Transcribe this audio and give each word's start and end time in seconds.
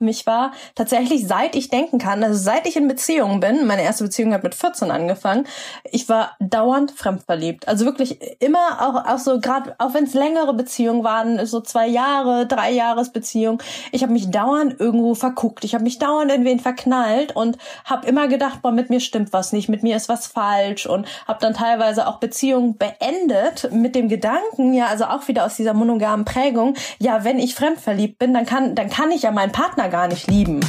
Mich 0.00 0.26
war 0.28 0.52
tatsächlich, 0.76 1.26
seit 1.26 1.56
ich 1.56 1.70
denken 1.70 1.98
kann, 1.98 2.22
also 2.22 2.38
seit 2.38 2.68
ich 2.68 2.76
in 2.76 2.86
Beziehungen 2.86 3.40
bin, 3.40 3.66
meine 3.66 3.82
erste 3.82 4.04
Beziehung 4.04 4.32
hat 4.32 4.44
mit 4.44 4.54
14 4.54 4.92
angefangen, 4.92 5.44
ich 5.90 6.08
war 6.08 6.36
dauernd 6.38 6.92
fremdverliebt. 6.92 7.66
Also 7.66 7.84
wirklich 7.84 8.20
immer 8.40 8.78
auch, 8.80 9.12
auch 9.12 9.18
so, 9.18 9.40
gerade 9.40 9.74
auch 9.78 9.94
wenn 9.94 10.04
es 10.04 10.14
längere 10.14 10.54
Beziehungen 10.54 11.02
waren, 11.02 11.44
so 11.46 11.60
zwei 11.60 11.88
Jahre, 11.88 12.46
drei 12.46 12.70
Jahresbeziehung, 12.70 13.60
ich 13.90 14.04
habe 14.04 14.12
mich 14.12 14.30
dauernd 14.30 14.78
irgendwo 14.78 15.16
verguckt. 15.16 15.64
Ich 15.64 15.74
habe 15.74 15.82
mich 15.82 15.98
dauernd 15.98 16.30
in 16.30 16.44
wen 16.44 16.60
verknallt 16.60 17.34
und 17.34 17.58
habe 17.84 18.06
immer 18.06 18.28
gedacht, 18.28 18.62
boah, 18.62 18.70
mit 18.70 18.90
mir 18.90 19.00
stimmt 19.00 19.32
was 19.32 19.52
nicht, 19.52 19.68
mit 19.68 19.82
mir 19.82 19.96
ist 19.96 20.08
was 20.08 20.28
falsch 20.28 20.86
und 20.86 21.08
habe 21.26 21.40
dann 21.40 21.54
teilweise 21.54 22.06
auch 22.06 22.18
Beziehungen 22.18 22.78
beendet 22.78 23.72
mit 23.72 23.96
dem 23.96 24.08
Gedanken, 24.08 24.74
ja, 24.74 24.86
also 24.86 25.06
auch 25.06 25.26
wieder 25.26 25.44
aus 25.44 25.56
dieser 25.56 25.74
monogamen 25.74 26.24
Prägung, 26.24 26.74
ja, 27.00 27.24
wenn 27.24 27.40
ich 27.40 27.56
fremdverliebt 27.56 28.20
bin, 28.20 28.32
dann 28.32 28.46
kann, 28.46 28.76
dann 28.76 28.88
kann 28.90 29.10
ich 29.10 29.22
ja 29.22 29.32
meinen 29.32 29.50
Partner 29.50 29.87
gar 29.88 30.08
nicht 30.08 30.30
lieben. 30.30 30.60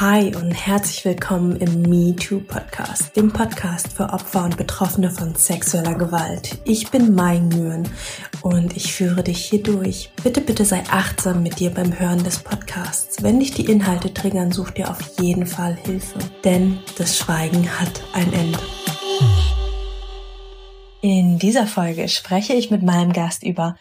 Hi 0.00 0.34
und 0.34 0.50
herzlich 0.50 1.04
willkommen 1.04 1.56
im 1.56 1.82
Me 1.82 2.16
Too 2.16 2.40
Podcast, 2.40 3.14
dem 3.16 3.32
Podcast 3.32 3.92
für 3.92 4.12
Opfer 4.12 4.44
und 4.44 4.56
Betroffene 4.56 5.08
von 5.08 5.36
sexueller 5.36 5.94
Gewalt. 5.94 6.58
Ich 6.64 6.90
bin 6.90 7.14
Mai 7.14 7.38
Nguyen 7.38 7.88
und 8.42 8.76
ich 8.76 8.92
führe 8.92 9.22
dich 9.22 9.44
hier 9.44 9.62
durch. 9.62 10.10
Bitte, 10.24 10.40
bitte 10.40 10.64
sei 10.64 10.82
achtsam 10.90 11.44
mit 11.44 11.60
dir 11.60 11.70
beim 11.70 11.96
Hören 11.96 12.24
des 12.24 12.40
Podcasts. 12.40 13.22
Wenn 13.22 13.38
dich 13.38 13.52
die 13.52 13.70
Inhalte 13.70 14.12
triggern, 14.12 14.50
such 14.50 14.72
dir 14.72 14.90
auf 14.90 14.98
jeden 15.20 15.46
Fall 15.46 15.76
Hilfe, 15.76 16.18
denn 16.42 16.80
das 16.98 17.16
Schweigen 17.16 17.68
hat 17.78 18.02
ein 18.14 18.32
Ende. 18.32 18.58
In 21.02 21.38
dieser 21.38 21.66
Folge 21.66 22.08
spreche 22.08 22.54
ich 22.54 22.70
mit 22.70 22.82
meinem 22.82 23.12
Gast 23.12 23.44
über 23.44 23.76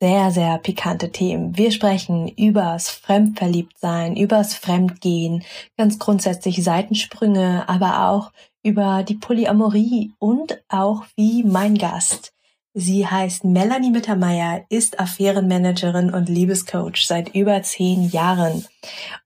sehr, 0.00 0.30
sehr 0.30 0.58
pikante 0.58 1.10
Themen. 1.10 1.56
Wir 1.56 1.72
sprechen 1.72 2.28
übers 2.28 2.88
Fremdverliebtsein, 2.88 4.16
übers 4.16 4.54
Fremdgehen, 4.54 5.42
ganz 5.76 5.98
grundsätzlich 5.98 6.62
Seitensprünge, 6.62 7.68
aber 7.68 8.08
auch 8.08 8.32
über 8.62 9.02
die 9.02 9.16
Polyamorie 9.16 10.12
und 10.18 10.62
auch 10.68 11.04
wie 11.16 11.42
mein 11.42 11.76
Gast. 11.76 12.32
Sie 12.74 13.06
heißt 13.06 13.44
Melanie 13.44 13.90
Mittermeier, 13.90 14.64
ist 14.68 15.00
Affärenmanagerin 15.00 16.14
und 16.14 16.28
Liebescoach 16.28 17.06
seit 17.06 17.34
über 17.34 17.60
zehn 17.62 18.08
Jahren. 18.10 18.66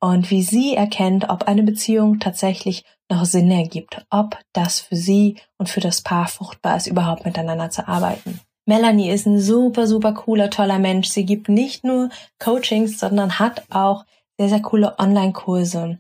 Und 0.00 0.30
wie 0.30 0.42
sie 0.42 0.74
erkennt, 0.74 1.28
ob 1.28 1.42
eine 1.42 1.62
Beziehung 1.62 2.18
tatsächlich 2.18 2.84
noch 3.10 3.26
Sinn 3.26 3.50
ergibt, 3.50 4.06
ob 4.08 4.38
das 4.54 4.80
für 4.80 4.96
sie 4.96 5.36
und 5.58 5.68
für 5.68 5.80
das 5.80 6.00
Paar 6.00 6.28
fruchtbar 6.28 6.78
ist, 6.78 6.86
überhaupt 6.86 7.26
miteinander 7.26 7.68
zu 7.68 7.86
arbeiten. 7.86 8.40
Melanie 8.64 9.10
ist 9.10 9.26
ein 9.26 9.40
super, 9.40 9.86
super 9.86 10.12
cooler, 10.12 10.50
toller 10.50 10.78
Mensch. 10.78 11.08
Sie 11.08 11.24
gibt 11.24 11.48
nicht 11.48 11.84
nur 11.84 12.10
Coachings, 12.38 12.98
sondern 12.98 13.38
hat 13.38 13.64
auch 13.70 14.04
sehr, 14.38 14.48
sehr 14.48 14.62
coole 14.62 14.98
Online-Kurse. 14.98 15.98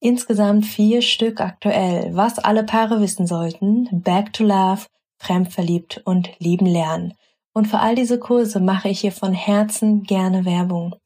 Insgesamt 0.00 0.66
vier 0.66 1.02
Stück 1.02 1.40
aktuell. 1.40 2.10
Was 2.14 2.38
alle 2.38 2.64
Paare 2.64 3.00
wissen 3.00 3.26
sollten. 3.26 3.88
Back 3.92 4.32
to 4.32 4.44
Love, 4.44 4.86
Fremdverliebt 5.18 6.02
und 6.04 6.30
Lieben 6.38 6.66
lernen. 6.66 7.14
Und 7.52 7.68
für 7.68 7.78
all 7.78 7.94
diese 7.94 8.18
Kurse 8.18 8.60
mache 8.60 8.88
ich 8.88 9.00
hier 9.00 9.12
von 9.12 9.32
Herzen 9.32 10.02
gerne 10.02 10.44
Werbung. 10.44 10.96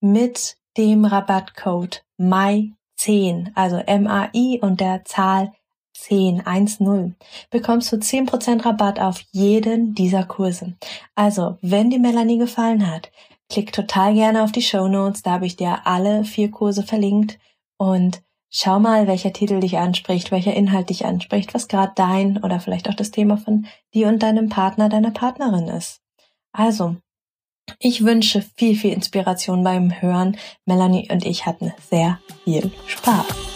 Mit 0.00 0.56
dem 0.76 1.04
Rabattcode 1.04 2.04
MAI10, 2.20 3.52
also 3.54 3.76
M-A-I 3.76 4.60
und 4.60 4.80
der 4.80 5.04
Zahl 5.04 5.52
10, 5.94 6.46
1, 6.46 6.80
0, 6.80 7.14
bekommst 7.50 7.92
du 7.92 7.96
10% 7.96 8.64
Rabatt 8.64 9.00
auf 9.00 9.22
jeden 9.32 9.94
dieser 9.94 10.24
Kurse. 10.24 10.74
Also, 11.14 11.56
wenn 11.62 11.90
dir 11.90 12.00
Melanie 12.00 12.38
gefallen 12.38 12.90
hat, 12.90 13.10
klick 13.48 13.72
total 13.72 14.14
gerne 14.14 14.42
auf 14.42 14.52
die 14.52 14.62
Show 14.62 14.88
Notes, 14.88 15.22
da 15.22 15.32
habe 15.32 15.46
ich 15.46 15.56
dir 15.56 15.86
alle 15.86 16.24
vier 16.24 16.50
Kurse 16.50 16.82
verlinkt 16.82 17.38
und 17.78 18.22
schau 18.50 18.78
mal, 18.80 19.06
welcher 19.06 19.32
Titel 19.32 19.60
dich 19.60 19.78
anspricht, 19.78 20.30
welcher 20.30 20.54
Inhalt 20.54 20.90
dich 20.90 21.06
anspricht, 21.06 21.54
was 21.54 21.68
gerade 21.68 21.92
dein 21.94 22.42
oder 22.42 22.60
vielleicht 22.60 22.88
auch 22.88 22.94
das 22.94 23.10
Thema 23.10 23.36
von 23.36 23.66
dir 23.94 24.08
und 24.08 24.22
deinem 24.22 24.48
Partner, 24.48 24.88
deiner 24.88 25.10
Partnerin 25.10 25.68
ist. 25.68 26.00
Also, 26.52 26.96
ich 27.78 28.04
wünsche 28.04 28.42
viel, 28.56 28.76
viel 28.76 28.92
Inspiration 28.92 29.64
beim 29.64 30.00
Hören. 30.00 30.36
Melanie 30.66 31.08
und 31.10 31.24
ich 31.24 31.46
hatten 31.46 31.72
sehr 31.90 32.20
viel 32.44 32.70
Spaß. 32.86 33.53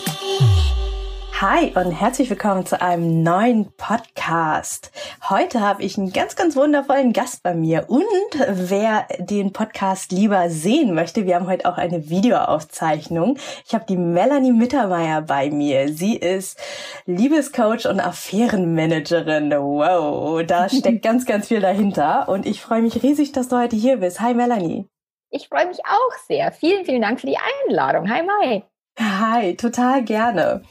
Hi 1.40 1.72
und 1.76 1.92
herzlich 1.92 2.28
willkommen 2.30 2.66
zu 2.66 2.82
einem 2.82 3.22
neuen 3.22 3.70
Podcast. 3.76 4.90
Heute 5.30 5.60
habe 5.60 5.84
ich 5.84 5.96
einen 5.96 6.12
ganz, 6.12 6.34
ganz 6.34 6.56
wundervollen 6.56 7.12
Gast 7.12 7.44
bei 7.44 7.54
mir. 7.54 7.84
Und 7.86 8.02
wer 8.48 9.06
den 9.20 9.52
Podcast 9.52 10.10
lieber 10.10 10.50
sehen 10.50 10.96
möchte, 10.96 11.26
wir 11.26 11.36
haben 11.36 11.46
heute 11.46 11.66
auch 11.66 11.78
eine 11.78 12.10
Videoaufzeichnung. 12.10 13.38
Ich 13.64 13.72
habe 13.72 13.84
die 13.88 13.96
Melanie 13.96 14.50
Mittermeier 14.50 15.22
bei 15.22 15.48
mir. 15.48 15.92
Sie 15.92 16.16
ist 16.16 16.58
Liebescoach 17.06 17.86
und 17.88 18.00
Affärenmanagerin. 18.00 19.52
Wow, 19.52 20.42
da 20.44 20.68
steckt 20.68 21.04
ganz, 21.04 21.24
ganz 21.24 21.46
viel 21.46 21.60
dahinter. 21.60 22.28
Und 22.28 22.46
ich 22.46 22.60
freue 22.60 22.82
mich 22.82 23.04
riesig, 23.04 23.30
dass 23.30 23.46
du 23.46 23.58
heute 23.58 23.76
hier 23.76 23.98
bist. 23.98 24.20
Hi 24.20 24.34
Melanie. 24.34 24.88
Ich 25.30 25.46
freue 25.46 25.68
mich 25.68 25.78
auch 25.84 26.18
sehr. 26.26 26.50
Vielen, 26.50 26.84
vielen 26.84 27.02
Dank 27.02 27.20
für 27.20 27.28
die 27.28 27.38
Einladung. 27.68 28.10
Hi 28.10 28.24
Mai. 28.24 28.64
Hi, 29.00 29.54
total 29.54 30.02
gerne. 30.02 30.62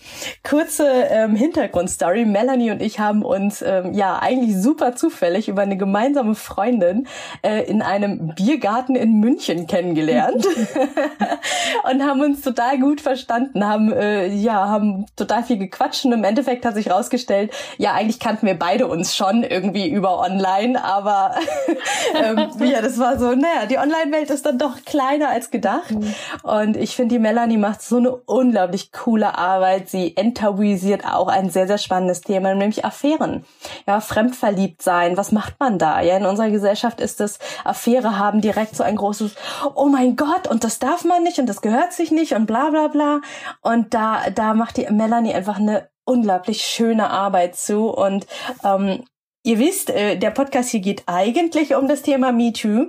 Kurze 0.43 0.85
ähm, 0.85 1.37
Hintergrundstory. 1.37 2.25
Melanie 2.25 2.71
und 2.71 2.81
ich 2.81 2.99
haben 2.99 3.23
uns 3.23 3.61
ähm, 3.61 3.93
ja 3.93 4.19
eigentlich 4.19 4.57
super 4.61 4.95
zufällig 4.95 5.47
über 5.47 5.61
eine 5.61 5.77
gemeinsame 5.77 6.35
Freundin 6.35 7.07
äh, 7.41 7.63
in 7.63 7.81
einem 7.81 8.33
Biergarten 8.35 8.97
in 8.97 9.21
München 9.21 9.65
kennengelernt 9.65 10.45
und 11.89 12.03
haben 12.03 12.19
uns 12.19 12.41
total 12.41 12.79
gut 12.79 12.99
verstanden, 12.99 13.65
haben 13.65 13.93
äh, 13.93 14.27
ja 14.27 14.67
haben 14.67 15.05
total 15.15 15.43
viel 15.43 15.57
gequatscht 15.57 16.03
und 16.03 16.11
im 16.11 16.25
Endeffekt 16.25 16.65
hat 16.65 16.75
sich 16.75 16.91
rausgestellt, 16.91 17.51
ja 17.77 17.93
eigentlich 17.93 18.19
kannten 18.19 18.45
wir 18.45 18.59
beide 18.59 18.87
uns 18.87 19.15
schon 19.15 19.43
irgendwie 19.43 19.89
über 19.89 20.19
Online, 20.19 20.83
aber 20.83 21.35
ähm, 22.21 22.49
ja 22.59 22.81
das 22.81 22.99
war 22.99 23.17
so, 23.17 23.33
naja 23.35 23.67
die 23.69 23.77
Online-Welt 23.77 24.29
ist 24.31 24.45
dann 24.45 24.57
doch 24.57 24.83
kleiner 24.83 25.29
als 25.29 25.49
gedacht 25.49 25.91
mhm. 25.91 26.13
und 26.43 26.75
ich 26.75 26.93
finde 26.93 27.15
die 27.15 27.19
Melanie 27.19 27.57
macht 27.57 27.81
so 27.81 27.95
eine 27.97 28.16
unglaublich 28.25 28.91
coole 28.91 29.37
Arbeit. 29.37 29.89
Sie 29.89 30.15
enttabuisiert 30.17 31.05
auch 31.05 31.27
ein 31.27 31.49
sehr, 31.49 31.67
sehr 31.67 31.77
spannendes 31.77 32.21
Thema, 32.21 32.53
nämlich 32.53 32.85
Affären. 32.85 33.45
Ja, 33.85 33.99
fremdverliebt 33.99 34.81
sein. 34.81 35.17
Was 35.17 35.31
macht 35.31 35.59
man 35.59 35.77
da? 35.79 36.01
Ja, 36.01 36.17
in 36.17 36.25
unserer 36.25 36.49
Gesellschaft 36.49 37.01
ist 37.01 37.21
es, 37.21 37.39
Affäre 37.63 38.17
haben 38.17 38.41
direkt 38.41 38.75
so 38.75 38.83
ein 38.83 38.95
großes, 38.95 39.35
oh 39.75 39.87
mein 39.87 40.15
Gott, 40.15 40.47
und 40.47 40.63
das 40.63 40.79
darf 40.79 41.03
man 41.05 41.23
nicht 41.23 41.39
und 41.39 41.47
das 41.47 41.61
gehört 41.61 41.93
sich 41.93 42.11
nicht 42.11 42.33
und 42.33 42.45
bla, 42.45 42.69
bla, 42.69 42.87
bla. 42.87 43.21
Und 43.61 43.93
da, 43.93 44.29
da 44.33 44.53
macht 44.53 44.77
die 44.77 44.87
Melanie 44.91 45.33
einfach 45.33 45.57
eine 45.57 45.89
unglaublich 46.05 46.61
schöne 46.61 47.09
Arbeit 47.09 47.55
zu 47.55 47.89
und, 47.89 48.27
ähm, 48.63 49.03
Ihr 49.47 49.59
wisst, 49.59 49.89
äh, 49.89 50.17
der 50.17 50.31
Podcast 50.31 50.71
hier 50.71 50.81
geht 50.81 51.03
eigentlich 51.05 51.73
um 51.73 51.87
das 51.87 52.01
Thema 52.01 52.33
MeToo. 52.33 52.87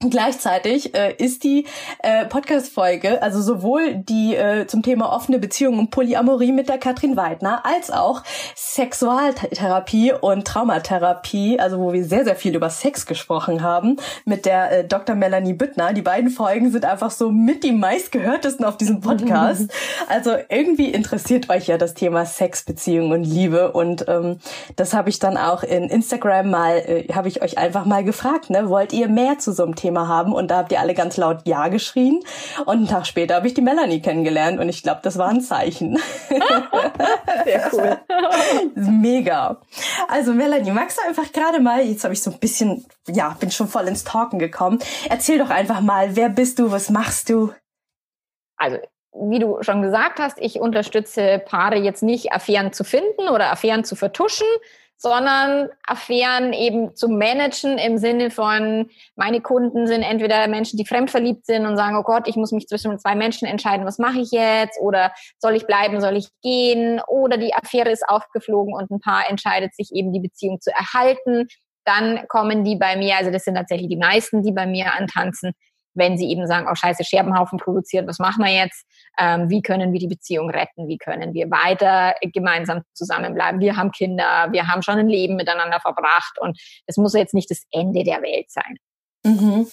Gleichzeitig 0.00 0.94
äh, 0.94 1.12
ist 1.18 1.42
die 1.42 1.66
äh, 2.04 2.24
Podcast-Folge, 2.26 3.20
also 3.20 3.42
sowohl 3.42 3.96
die 3.96 4.36
äh, 4.36 4.64
zum 4.68 4.84
Thema 4.84 5.12
offene 5.12 5.40
Beziehungen 5.40 5.80
und 5.80 5.90
Polyamorie 5.90 6.52
mit 6.52 6.68
der 6.68 6.78
Katrin 6.78 7.16
Weidner, 7.16 7.66
als 7.66 7.90
auch 7.90 8.22
Sexualtherapie 8.54 10.12
und 10.12 10.46
Traumatherapie, 10.46 11.58
also 11.58 11.80
wo 11.80 11.92
wir 11.92 12.04
sehr, 12.04 12.22
sehr 12.22 12.36
viel 12.36 12.54
über 12.54 12.70
Sex 12.70 13.06
gesprochen 13.06 13.64
haben, 13.64 13.96
mit 14.24 14.46
der 14.46 14.70
äh, 14.70 14.84
Dr. 14.86 15.16
Melanie 15.16 15.54
Büttner. 15.54 15.92
Die 15.92 16.02
beiden 16.02 16.30
Folgen 16.30 16.70
sind 16.70 16.84
einfach 16.84 17.10
so 17.10 17.32
mit 17.32 17.64
die 17.64 17.72
meistgehörtesten 17.72 18.64
auf 18.64 18.76
diesem 18.76 19.00
Podcast. 19.00 19.68
Also 20.08 20.36
irgendwie 20.48 20.90
interessiert 20.90 21.50
euch 21.50 21.66
ja 21.66 21.76
das 21.76 21.94
Thema 21.94 22.24
Sex, 22.24 22.62
Beziehung 22.64 23.10
und 23.10 23.24
Liebe. 23.24 23.72
Und 23.72 24.06
ähm, 24.08 24.38
das 24.76 24.94
habe 24.94 25.10
ich 25.10 25.18
dann 25.18 25.36
auch 25.36 25.62
in 25.62 25.84
Instagram 25.84 26.50
mal, 26.50 26.78
äh, 26.78 27.08
habe 27.12 27.28
ich 27.28 27.42
euch 27.42 27.58
einfach 27.58 27.84
mal 27.84 28.04
gefragt, 28.04 28.48
ne? 28.48 28.68
Wollt 28.68 28.92
ihr 28.92 29.08
mehr 29.08 29.38
zu 29.38 29.52
so 29.52 29.64
einem 29.64 29.74
Thema 29.74 29.87
Thema 29.88 30.06
haben. 30.06 30.32
Und 30.32 30.50
da 30.50 30.58
habt 30.58 30.72
ihr 30.72 30.80
alle 30.80 30.94
ganz 30.94 31.16
laut 31.16 31.40
Ja 31.46 31.68
geschrien. 31.68 32.20
Und 32.66 32.76
einen 32.76 32.88
Tag 32.88 33.06
später 33.06 33.36
habe 33.36 33.46
ich 33.46 33.54
die 33.54 33.62
Melanie 33.62 34.00
kennengelernt 34.00 34.60
und 34.60 34.68
ich 34.68 34.82
glaube, 34.82 35.00
das 35.02 35.16
war 35.16 35.28
ein 35.28 35.40
Zeichen. 35.40 35.98
Sehr 37.44 37.70
cool. 37.72 37.98
Mega. 38.74 39.60
Also 40.08 40.32
Melanie, 40.34 40.70
magst 40.72 40.98
du 40.98 41.08
einfach 41.08 41.32
gerade 41.32 41.60
mal, 41.60 41.82
jetzt 41.82 42.04
habe 42.04 42.12
ich 42.12 42.22
so 42.22 42.30
ein 42.30 42.38
bisschen, 42.38 42.84
ja, 43.06 43.34
bin 43.40 43.50
schon 43.50 43.68
voll 43.68 43.88
ins 43.88 44.04
Talken 44.04 44.38
gekommen. 44.38 44.78
Erzähl 45.08 45.38
doch 45.38 45.50
einfach 45.50 45.80
mal, 45.80 46.16
wer 46.16 46.28
bist 46.28 46.58
du, 46.58 46.70
was 46.70 46.90
machst 46.90 47.30
du? 47.30 47.52
Also 48.56 48.78
wie 49.12 49.38
du 49.38 49.58
schon 49.62 49.82
gesagt 49.82 50.20
hast, 50.20 50.38
ich 50.38 50.60
unterstütze 50.60 51.42
Paare 51.44 51.76
jetzt 51.76 52.02
nicht, 52.02 52.32
Affären 52.32 52.72
zu 52.72 52.84
finden 52.84 53.28
oder 53.28 53.50
Affären 53.50 53.84
zu 53.84 53.96
vertuschen, 53.96 54.46
sondern 54.98 55.68
Affären 55.86 56.52
eben 56.52 56.94
zu 56.96 57.08
managen 57.08 57.78
im 57.78 57.98
Sinne 57.98 58.30
von, 58.30 58.90
meine 59.14 59.40
Kunden 59.40 59.86
sind 59.86 60.02
entweder 60.02 60.46
Menschen, 60.48 60.76
die 60.76 60.84
fremdverliebt 60.84 61.46
sind 61.46 61.66
und 61.66 61.76
sagen, 61.76 61.96
oh 61.96 62.02
Gott, 62.02 62.26
ich 62.26 62.34
muss 62.34 62.50
mich 62.50 62.66
zwischen 62.66 62.98
zwei 62.98 63.14
Menschen 63.14 63.46
entscheiden, 63.46 63.86
was 63.86 63.98
mache 63.98 64.18
ich 64.18 64.32
jetzt? 64.32 64.78
Oder 64.80 65.12
soll 65.38 65.54
ich 65.54 65.66
bleiben, 65.66 66.00
soll 66.00 66.16
ich 66.16 66.28
gehen? 66.42 67.00
Oder 67.06 67.38
die 67.38 67.54
Affäre 67.54 67.90
ist 67.90 68.08
aufgeflogen 68.08 68.74
und 68.74 68.90
ein 68.90 69.00
Paar 69.00 69.30
entscheidet 69.30 69.74
sich 69.74 69.92
eben, 69.92 70.12
die 70.12 70.20
Beziehung 70.20 70.60
zu 70.60 70.72
erhalten. 70.72 71.46
Dann 71.84 72.26
kommen 72.26 72.64
die 72.64 72.76
bei 72.76 72.96
mir, 72.96 73.16
also 73.16 73.30
das 73.30 73.44
sind 73.44 73.54
tatsächlich 73.54 73.88
die 73.88 73.96
meisten, 73.96 74.42
die 74.42 74.52
bei 74.52 74.66
mir 74.66 74.94
antanzen, 74.94 75.52
wenn 75.98 76.16
sie 76.16 76.30
eben 76.30 76.46
sagen, 76.46 76.66
oh 76.70 76.74
scheiße, 76.74 77.04
Scherbenhaufen 77.04 77.58
produziert, 77.58 78.06
was 78.06 78.18
machen 78.18 78.44
wir 78.44 78.52
jetzt? 78.52 78.86
Ähm, 79.18 79.50
wie 79.50 79.62
können 79.62 79.92
wir 79.92 80.00
die 80.00 80.06
Beziehung 80.06 80.50
retten? 80.50 80.88
Wie 80.88 80.98
können 80.98 81.34
wir 81.34 81.50
weiter 81.50 82.14
gemeinsam 82.32 82.82
zusammenbleiben? 82.94 83.60
Wir 83.60 83.76
haben 83.76 83.90
Kinder, 83.90 84.48
wir 84.50 84.68
haben 84.68 84.82
schon 84.82 84.98
ein 84.98 85.08
Leben 85.08 85.36
miteinander 85.36 85.80
verbracht 85.80 86.38
und 86.40 86.58
es 86.86 86.96
muss 86.96 87.14
jetzt 87.14 87.34
nicht 87.34 87.50
das 87.50 87.64
Ende 87.70 88.04
der 88.04 88.22
Welt 88.22 88.50
sein. 88.50 88.76
Mhm. 89.24 89.66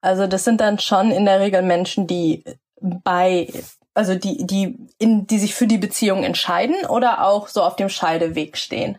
Also 0.00 0.26
das 0.26 0.44
sind 0.44 0.60
dann 0.60 0.78
schon 0.78 1.10
in 1.10 1.26
der 1.26 1.40
Regel 1.40 1.62
Menschen, 1.62 2.06
die 2.06 2.44
bei 2.80 3.48
also 3.94 4.14
die, 4.14 4.46
die, 4.46 4.78
in, 4.98 5.26
die 5.26 5.38
sich 5.38 5.54
für 5.54 5.66
die 5.66 5.78
Beziehung 5.78 6.22
entscheiden 6.22 6.86
oder 6.86 7.26
auch 7.26 7.48
so 7.48 7.62
auf 7.62 7.76
dem 7.76 7.88
Scheideweg 7.88 8.56
stehen? 8.56 8.98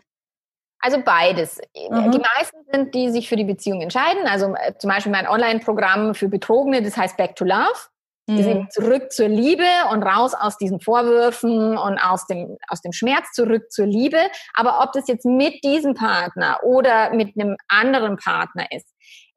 Also 0.82 1.00
beides. 1.00 1.60
Mhm. 1.90 2.10
Die 2.10 2.18
meisten 2.18 2.58
sind, 2.72 2.94
die 2.94 3.10
sich 3.10 3.28
für 3.28 3.36
die 3.36 3.44
Beziehung 3.44 3.80
entscheiden. 3.80 4.26
Also 4.26 4.54
äh, 4.56 4.76
zum 4.76 4.90
Beispiel 4.90 5.12
mein 5.12 5.28
Online-Programm 5.28 6.14
für 6.14 6.28
Betrogene, 6.28 6.82
das 6.82 6.96
heißt 6.96 7.16
Back 7.16 7.36
to 7.36 7.44
Love. 7.44 7.78
Mhm. 8.26 8.36
Die 8.36 8.42
sind 8.42 8.72
zurück 8.72 9.12
zur 9.12 9.28
Liebe 9.28 9.64
und 9.92 10.02
raus 10.02 10.34
aus 10.34 10.58
diesen 10.58 10.80
Vorwürfen 10.80 11.78
und 11.78 11.98
aus 11.98 12.26
dem, 12.26 12.58
aus 12.66 12.80
dem 12.82 12.92
Schmerz 12.92 13.32
zurück 13.32 13.70
zur 13.70 13.86
Liebe. 13.86 14.18
Aber 14.54 14.80
ob 14.82 14.92
das 14.92 15.06
jetzt 15.06 15.24
mit 15.24 15.62
diesem 15.62 15.94
Partner 15.94 16.58
oder 16.64 17.14
mit 17.14 17.38
einem 17.38 17.56
anderen 17.68 18.16
Partner 18.16 18.66
ist, 18.72 18.88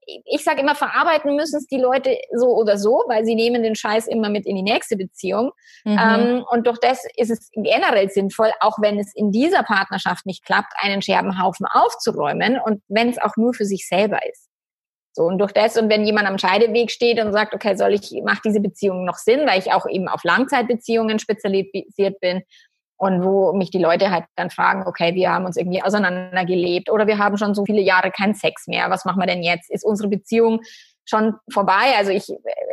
ich 0.06 0.44
sage 0.44 0.62
immer, 0.62 0.76
verarbeiten 0.76 1.36
müssen 1.36 1.58
es 1.58 1.68
die 1.68 1.80
Leute 1.80 2.18
so 2.34 2.56
oder 2.56 2.78
so, 2.78 3.04
weil 3.08 3.26
sie 3.26 3.36
nehmen 3.36 3.64
den 3.64 3.76
Scheiß 3.76 4.08
immer 4.08 4.30
mit 4.30 4.46
in 4.46 4.56
die 4.56 4.62
nächste 4.62 4.98
Beziehung. 4.98 5.52
Mhm. 5.84 6.00
Ähm, 6.00 6.46
und 6.50 6.68
durch 6.68 6.80
das 6.80 7.04
ist 7.16 7.32
es 7.32 7.50
generell 7.54 8.10
sinnvoll, 8.10 8.52
auch 8.60 8.78
wenn 8.80 9.00
es 9.00 9.14
in 9.16 9.32
dieser 9.32 9.64
Partnerschaft 9.64 10.26
nicht 10.26 10.46
klappt, 10.46 10.74
einen 10.80 11.02
Scherbenhaufen 11.02 11.66
aufzuräumen 11.70 12.60
und 12.64 12.82
wenn 12.88 13.10
es 13.10 13.18
auch 13.18 13.36
nur 13.38 13.54
für 13.54 13.66
sich 13.66 13.88
selber 13.88 14.20
ist. 14.30 14.50
So, 15.14 15.24
und 15.24 15.40
durch 15.40 15.54
das, 15.54 15.78
und 15.78 15.90
wenn 15.90 16.06
jemand 16.06 16.28
am 16.28 16.38
Scheideweg 16.38 16.92
steht 16.92 17.22
und 17.22 17.32
sagt, 17.32 17.54
okay, 17.54 17.78
soll 17.78 17.94
ich, 17.94 18.12
macht 18.26 18.44
diese 18.44 18.60
Beziehung 18.60 19.06
noch 19.06 19.16
Sinn, 19.16 19.48
weil 19.48 19.60
ich 19.60 19.72
auch 19.72 19.88
eben 19.88 20.10
auf 20.10 20.26
Langzeitbeziehungen 20.26 21.20
spezialisiert 21.20 22.20
bin, 22.20 22.44
und 22.98 23.24
wo 23.24 23.54
mich 23.54 23.72
die 23.72 23.80
Leute 23.80 24.10
halt 24.10 24.26
dann 24.36 24.50
fragen, 24.50 24.88
okay, 24.88 25.16
wir 25.16 25.32
haben 25.32 25.46
uns 25.46 25.58
irgendwie 25.58 25.82
auseinandergelebt 25.82 26.90
oder 26.90 27.08
wir 27.08 27.18
haben 27.18 27.38
schon 27.38 27.54
so 27.54 27.66
viele 27.66 27.82
Jahre 27.82 28.12
keinen 28.12 28.36
Sex 28.36 28.68
mehr. 28.68 28.90
Was 28.90 29.06
machen 29.06 29.20
wir 29.20 29.28
denn 29.28 29.44
jetzt? 29.44 29.70
Ist 29.70 29.84
unsere 29.84 30.10
Beziehung 30.10 30.62
schon 31.04 31.36
vorbei? 31.52 31.94
Also 31.98 32.12
ich, 32.12 32.28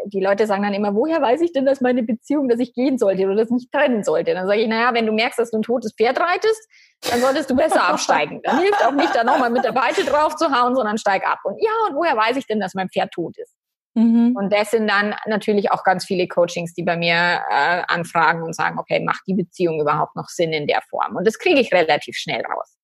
die 0.06 0.20
Leute 0.20 0.46
sagen 0.46 0.62
dann 0.62 0.74
immer, 0.74 0.94
woher 0.94 1.20
weiß 1.20 1.40
ich 1.40 1.52
denn, 1.52 1.66
dass 1.66 1.80
meine 1.80 2.02
Beziehung, 2.04 2.48
dass 2.48 2.60
ich 2.60 2.72
gehen 2.72 2.98
sollte 2.98 3.24
oder 3.24 3.34
dass 3.34 3.48
ich 3.48 3.52
mich 3.52 3.70
trennen 3.70 4.04
sollte? 4.04 4.34
Dann 4.34 4.46
sage 4.46 4.60
ich, 4.60 4.68
naja, 4.68 4.94
wenn 4.94 5.06
du 5.06 5.12
merkst, 5.12 5.38
dass 5.38 5.50
du 5.50 5.58
ein 5.58 5.62
totes 5.62 5.92
Pferd 5.94 6.20
reitest, 6.20 6.68
dann 7.10 7.20
solltest 7.20 7.50
du 7.50 7.56
besser 7.56 7.82
absteigen. 7.82 8.40
Dann 8.44 8.60
hilft 8.60 8.84
auch 8.86 8.92
nicht, 8.92 9.14
da 9.14 9.24
nochmal 9.24 9.50
mit 9.50 9.64
der 9.64 9.72
Peitsche 9.72 10.04
drauf 10.04 10.36
zu 10.36 10.50
hauen, 10.52 10.76
sondern 10.76 10.98
steig 10.98 11.26
ab. 11.26 11.40
Und 11.44 11.56
ja, 11.60 11.70
und 11.88 11.96
woher 11.96 12.16
weiß 12.16 12.36
ich 12.36 12.46
denn, 12.46 12.60
dass 12.60 12.74
mein 12.74 12.88
Pferd 12.88 13.10
tot 13.12 13.36
ist? 13.38 13.54
Mhm. 13.94 14.34
Und 14.36 14.52
das 14.52 14.70
sind 14.70 14.88
dann 14.88 15.14
natürlich 15.26 15.70
auch 15.70 15.84
ganz 15.84 16.04
viele 16.04 16.26
Coachings, 16.26 16.72
die 16.74 16.82
bei 16.82 16.96
mir 16.96 17.14
äh, 17.50 17.82
anfragen 17.88 18.42
und 18.42 18.54
sagen, 18.54 18.78
okay, 18.78 19.00
macht 19.00 19.22
die 19.26 19.34
Beziehung 19.34 19.80
überhaupt 19.80 20.16
noch 20.16 20.28
Sinn 20.28 20.52
in 20.52 20.66
der 20.66 20.80
Form? 20.88 21.16
Und 21.16 21.26
das 21.26 21.38
kriege 21.38 21.60
ich 21.60 21.72
relativ 21.72 22.16
schnell 22.16 22.42
raus. 22.46 22.76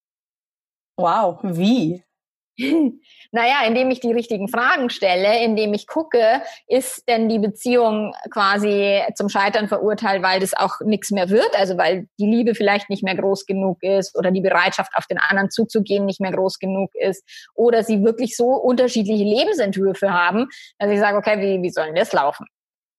Wow, 0.97 1.39
wie? 1.43 2.03
Naja, 3.31 3.67
indem 3.67 3.91
ich 3.91 4.01
die 4.01 4.13
richtigen 4.13 4.49
Fragen 4.49 4.89
stelle, 4.89 5.43
indem 5.45 5.75
ich 5.75 5.87
gucke, 5.87 6.43
ist 6.67 7.07
denn 7.09 7.29
die 7.29 7.39
Beziehung 7.39 8.15
quasi 8.31 9.03
zum 9.15 9.29
Scheitern 9.29 9.69
verurteilt, 9.69 10.23
weil 10.23 10.41
das 10.41 10.55
auch 10.55 10.81
nichts 10.81 11.11
mehr 11.11 11.29
wird, 11.29 11.55
also 11.59 11.77
weil 11.77 12.09
die 12.19 12.27
Liebe 12.27 12.55
vielleicht 12.55 12.89
nicht 12.89 13.03
mehr 13.03 13.15
groß 13.15 13.45
genug 13.45 13.83
ist 13.83 14.17
oder 14.17 14.31
die 14.31 14.41
Bereitschaft 14.41 14.93
auf 14.95 15.07
den 15.07 15.19
anderen 15.19 15.51
zuzugehen 15.51 16.07
nicht 16.07 16.21
mehr 16.21 16.33
groß 16.33 16.59
genug 16.59 16.91
ist 16.95 17.23
oder 17.55 17.85
sie 17.85 18.03
wirklich 18.03 18.35
so 18.35 18.55
unterschiedliche 18.55 19.25
Lebensentwürfe 19.25 20.11
haben, 20.11 20.49
dass 20.79 20.91
ich 20.91 20.99
sage, 20.99 21.19
okay, 21.19 21.39
wie, 21.41 21.63
wie 21.63 21.71
soll 21.71 21.87
denn 21.87 21.97
das 21.97 22.13
laufen? 22.13 22.47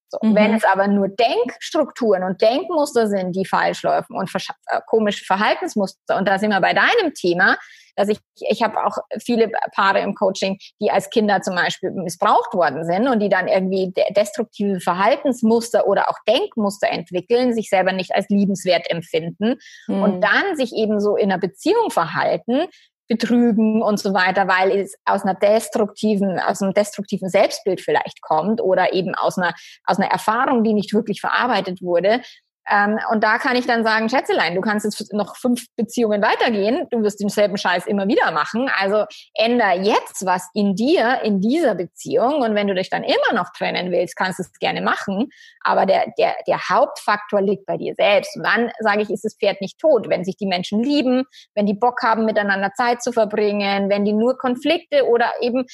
So, 0.10 0.18
mhm. 0.22 0.36
Wenn 0.36 0.54
es 0.56 0.64
aber 0.64 0.88
nur 0.88 1.08
Denkstrukturen 1.08 2.24
und 2.24 2.42
Denkmuster 2.42 3.08
sind, 3.08 3.36
die 3.36 3.46
falsch 3.46 3.84
laufen 3.84 4.16
und 4.16 4.30
äh, 4.34 4.82
komische 4.88 5.24
Verhaltensmuster, 5.24 6.18
und 6.18 6.28
da 6.28 6.40
sind 6.40 6.50
wir 6.50 6.62
bei 6.62 6.74
deinem 6.74 7.14
Thema, 7.14 7.58
dass 8.00 8.08
ich, 8.08 8.20
ich 8.36 8.64
habe 8.64 8.78
auch 8.86 8.98
viele 9.22 9.52
Paare 9.76 10.00
im 10.00 10.16
Coaching, 10.16 10.58
die 10.80 10.90
als 10.90 11.10
Kinder 11.10 11.42
zum 11.42 11.56
Beispiel 11.56 11.92
missbraucht 11.92 12.54
worden 12.54 12.86
sind 12.86 13.10
und 13.10 13.20
die 13.20 13.28
dann 13.28 13.50
irgendwie 13.50 13.94
destruktive 14.16 14.80
Verhaltensmuster 14.80 15.86
oder 15.86 16.10
auch 16.10 16.16
Denkmuster 16.26 16.90
entwickeln, 16.90 17.54
sich 17.54 17.68
selber 17.68 17.92
nicht 17.92 18.16
als 18.16 18.30
liebenswert 18.30 18.90
empfinden 18.90 19.56
mhm. 19.88 20.02
und 20.02 20.22
dann 20.22 20.56
sich 20.56 20.74
eben 20.74 21.02
so 21.02 21.18
in 21.18 21.30
einer 21.30 21.42
Beziehung 21.42 21.92
verhalten, 21.92 22.68
betrügen 23.10 23.82
und 23.82 24.00
so 24.00 24.14
weiter, 24.14 24.48
weil 24.48 24.72
es 24.72 24.96
aus 25.04 25.24
einer 25.24 25.34
destruktiven, 25.34 26.40
aus 26.40 26.62
einem 26.62 26.74
destruktiven 26.74 27.28
Selbstbild 27.28 27.82
vielleicht 27.82 28.22
kommt 28.22 28.62
oder 28.62 28.94
eben 28.94 29.14
aus 29.16 29.38
einer, 29.38 29.54
aus 29.84 29.98
einer 29.98 30.10
Erfahrung, 30.10 30.64
die 30.64 30.74
nicht 30.74 30.94
wirklich 30.94 31.20
verarbeitet 31.20 31.82
wurde, 31.82 32.22
ähm, 32.70 33.00
und 33.12 33.24
da 33.24 33.38
kann 33.40 33.56
ich 33.56 33.66
dann 33.66 33.84
sagen, 33.84 34.10
Schätzelein, 34.10 34.54
du 34.54 34.62
kannst 34.62 34.86
jetzt 34.86 35.12
noch 35.14 35.36
fünf 35.36 35.66
Beziehungen 35.76 36.22
weitergehen, 36.22 36.88
du 36.92 37.02
wirst 37.02 37.20
denselben 37.20 37.58
Scheiß 37.58 37.88
immer 37.88 38.08
wieder 38.08 38.32
machen. 38.32 38.70
Also 38.80 39.06
änder 39.34 39.74
jetzt 39.74 40.26
was 40.26 40.48
in 40.54 40.76
dir, 40.76 41.22
in 41.24 41.42
dieser 41.42 41.76
Beziehung. 41.76 42.42
Und 42.42 42.54
wenn 42.54 42.68
du 42.68 42.76
dich 42.76 42.90
dann 42.90 43.04
immer 43.04 43.34
noch 43.34 43.50
trennen 43.58 43.92
willst, 43.92 44.16
kannst 44.16 44.40
du 44.40 44.44
es 44.44 44.52
gerne 44.60 44.82
machen. 44.82 45.30
Aber 45.62 45.86
der, 45.86 46.14
der, 46.18 46.36
der 46.48 46.60
Hauptfaktor 46.70 47.42
liegt 47.42 47.66
bei 47.66 47.78
dir 47.78 47.96
selbst. 47.96 48.36
Und 48.38 48.44
dann 48.44 48.72
sage 48.80 49.02
ich, 49.02 49.10
ist 49.10 49.26
das 49.26 49.36
Pferd 49.36 49.62
nicht 49.62 49.80
tot. 49.80 50.08
Wenn 50.08 50.24
sich 50.24 50.38
die 50.38 50.48
Menschen 50.48 50.84
lieben, 50.84 51.26
wenn 51.56 51.66
die 51.66 51.74
Bock 51.74 52.04
haben, 52.04 52.26
miteinander 52.26 52.72
Zeit 52.74 53.02
zu 53.02 53.12
verbringen, 53.12 53.90
wenn 53.90 54.06
die 54.06 54.14
nur 54.14 54.38
Konflikte 54.38 55.08
oder 55.08 55.32
eben 55.42 55.66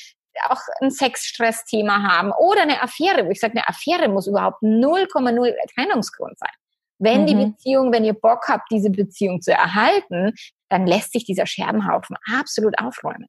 auch 0.50 0.60
ein 0.82 0.92
Sexstressthema 0.92 2.04
haben 2.04 2.32
oder 2.32 2.64
eine 2.64 2.82
Affäre, 2.82 3.26
wo 3.26 3.32
ich 3.32 3.40
sage, 3.40 3.54
eine 3.54 3.68
Affäre 3.68 4.10
muss 4.10 4.28
überhaupt 4.28 4.62
0,0 4.62 5.54
Trennungsgrund 5.74 6.38
sein. 6.38 6.52
Wenn 6.98 7.22
mhm. 7.22 7.28
die 7.28 7.36
Beziehung, 7.36 7.92
wenn 7.92 8.06
ihr 8.06 8.14
Bock 8.14 8.48
habt, 8.48 8.72
diese 8.72 8.90
Beziehung 8.90 9.42
zu 9.42 9.52
erhalten, 9.52 10.34
dann 10.70 10.88
lässt 10.88 11.12
sich 11.12 11.26
dieser 11.26 11.46
Scherbenhaufen 11.46 12.16
absolut 12.34 12.78
aufräumen. 12.80 13.28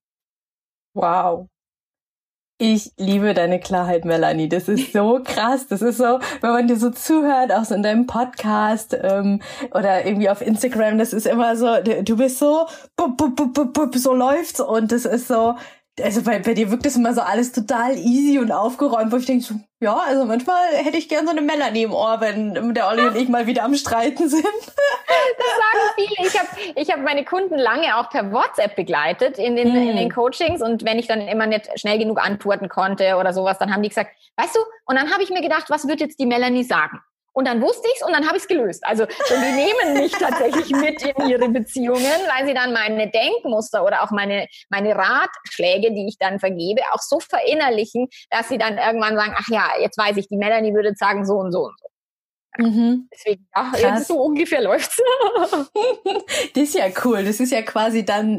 Wow. 0.95 1.49
Ich 2.59 2.93
liebe 2.97 3.35
deine 3.35 3.61
Klarheit, 3.61 4.07
Melanie. 4.07 4.49
Das 4.49 4.67
ist 4.67 4.95
so 4.95 5.21
krass. 5.25 5.67
Das 5.67 5.83
ist 5.83 5.99
so, 5.99 6.21
wenn 6.41 6.53
man 6.53 6.67
dir 6.67 6.77
so 6.77 6.89
zuhört, 6.89 7.53
auch 7.53 7.65
so 7.65 7.75
in 7.75 7.83
deinem 7.83 8.07
Podcast 8.07 8.97
ähm, 8.99 9.43
oder 9.73 10.07
irgendwie 10.07 10.31
auf 10.31 10.41
Instagram, 10.41 10.97
das 10.97 11.13
ist 11.13 11.27
immer 11.27 11.55
so, 11.57 11.83
du 11.83 12.17
bist 12.17 12.39
so, 12.39 12.67
bup, 12.97 13.19
bup, 13.19 13.37
bup, 13.37 13.53
bup, 13.53 13.75
bup, 13.75 13.95
so 13.97 14.15
läuft's 14.15 14.61
und 14.61 14.91
das 14.91 15.05
ist 15.05 15.29
so, 15.29 15.57
also 16.03 16.23
bei, 16.23 16.39
bei 16.39 16.55
dir 16.55 16.71
wirkt 16.71 16.85
das 16.85 16.97
immer 16.97 17.15
so 17.15 17.23
alles 17.23 17.53
total 17.53 17.97
easy 17.97 18.39
und 18.39 18.53
aufgeräumt, 18.53 19.13
wo 19.13 19.17
ich 19.17 19.27
denke 19.27 19.45
so, 19.45 19.55
ja, 19.81 19.95
also 19.95 20.25
manchmal 20.25 20.75
hätte 20.75 20.97
ich 20.99 21.09
gern 21.09 21.27
so 21.27 21.31
eine 21.31 21.41
Melanie 21.41 21.85
im 21.85 21.93
Ohr, 21.93 22.21
wenn 22.21 22.75
der 22.75 22.89
Olli 22.89 23.03
und 23.07 23.17
ich 23.17 23.29
mal 23.29 23.47
wieder 23.47 23.65
am 23.65 23.75
Streiten 23.75 24.29
sind. 24.29 24.45
Das 25.39 25.47
sagen 25.57 25.95
viele. 25.97 26.29
Ich 26.29 26.39
habe 26.39 26.49
ich 26.75 26.91
hab 26.91 27.01
meine 27.01 27.25
Kunden 27.25 27.59
lange 27.59 27.97
auch 27.97 28.11
per 28.11 28.33
WhatsApp 28.33 28.77
begleitet 28.77 29.39
in 29.39 29.57
den, 29.57 29.73
hm. 29.73 29.89
in 29.89 29.97
den 29.97 30.11
Coachings 30.11 30.63
und 30.63 30.85
wenn 30.85 30.99
ich 30.99 31.07
dann 31.07 31.21
immer 31.23 31.47
nicht 31.47 31.69
schnell 31.79 31.99
genug 31.99 32.23
antworten 32.23 32.69
konnte 32.69 33.17
oder 33.17 33.33
sowas, 33.33 33.59
dann 33.59 33.73
haben 33.73 33.83
die 33.83 33.89
gesagt, 33.89 34.11
weißt 34.37 34.55
du, 34.55 34.61
und 34.87 34.97
dann 34.97 35.13
habe 35.13 35.23
ich 35.23 35.31
mir 35.31 35.43
gedacht, 35.43 35.69
was 35.69 35.89
wird 35.89 36.01
jetzt 36.01 36.19
die 36.19 36.27
Melanie 36.27 36.65
sagen? 36.65 37.01
Und 37.37 37.47
dann 37.47 37.61
wusste 37.61 37.87
ich 37.89 38.01
es 38.01 38.07
und 38.07 38.15
dann 38.15 38.27
habe 38.27 38.39
ich 38.39 38.45
es 38.45 38.49
gelöst. 38.49 38.83
Also 38.87 39.05
die 39.05 39.35
nehmen 39.35 40.03
mich 40.03 40.13
tatsächlich 40.13 40.71
mit 40.71 41.03
in 41.03 41.29
ihre 41.29 41.51
Beziehungen, 41.51 42.03
weil 42.35 42.47
sie 42.47 42.55
dann 42.55 42.73
meine 42.73 43.11
Denkmuster 43.11 43.85
oder 43.85 44.03
auch 44.03 44.11
meine, 44.11 44.47
meine 44.71 44.97
Ratschläge, 44.97 45.93
die 45.93 46.07
ich 46.09 46.17
dann 46.19 46.41
vergebe, 46.41 46.81
auch 46.93 47.03
so 47.03 47.21
verinnerlichen, 47.21 48.09
dass 48.31 48.49
sie 48.49 48.57
dann 48.57 48.79
irgendwann 48.79 49.17
sagen, 49.17 49.35
ach 49.37 49.49
ja, 49.51 49.69
jetzt 49.79 49.99
weiß 49.99 50.17
ich, 50.17 50.29
die 50.29 50.39
Melanie 50.39 50.73
würde 50.73 50.95
sagen 50.97 51.27
so 51.27 51.35
und 51.35 51.53
so 51.53 51.65
und 51.65 51.79
so. 51.79 51.87
Mhm. 52.59 53.09
Deswegen, 53.13 53.47
ja, 53.55 53.73
jetzt 53.77 54.09
so 54.09 54.21
ungefähr 54.21 54.63
läuft's. 54.63 54.97
das 56.55 56.63
ist 56.63 56.75
ja 56.75 56.87
cool. 57.05 57.25
Das 57.25 57.41
ist 57.41 57.53
ja 57.53 57.63
quasi 57.63 58.05
dann 58.05 58.39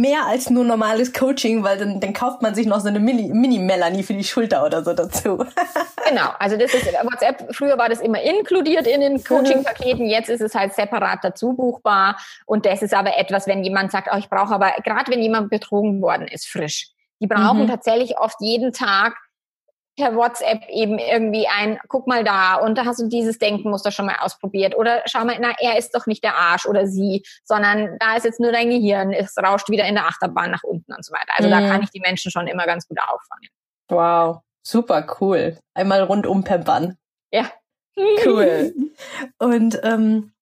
mehr 0.00 0.26
als 0.26 0.50
nur 0.50 0.64
normales 0.64 1.12
Coaching, 1.12 1.62
weil 1.62 1.78
dann, 1.78 2.00
dann 2.00 2.12
kauft 2.12 2.42
man 2.42 2.54
sich 2.54 2.66
noch 2.66 2.80
so 2.80 2.88
eine 2.88 3.00
Mini-Melanie 3.00 4.02
für 4.02 4.14
die 4.14 4.24
Schulter 4.24 4.64
oder 4.64 4.84
so 4.84 4.92
dazu. 4.92 5.38
genau. 6.08 6.30
Also 6.38 6.56
das 6.56 6.74
ist 6.74 6.86
WhatsApp. 6.86 7.54
Früher 7.54 7.78
war 7.78 7.88
das 7.88 8.00
immer 8.00 8.20
inkludiert 8.20 8.86
in 8.86 9.00
den 9.00 9.22
Coaching-Paketen. 9.22 10.06
Jetzt 10.06 10.28
ist 10.28 10.42
es 10.42 10.54
halt 10.54 10.74
separat 10.74 11.20
dazu 11.22 11.54
buchbar. 11.54 12.18
Und 12.46 12.66
das 12.66 12.82
ist 12.82 12.94
aber 12.94 13.16
etwas, 13.16 13.46
wenn 13.46 13.64
jemand 13.64 13.92
sagt, 13.92 14.08
oh, 14.12 14.18
ich 14.18 14.28
brauche 14.28 14.54
aber, 14.54 14.72
gerade 14.84 15.10
wenn 15.10 15.22
jemand 15.22 15.50
betrogen 15.50 16.02
worden 16.02 16.28
ist, 16.28 16.46
frisch. 16.46 16.90
Die 17.20 17.26
brauchen 17.26 17.62
mhm. 17.62 17.68
tatsächlich 17.68 18.18
oft 18.18 18.36
jeden 18.40 18.72
Tag 18.72 19.16
per 19.96 20.14
WhatsApp 20.14 20.68
eben 20.68 20.98
irgendwie 20.98 21.46
ein, 21.48 21.78
guck 21.88 22.06
mal 22.06 22.22
da 22.22 22.56
und 22.56 22.76
da 22.76 22.84
hast 22.84 23.00
du 23.00 23.08
dieses 23.08 23.38
Denkenmuster 23.38 23.90
schon 23.90 24.06
mal 24.06 24.16
ausprobiert 24.20 24.76
oder 24.76 25.02
schau 25.06 25.24
mal, 25.24 25.36
na, 25.40 25.54
er 25.58 25.78
ist 25.78 25.94
doch 25.94 26.06
nicht 26.06 26.22
der 26.22 26.36
Arsch 26.36 26.66
oder 26.66 26.86
sie, 26.86 27.24
sondern 27.44 27.96
da 27.98 28.16
ist 28.16 28.24
jetzt 28.24 28.40
nur 28.40 28.52
dein 28.52 28.70
Gehirn, 28.70 29.12
es 29.12 29.36
rauscht 29.38 29.70
wieder 29.70 29.86
in 29.86 29.94
der 29.94 30.06
Achterbahn 30.06 30.50
nach 30.50 30.62
unten 30.62 30.92
und 30.92 31.04
so 31.04 31.12
weiter. 31.12 31.32
Also 31.36 31.48
mhm. 31.48 31.52
da 31.52 31.68
kann 31.68 31.82
ich 31.82 31.90
die 31.90 32.00
Menschen 32.00 32.30
schon 32.30 32.46
immer 32.46 32.66
ganz 32.66 32.86
gut 32.86 32.98
auffangen. 33.00 33.48
Wow, 33.88 34.42
super 34.62 35.06
cool. 35.20 35.58
Einmal 35.74 36.02
rundum 36.02 36.44
pimpern. 36.44 36.98
Ja. 37.32 37.50
Cool. 38.24 38.74
Und 39.38 39.80
ähm, 39.82 40.32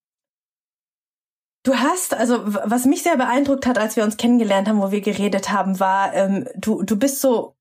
Du 1.64 1.74
hast, 1.74 2.12
also 2.12 2.42
was 2.44 2.84
mich 2.84 3.02
sehr 3.02 3.16
beeindruckt 3.16 3.64
hat, 3.64 3.78
als 3.78 3.96
wir 3.96 4.04
uns 4.04 4.18
kennengelernt 4.18 4.68
haben, 4.68 4.82
wo 4.82 4.90
wir 4.90 5.00
geredet 5.00 5.50
haben, 5.50 5.80
war, 5.80 6.12
ähm, 6.12 6.46
du, 6.56 6.82
du 6.82 6.98
bist 6.98 7.22
so 7.22 7.56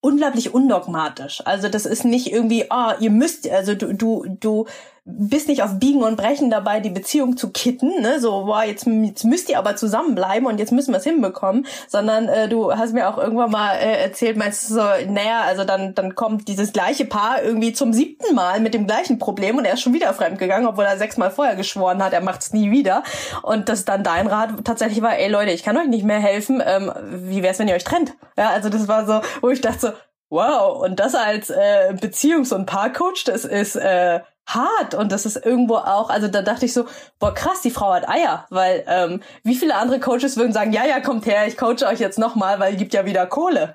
unglaublich 0.00 0.54
undogmatisch. 0.54 1.42
Also 1.44 1.68
das 1.68 1.86
ist 1.86 2.04
nicht 2.04 2.32
irgendwie, 2.32 2.70
ah, 2.70 2.92
oh, 2.92 3.02
ihr 3.02 3.10
müsst, 3.10 3.48
also 3.48 3.74
du, 3.74 3.92
du, 3.94 4.24
du 4.40 4.66
bist 5.10 5.48
nicht 5.48 5.62
auf 5.62 5.78
Biegen 5.78 6.02
und 6.02 6.16
Brechen 6.16 6.50
dabei, 6.50 6.80
die 6.80 6.90
Beziehung 6.90 7.38
zu 7.38 7.50
kitten, 7.50 8.02
ne? 8.02 8.20
So, 8.20 8.44
boah, 8.44 8.62
jetzt, 8.62 8.86
jetzt 8.86 9.24
müsst 9.24 9.48
ihr 9.48 9.58
aber 9.58 9.74
zusammenbleiben 9.74 10.46
und 10.46 10.60
jetzt 10.60 10.70
müssen 10.70 10.92
wir 10.92 10.98
es 10.98 11.04
hinbekommen, 11.04 11.66
sondern 11.88 12.28
äh, 12.28 12.48
du 12.48 12.72
hast 12.72 12.92
mir 12.92 13.08
auch 13.08 13.16
irgendwann 13.16 13.50
mal 13.50 13.74
äh, 13.76 14.02
erzählt, 14.02 14.36
meinst 14.36 14.68
du 14.68 14.74
so, 14.74 14.80
naja, 14.80 15.40
also 15.46 15.64
dann, 15.64 15.94
dann 15.94 16.14
kommt 16.14 16.46
dieses 16.46 16.74
gleiche 16.74 17.06
Paar 17.06 17.42
irgendwie 17.42 17.72
zum 17.72 17.94
siebten 17.94 18.34
Mal 18.34 18.60
mit 18.60 18.74
dem 18.74 18.86
gleichen 18.86 19.18
Problem 19.18 19.56
und 19.56 19.64
er 19.64 19.74
ist 19.74 19.80
schon 19.80 19.94
wieder 19.94 20.12
fremdgegangen, 20.12 20.68
obwohl 20.68 20.84
er 20.84 20.98
sechsmal 20.98 21.30
vorher 21.30 21.56
geschworen 21.56 22.02
hat, 22.04 22.12
er 22.12 22.20
macht's 22.20 22.52
nie 22.52 22.70
wieder. 22.70 23.02
Und 23.42 23.70
das 23.70 23.86
dann 23.86 24.04
dein 24.04 24.26
Rat 24.26 24.50
tatsächlich 24.64 25.00
war, 25.00 25.16
ey 25.16 25.30
Leute, 25.30 25.52
ich 25.52 25.62
kann 25.62 25.76
euch 25.78 25.88
nicht 25.88 26.04
mehr 26.04 26.20
helfen, 26.20 26.62
ähm, 26.64 26.92
wie 27.10 27.42
wär's, 27.42 27.58
wenn 27.58 27.68
ihr 27.68 27.74
euch 27.74 27.84
trennt? 27.84 28.12
Ja, 28.36 28.50
also 28.50 28.68
das 28.68 28.88
war 28.88 29.06
so, 29.06 29.20
wo 29.40 29.48
ich 29.48 29.62
dachte 29.62 29.78
so, 29.80 29.88
wow, 30.30 30.82
und 30.82 31.00
das 31.00 31.14
als 31.14 31.48
äh, 31.48 31.94
Beziehungs- 31.94 32.52
und 32.52 32.66
Paarcoach, 32.66 33.24
das 33.24 33.46
ist 33.46 33.76
äh, 33.76 34.20
hart 34.48 34.94
und 34.94 35.12
das 35.12 35.26
ist 35.26 35.44
irgendwo 35.44 35.76
auch, 35.76 36.10
also 36.10 36.28
da 36.28 36.42
dachte 36.42 36.64
ich 36.64 36.72
so, 36.72 36.86
boah 37.18 37.34
krass, 37.34 37.60
die 37.60 37.70
Frau 37.70 37.92
hat 37.92 38.08
Eier, 38.08 38.46
weil 38.50 38.84
ähm, 38.88 39.22
wie 39.44 39.54
viele 39.54 39.74
andere 39.74 40.00
Coaches 40.00 40.36
würden 40.36 40.52
sagen, 40.52 40.72
ja, 40.72 40.86
ja, 40.86 41.00
kommt 41.00 41.26
her, 41.26 41.46
ich 41.46 41.56
coache 41.56 41.86
euch 41.86 42.00
jetzt 42.00 42.18
nochmal, 42.18 42.58
weil 42.58 42.76
gibt 42.76 42.94
ja 42.94 43.04
wieder 43.04 43.26
Kohle. 43.26 43.74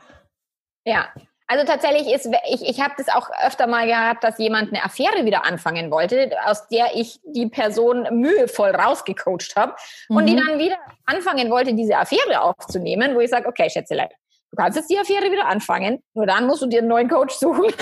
Ja, 0.86 1.08
also 1.48 1.66
tatsächlich 1.66 2.12
ist, 2.12 2.28
ich, 2.50 2.68
ich 2.68 2.82
habe 2.82 2.94
das 2.98 3.10
auch 3.10 3.30
öfter 3.46 3.68
mal 3.68 3.86
gehabt, 3.86 4.24
dass 4.24 4.40
jemand 4.40 4.70
eine 4.70 4.84
Affäre 4.84 5.26
wieder 5.26 5.46
anfangen 5.46 5.92
wollte, 5.92 6.32
aus 6.46 6.68
der 6.70 6.96
ich 6.96 7.20
die 7.24 7.48
Person 7.48 8.08
mühevoll 8.12 8.72
rausgecoacht 8.72 9.56
habe 9.56 9.76
mhm. 10.10 10.18
und 10.18 10.26
die 10.26 10.36
mhm. 10.36 10.48
dann 10.48 10.60
wieder 10.60 10.78
anfangen 11.06 11.52
wollte, 11.52 11.74
diese 11.74 11.98
Affäre 11.98 12.42
aufzunehmen, 12.42 13.14
wo 13.16 13.20
ich 13.20 13.30
sage, 13.30 13.48
okay, 13.48 13.70
Schätzelein, 13.70 14.10
du 14.50 14.56
kannst 14.56 14.78
jetzt 14.78 14.90
die 14.90 14.98
Affäre 14.98 15.32
wieder 15.32 15.46
anfangen, 15.46 16.02
nur 16.14 16.26
dann 16.26 16.48
musst 16.48 16.64
du 16.64 16.68
dir 16.68 16.80
einen 16.80 16.88
neuen 16.88 17.10
Coach 17.10 17.36
suchen. 17.36 17.66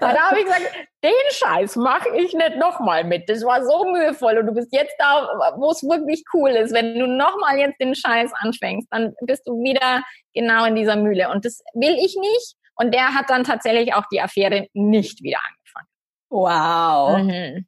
da 0.14 0.30
habe 0.30 0.38
ich 0.38 0.44
gesagt, 0.44 0.72
den 1.04 1.12
Scheiß 1.30 1.76
mache 1.76 2.08
ich 2.16 2.32
nicht 2.34 2.56
nochmal 2.56 3.04
mit. 3.04 3.28
Das 3.28 3.44
war 3.44 3.64
so 3.64 3.90
mühevoll 3.90 4.38
und 4.38 4.46
du 4.46 4.54
bist 4.54 4.72
jetzt 4.72 4.94
da, 4.98 5.28
wo 5.56 5.70
es 5.70 5.82
wirklich 5.82 6.24
cool 6.34 6.50
ist. 6.50 6.72
Wenn 6.72 6.98
du 6.98 7.06
nochmal 7.06 7.58
jetzt 7.58 7.80
den 7.80 7.94
Scheiß 7.94 8.32
anfängst, 8.34 8.88
dann 8.90 9.14
bist 9.22 9.46
du 9.46 9.52
wieder 9.62 10.02
genau 10.34 10.64
in 10.64 10.74
dieser 10.74 10.96
Mühle. 10.96 11.30
Und 11.30 11.44
das 11.44 11.62
will 11.74 11.96
ich 11.98 12.16
nicht. 12.16 12.56
Und 12.74 12.94
der 12.94 13.14
hat 13.14 13.28
dann 13.28 13.44
tatsächlich 13.44 13.94
auch 13.94 14.04
die 14.10 14.20
Affäre 14.20 14.68
nicht 14.72 15.22
wieder 15.22 15.38
angefangen. 15.46 15.88
Wow. 16.30 17.18
Mhm. 17.22 17.66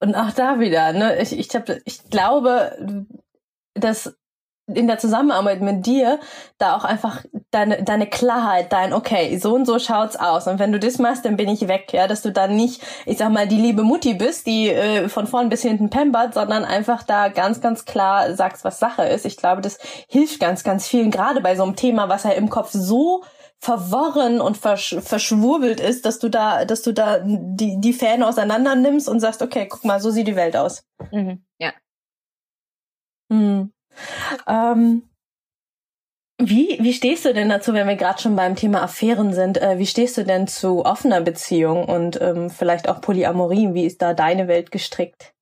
Und 0.00 0.14
auch 0.14 0.32
da 0.32 0.60
wieder, 0.60 0.92
ne? 0.92 1.20
Ich, 1.20 1.36
ich, 1.36 1.48
hab, 1.54 1.68
ich 1.84 2.10
glaube, 2.10 3.06
dass 3.74 4.16
in 4.74 4.86
der 4.86 4.98
Zusammenarbeit 4.98 5.60
mit 5.60 5.86
dir 5.86 6.20
da 6.58 6.76
auch 6.76 6.84
einfach 6.84 7.24
deine, 7.50 7.82
deine 7.82 8.06
Klarheit, 8.06 8.72
dein, 8.72 8.92
okay, 8.92 9.38
so 9.38 9.54
und 9.54 9.64
so 9.64 9.78
schaut's 9.78 10.16
aus. 10.16 10.46
Und 10.46 10.58
wenn 10.58 10.72
du 10.72 10.78
das 10.78 10.98
machst, 10.98 11.24
dann 11.24 11.36
bin 11.36 11.48
ich 11.48 11.68
weg, 11.68 11.92
ja, 11.92 12.06
dass 12.06 12.22
du 12.22 12.30
dann 12.30 12.54
nicht, 12.54 12.82
ich 13.06 13.18
sag 13.18 13.30
mal, 13.30 13.48
die 13.48 13.56
liebe 13.56 13.82
Mutti 13.82 14.14
bist, 14.14 14.46
die 14.46 14.68
äh, 14.68 15.08
von 15.08 15.26
vorn 15.26 15.48
bis 15.48 15.62
hinten 15.62 15.90
pembert, 15.90 16.34
sondern 16.34 16.64
einfach 16.64 17.02
da 17.02 17.28
ganz, 17.28 17.60
ganz 17.60 17.84
klar 17.84 18.34
sagst, 18.34 18.64
was 18.64 18.78
Sache 18.78 19.04
ist. 19.04 19.24
Ich 19.24 19.36
glaube, 19.36 19.62
das 19.62 19.78
hilft 20.08 20.40
ganz, 20.40 20.64
ganz 20.64 20.86
vielen, 20.86 21.10
gerade 21.10 21.40
bei 21.40 21.56
so 21.56 21.62
einem 21.62 21.76
Thema, 21.76 22.08
was 22.08 22.24
ja 22.24 22.30
im 22.30 22.50
Kopf 22.50 22.70
so 22.72 23.22
verworren 23.60 24.40
und 24.40 24.56
versch 24.56 24.96
verschwurbelt 25.00 25.80
ist, 25.80 26.06
dass 26.06 26.18
du 26.18 26.28
da, 26.28 26.64
dass 26.64 26.82
du 26.82 26.92
da 26.92 27.18
die, 27.24 27.80
die 27.80 27.92
Fäden 27.92 28.22
auseinander 28.22 28.76
nimmst 28.76 29.08
und 29.08 29.20
sagst, 29.20 29.42
okay, 29.42 29.66
guck 29.68 29.84
mal, 29.84 30.00
so 30.00 30.10
sieht 30.10 30.28
die 30.28 30.36
Welt 30.36 30.56
aus. 30.56 30.84
Mhm, 31.10 31.44
ja. 31.58 31.72
Hm. 33.30 33.72
Ähm, 34.46 35.02
wie, 36.40 36.78
wie 36.80 36.92
stehst 36.92 37.24
du 37.24 37.34
denn 37.34 37.48
dazu, 37.48 37.72
wenn 37.72 37.88
wir 37.88 37.96
gerade 37.96 38.22
schon 38.22 38.36
beim 38.36 38.54
Thema 38.54 38.82
Affären 38.82 39.32
sind? 39.32 39.60
Äh, 39.60 39.78
wie 39.78 39.86
stehst 39.86 40.16
du 40.16 40.24
denn 40.24 40.46
zu 40.46 40.84
offener 40.84 41.20
Beziehung 41.20 41.84
und 41.84 42.20
ähm, 42.20 42.48
vielleicht 42.48 42.88
auch 42.88 43.00
Polyamorie? 43.00 43.74
Wie 43.74 43.84
ist 43.84 44.02
da 44.02 44.14
deine 44.14 44.46
Welt 44.46 44.70
gestrickt? 44.70 45.34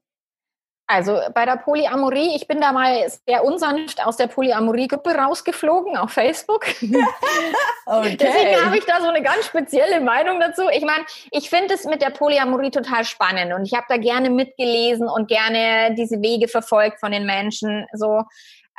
Also 0.88 1.19
bei 1.35 1.45
der 1.45 1.57
Polyamorie, 1.57 2.37
ich 2.37 2.47
bin 2.47 2.61
da 2.61 2.71
mal 2.71 3.09
sehr 3.26 3.45
unsanft 3.45 4.05
aus 4.07 4.16
der 4.16 4.28
Polyamorie-Gruppe 4.28 5.16
rausgeflogen 5.16 5.97
auf 5.97 6.12
Facebook. 6.12 6.64
okay. 7.87 8.16
Deswegen 8.16 8.64
habe 8.64 8.78
ich 8.78 8.85
da 8.85 9.00
so 9.00 9.09
eine 9.09 9.21
ganz 9.21 9.47
spezielle 9.47 10.00
Meinung 10.00 10.38
dazu. 10.38 10.62
Ich 10.73 10.85
meine, 10.85 11.05
ich 11.33 11.50
finde 11.50 11.75
es 11.75 11.85
mit 11.85 12.02
der 12.02 12.11
Polyamorie 12.11 12.71
total 12.71 13.05
spannend 13.05 13.52
und 13.52 13.64
ich 13.64 13.75
habe 13.75 13.87
da 13.88 13.97
gerne 13.97 14.31
mitgelesen 14.31 15.09
und 15.09 15.26
gerne 15.26 15.93
diese 15.97 16.23
Wege 16.23 16.47
verfolgt 16.47 17.00
von 17.00 17.11
den 17.11 17.26
Menschen. 17.26 17.87
So, 17.93 18.23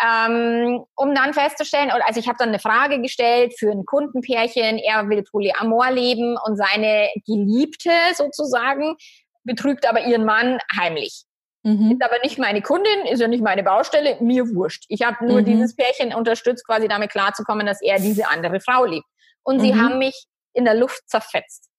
ähm, 0.02 0.86
um 0.96 1.14
dann 1.14 1.34
festzustellen, 1.34 1.92
also 1.92 2.22
ich 2.22 2.30
habe 2.30 2.38
dann 2.40 2.50
eine 2.50 2.60
Frage 2.60 3.02
gestellt 3.02 3.54
für 3.60 3.70
ein 3.70 3.86
Kundenpärchen, 3.86 4.78
er 4.78 5.10
will 5.10 5.24
Polyamor 5.24 5.92
leben 5.92 6.38
und 6.46 6.56
seine 6.56 7.10
Geliebte 7.26 7.92
sozusagen 8.14 8.96
betrügt 9.44 9.88
aber 9.88 10.06
ihren 10.06 10.26
Mann 10.26 10.60
heimlich. 10.78 11.27
Mhm. 11.68 11.92
Ist 11.92 12.02
aber 12.02 12.20
nicht 12.24 12.40
meine 12.40 12.62
Kundin, 12.62 13.06
ist 13.12 13.20
ja 13.20 13.28
nicht 13.28 13.44
meine 13.44 13.62
Baustelle, 13.62 14.16
mir 14.22 14.48
wurscht. 14.56 14.86
Ich 14.88 15.02
habe 15.02 15.26
nur 15.26 15.42
mhm. 15.42 15.46
dieses 15.46 15.76
Pärchen 15.76 16.14
unterstützt, 16.14 16.66
quasi 16.66 16.88
damit 16.88 17.12
klarzukommen, 17.12 17.66
dass 17.66 17.82
er 17.82 18.00
diese 18.00 18.30
andere 18.30 18.62
Frau 18.62 18.86
liebt. 18.86 19.06
Und 19.44 19.58
mhm. 19.58 19.62
sie 19.62 19.76
haben 19.76 19.98
mich 19.98 20.28
in 20.54 20.64
der 20.64 20.76
Luft 20.76 21.10
zerfetzt 21.10 21.70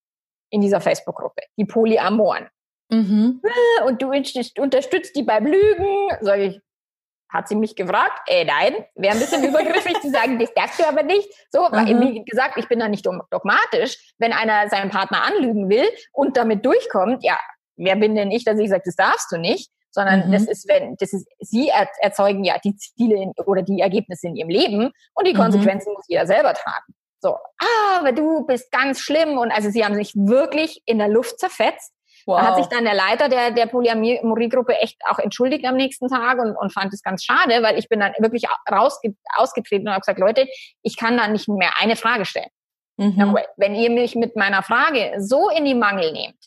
in 0.51 0.61
dieser 0.61 0.83
Facebook-Gruppe, 0.83 1.41
die 1.57 1.65
Polyamoren. 1.65 2.49
Mhm. 2.91 3.41
Äh, 3.43 3.85
und 3.85 4.03
du 4.03 4.11
unterstützt 4.63 5.17
die 5.17 5.23
beim 5.23 5.47
Lügen. 5.47 6.11
Sag 6.21 6.39
ich, 6.39 6.61
hat 7.31 7.49
sie 7.49 7.57
mich 7.57 7.75
gefragt, 7.75 8.21
äh, 8.27 8.45
nein, 8.45 8.85
wäre 8.95 9.15
ein 9.15 9.21
bisschen 9.21 9.43
übergriffig 9.43 9.99
zu 10.03 10.11
sagen, 10.11 10.39
das 10.39 10.53
darfst 10.53 10.79
du 10.81 10.87
aber 10.87 11.03
nicht. 11.03 11.33
So, 11.51 11.67
mhm. 11.67 11.73
weil, 11.73 12.01
wie 12.01 12.25
gesagt, 12.27 12.59
ich 12.59 12.69
bin 12.69 12.79
da 12.79 12.89
nicht 12.89 13.07
dogmatisch. 13.07 13.97
Wenn 14.19 14.35
einer 14.35 14.69
seinen 14.69 14.91
Partner 14.91 15.23
anlügen 15.23 15.71
will 15.71 15.89
und 16.13 16.37
damit 16.37 16.67
durchkommt, 16.67 17.25
ja, 17.25 17.39
wer 17.77 17.97
bin 17.97 18.15
denn 18.17 18.31
ich, 18.31 18.45
dass 18.45 18.59
ich 18.59 18.69
sage, 18.69 18.83
das 18.85 18.97
darfst 18.97 19.33
du 19.33 19.39
nicht? 19.39 19.71
Sondern 19.91 20.29
mhm. 20.29 20.33
das 20.33 20.47
ist, 20.47 20.69
wenn, 20.69 20.97
das 20.97 21.13
ist, 21.13 21.29
sie 21.41 21.71
erzeugen 22.01 22.45
ja 22.45 22.59
die 22.63 22.77
Ziele 22.77 23.17
in, 23.17 23.33
oder 23.47 23.63
die 23.63 23.81
Ergebnisse 23.81 24.29
in 24.29 24.37
ihrem 24.37 24.51
Leben 24.51 24.93
und 25.15 25.27
die 25.27 25.35
mhm. 25.35 25.39
Konsequenzen 25.39 25.91
mhm. 25.91 25.95
muss 25.97 26.09
jeder 26.09 26.27
selber 26.27 26.55
tragen. 26.55 26.95
So, 27.21 27.31
ah, 27.31 27.99
aber 27.99 28.13
du 28.13 28.47
bist 28.47 28.71
ganz 28.71 29.01
schlimm 29.01 29.39
und 29.39 29.51
also 29.51 29.71
sie 29.71 29.85
haben 29.85 29.97
sich 29.97 30.15
wirklich 30.15 30.83
in 30.87 30.99
der 30.99 31.09
Luft 31.09 31.41
zerfetzt. 31.41 31.93
Wow. 32.27 32.41
Da 32.41 32.47
hat 32.47 32.57
sich 32.57 32.67
dann 32.67 32.85
der 32.85 32.95
Leiter 32.95 33.29
der, 33.29 33.51
der 33.51 33.67
Polyamorie-Gruppe 33.67 34.77
echt 34.77 35.01
auch 35.09 35.19
entschuldigt 35.19 35.65
am 35.65 35.77
nächsten 35.77 36.09
Tag 36.09 36.39
und, 36.39 36.55
und 36.57 36.73
fand 36.73 36.93
es 36.93 37.03
ganz 37.03 37.25
schade, 37.25 37.63
weil 37.63 37.79
ich 37.79 37.89
bin 37.89 38.01
dann 38.01 38.13
wirklich 38.19 38.45
rausge 38.71 39.15
ausgetreten 39.35 39.89
und 39.89 39.95
habe 39.95 40.03
gesagt, 40.03 40.19
Leute, 40.19 40.47
ich 40.83 40.97
kann 40.97 41.17
da 41.17 41.27
nicht 41.27 41.49
mehr 41.49 41.73
eine 41.81 41.97
Frage 41.97 42.27
stellen. 42.27 42.51
Mhm. 42.99 43.39
Wenn 43.57 43.75
ihr 43.75 43.91
mich 43.91 44.15
mit 44.15 44.37
meiner 44.37 44.63
Frage 44.63 45.15
so 45.19 45.49
in 45.49 45.65
die 45.65 45.75
Mangel 45.75 46.13
nehmt, 46.13 46.39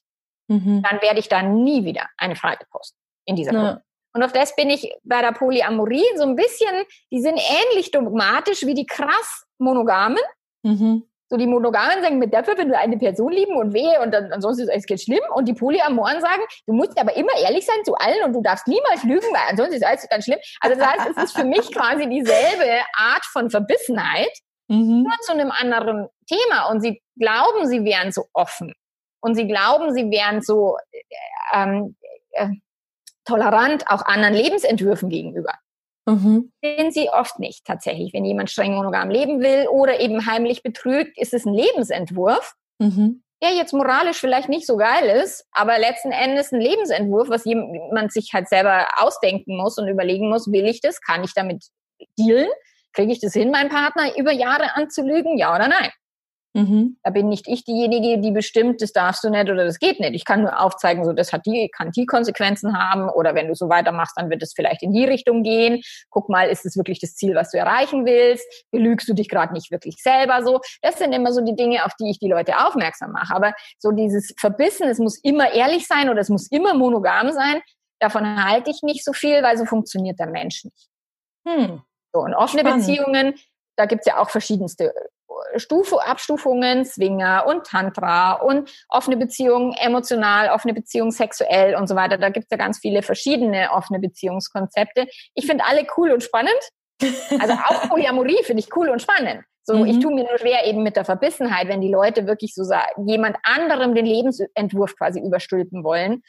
mhm. 0.48 0.83
dann 0.88 1.01
werde 1.01 1.19
ich 1.19 1.29
da 1.29 1.41
nie 1.41 1.83
wieder 1.83 2.07
eine 2.17 2.36
Frage 2.36 2.65
posten 2.69 3.00
in 3.25 3.36
dieser 3.36 3.51
Gruppe. 3.51 3.66
Ja. 3.66 3.82
Und 4.13 4.24
auf 4.24 4.34
das 4.34 4.56
bin 4.56 4.70
ich 4.70 4.92
bei 5.04 5.22
der 5.22 5.32
Polyamorie 5.32 6.04
so 6.18 6.24
ein 6.24 6.36
bisschen, 6.36 6.74
die 7.12 7.22
sind 7.22 7.40
ähnlich 7.40 7.92
dogmatisch 7.92 8.66
wie 8.66 8.74
die 8.74 8.86
krass 8.86 9.46
monogamen. 9.58 10.20
Mhm. 10.63 11.04
So 11.30 11.38
die 11.38 11.48
Monogamen 11.48 12.01
sagen, 12.01 12.20
mit 12.20 12.34
dafür, 12.34 12.58
wenn 12.58 12.70
wir 12.70 12.80
eine 12.80 12.98
Person 12.98 13.32
lieben 13.32 13.56
und 13.56 13.74
wehe 13.74 14.01
und 14.01 14.12
dann, 14.12 14.34
ansonsten 14.34 14.63
ist 14.63 14.70
alles 14.70 14.86
ganz 14.86 15.04
schlimm. 15.04 15.22
Und 15.34 15.48
die 15.48 15.54
Polyamoren 15.54 16.20
sagen, 16.20 16.42
du 16.68 16.74
musst 16.74 17.00
aber 17.00 17.16
immer 17.16 17.32
ehrlich 17.42 17.66
sein 17.66 17.86
zu 17.86 17.96
allen 17.96 18.22
und 18.25 18.34
du 18.34 18.42
darfst 18.42 18.68
niemals 18.68 19.04
lügen, 19.06 19.28
weil 19.32 19.50
ansonsten 19.50 19.75
ist 19.75 19.86
alles 19.86 20.10
ganz 20.10 20.25
schlimm. 20.25 20.40
Also 20.60 20.78
das 20.78 20.86
heißt, 20.86 21.10
es 21.12 21.24
ist 21.24 21.38
für 21.38 21.46
mich 21.46 21.74
quasi 21.74 22.10
dieselbe 22.10 22.82
Art 22.96 23.24
von 23.32 23.50
Verbissenheit, 23.50 24.32
mhm. 24.68 25.04
nur 25.04 25.13
zu 25.22 25.32
einem 25.32 25.51
anderen 25.51 26.10
Thema. 26.28 26.70
Und 26.70 26.82
sie 26.82 27.01
glauben, 27.18 27.66
sie 27.66 27.86
wären 27.86 28.12
so 28.12 28.25
offen. 28.34 28.74
Und 29.22 29.36
sie 29.36 29.48
glauben, 29.48 29.94
sie 29.94 30.12
wären 30.12 30.42
so 30.42 30.75
äh, 30.92 31.00
ähm, 31.54 31.96
äh, 32.32 32.50
tolerant 33.25 33.88
auch 33.88 34.06
anderen 34.06 34.34
Lebensentwürfen 34.34 35.10
gegenüber. 35.10 35.54
Mhm. 36.06 36.51
Sind 36.63 36.94
sie 36.94 37.10
oft 37.10 37.40
nicht 37.40 37.66
tatsächlich. 37.66 38.13
Wenn 38.13 38.25
jemand 38.25 38.50
streng 38.50 38.74
monogam 38.75 39.10
leben 39.10 39.40
will 39.40 39.68
oder 39.68 40.00
eben 40.00 40.25
heimlich 40.25 40.63
betrügt, 40.63 41.18
ist 41.18 41.34
es 41.34 41.46
ein 41.46 41.54
Lebensentwurf, 41.54 42.56
mhm. 42.80 43.24
der 43.44 43.51
jetzt 43.51 43.74
moralisch 43.74 44.20
vielleicht 44.20 44.50
nicht 44.50 44.66
so 44.66 44.78
geil 44.78 45.22
ist, 45.24 45.46
aber 45.51 45.78
letzten 45.78 46.12
Endes 46.12 46.51
ein 46.51 46.60
Lebensentwurf, 46.60 47.30
was 47.30 47.46
jemand 47.46 48.12
sich 48.12 48.32
halt 48.34 48.50
selber 48.50 48.88
ausdenken 48.98 49.56
muss 49.58 49.78
und 49.78 49.88
überlegen 49.88 50.30
muss, 50.30 50.51
will 50.51 50.66
ich 50.66 50.82
das, 50.82 51.01
kann 51.01 51.24
ich 51.24 51.34
damit 51.34 51.63
dealen, 52.18 52.50
kriege 52.94 53.12
ich 53.12 53.20
das 53.20 53.34
hin, 53.34 53.51
meinen 53.51 53.70
Partner 53.70 54.18
über 54.18 54.32
Jahre 54.32 54.75
anzulügen, 54.75 55.38
ja 55.38 55.56
oder 55.56 55.68
nein? 55.68 55.92
Mhm. 56.53 56.98
Da 57.03 57.12
bin 57.12 57.29
nicht 57.29 57.48
ich 57.48 57.63
diejenige, 57.63 58.20
die 58.20 58.31
bestimmt, 58.31 58.81
das 58.81 58.91
darfst 58.91 59.24
du 59.24 59.29
nicht 59.29 59.50
oder 59.50 59.63
das 59.63 59.79
geht 59.79 60.01
nicht. 60.01 60.13
Ich 60.13 60.25
kann 60.25 60.41
nur 60.41 60.60
aufzeigen, 60.60 61.05
so 61.05 61.13
das 61.13 61.31
hat 61.31 61.46
die, 61.46 61.70
kann 61.70 61.91
die 61.91 62.05
Konsequenzen 62.05 62.77
haben 62.77 63.10
oder 63.10 63.36
wenn 63.36 63.48
du 63.48 63.55
so 63.55 63.70
weitermachst, 63.70 64.17
dann 64.17 64.29
wird 64.29 64.43
es 64.43 64.53
vielleicht 64.53 64.84
in 64.84 64.91
die 64.91 65.05
Richtung 65.05 65.43
gehen. 65.43 65.81
Guck 66.10 66.27
mal, 66.27 66.50
ist 66.50 66.65
es 66.65 66.75
wirklich 66.75 67.00
das 67.00 67.15
Ziel, 67.15 67.36
was 67.36 67.51
du 67.51 67.58
erreichen 67.58 68.05
willst? 68.05 68.46
Belügst 68.72 69.08
du 69.08 69.13
dich 69.13 69.29
gerade 69.29 69.53
nicht 69.53 69.72
wirklich 69.72 69.96
selber 70.01 70.43
so? 70.43 70.60
Das 70.81 70.98
sind 70.98 71.13
immer 71.13 71.31
so 71.31 71.39
die 71.39 71.55
Dinge, 71.55 71.86
auf 71.86 71.93
die 72.00 72.10
ich 72.10 72.20
die 72.20 72.29
Leute 72.29 72.58
aufmerksam 72.65 73.12
mache. 73.12 73.34
Aber 73.34 73.53
so 73.79 73.91
dieses 73.91 74.34
Verbissen, 74.38 74.89
es 74.89 75.00
muss 75.00 75.20
immer 75.24 75.53
ehrlich 75.53 75.88
sein 75.88 76.10
oder 76.10 76.20
es 76.20 76.29
muss 76.29 76.51
immer 76.51 76.74
monogam 76.74 77.31
sein, 77.31 77.62
davon 78.00 78.43
halte 78.43 78.72
ich 78.72 78.81
nicht 78.81 79.05
so 79.05 79.13
viel, 79.13 79.41
weil 79.41 79.58
so 79.58 79.63
funktioniert 79.63 80.20
der 80.20 80.27
Mensch 80.27 80.65
nicht. 80.65 80.89
Hm. 81.48 81.81
So, 82.13 82.22
und 82.22 82.34
offene 82.34 82.62
Spannend. 82.62 82.86
Beziehungen, 82.86 83.36
da 83.77 83.86
gibt's 83.86 84.05
ja 84.05 84.17
auch 84.17 84.29
verschiedenste 84.29 84.93
Stufe, 85.56 86.04
Abstufungen, 86.06 86.86
Swinger 86.86 87.46
und 87.48 87.66
Tantra 87.66 88.34
und 88.34 88.72
offene 88.90 89.18
Beziehungen 89.18 89.74
emotional, 89.74 90.50
offene 90.50 90.74
Beziehungen 90.74 91.12
sexuell 91.12 91.76
und 91.76 91.88
so 91.88 91.96
weiter. 91.96 92.18
Da 92.18 92.30
gibt 92.30 92.46
es 92.46 92.52
ja 92.52 92.58
ganz 92.58 92.80
viele 92.80 93.02
verschiedene 93.02 93.72
offene 93.72 94.00
Beziehungskonzepte. 94.00 95.08
Ich 95.34 95.46
finde 95.46 95.66
alle 95.66 95.86
cool 95.98 96.12
und 96.12 96.24
spannend. 96.24 96.60
Also 97.40 97.54
auch 97.54 97.82
Polyamorie 97.90 98.44
finde 98.44 98.62
ich 98.62 98.76
cool 98.76 98.90
und 98.90 99.02
spannend. 99.02 99.44
So, 99.64 99.78
mhm. 99.78 99.86
ich 99.86 100.00
tue 100.00 100.14
mir 100.14 100.24
nur 100.24 100.38
schwer 100.40 100.66
eben 100.66 100.82
mit 100.82 100.96
der 100.96 101.06
Verbissenheit, 101.06 101.68
wenn 101.68 101.82
die 101.82 101.92
Leute 101.92 102.26
wirklich 102.26 102.54
so 102.56 102.64
sagen, 102.64 103.08
jemand 103.08 103.38
anderem 103.44 103.94
den 103.94 104.06
Lebensentwurf 104.06 104.96
quasi 104.96 105.20
überstülpen 105.20 105.84
wollen 105.84 106.24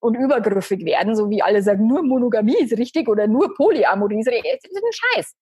und 0.00 0.16
übergriffig 0.16 0.84
werden, 0.84 1.14
so 1.14 1.30
wie 1.30 1.42
alle 1.42 1.62
sagen, 1.62 1.86
nur 1.86 2.02
Monogamie 2.02 2.58
ist 2.58 2.76
richtig 2.76 3.08
oder 3.08 3.28
nur 3.28 3.54
Polyamorie 3.54 4.20
ist 4.20 4.28
richtig. 4.28 4.52
Es 4.52 4.70
ist 4.70 4.84
ein 4.84 4.92
Scheiß. 4.92 5.34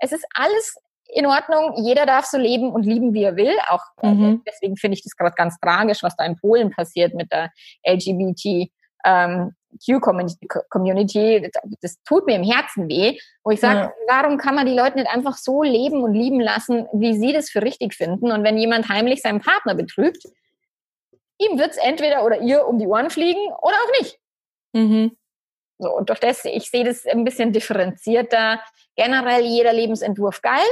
Es 0.00 0.12
ist 0.12 0.26
alles 0.34 0.76
in 1.08 1.26
Ordnung. 1.26 1.74
Jeder 1.84 2.06
darf 2.06 2.26
so 2.26 2.38
leben 2.38 2.70
und 2.70 2.84
lieben, 2.84 3.14
wie 3.14 3.24
er 3.24 3.36
will. 3.36 3.56
Auch 3.68 3.82
äh, 4.02 4.10
mhm. 4.10 4.42
deswegen 4.46 4.76
finde 4.76 4.96
ich 4.96 5.02
das 5.02 5.16
gerade 5.16 5.34
ganz 5.34 5.58
tragisch, 5.60 6.02
was 6.02 6.16
da 6.16 6.24
in 6.24 6.36
Polen 6.36 6.70
passiert 6.70 7.14
mit 7.14 7.32
der 7.32 7.50
LGBT 7.86 8.70
ähm, 9.04 9.52
Q-Community, 9.84 11.50
das 11.82 12.02
tut 12.02 12.26
mir 12.26 12.36
im 12.36 12.42
Herzen 12.42 12.88
weh, 12.88 13.18
wo 13.44 13.50
ich 13.50 13.60
sage, 13.60 13.80
ja. 13.80 13.92
warum 14.06 14.38
kann 14.38 14.54
man 14.54 14.66
die 14.66 14.74
Leute 14.74 14.96
nicht 14.96 15.10
einfach 15.10 15.36
so 15.36 15.62
leben 15.62 16.02
und 16.02 16.14
lieben 16.14 16.40
lassen, 16.40 16.86
wie 16.92 17.14
sie 17.18 17.32
das 17.32 17.50
für 17.50 17.62
richtig 17.62 17.94
finden? 17.94 18.32
Und 18.32 18.44
wenn 18.44 18.56
jemand 18.56 18.88
heimlich 18.88 19.20
seinen 19.20 19.40
Partner 19.40 19.74
betrügt, 19.74 20.24
ihm 21.38 21.58
wird 21.58 21.72
es 21.72 21.76
entweder 21.76 22.24
oder 22.24 22.40
ihr 22.40 22.66
um 22.66 22.78
die 22.78 22.86
Ohren 22.86 23.10
fliegen 23.10 23.40
oder 23.62 23.76
auch 23.76 24.00
nicht. 24.00 24.18
Mhm. 24.72 25.16
So, 25.78 25.94
und 25.94 26.08
durch 26.08 26.18
das, 26.18 26.44
ich 26.44 26.70
sehe 26.70 26.84
das 26.84 27.06
ein 27.06 27.24
bisschen 27.24 27.52
differenzierter. 27.52 28.60
Generell 28.96 29.44
jeder 29.44 29.72
Lebensentwurf 29.72 30.42
geil. 30.42 30.66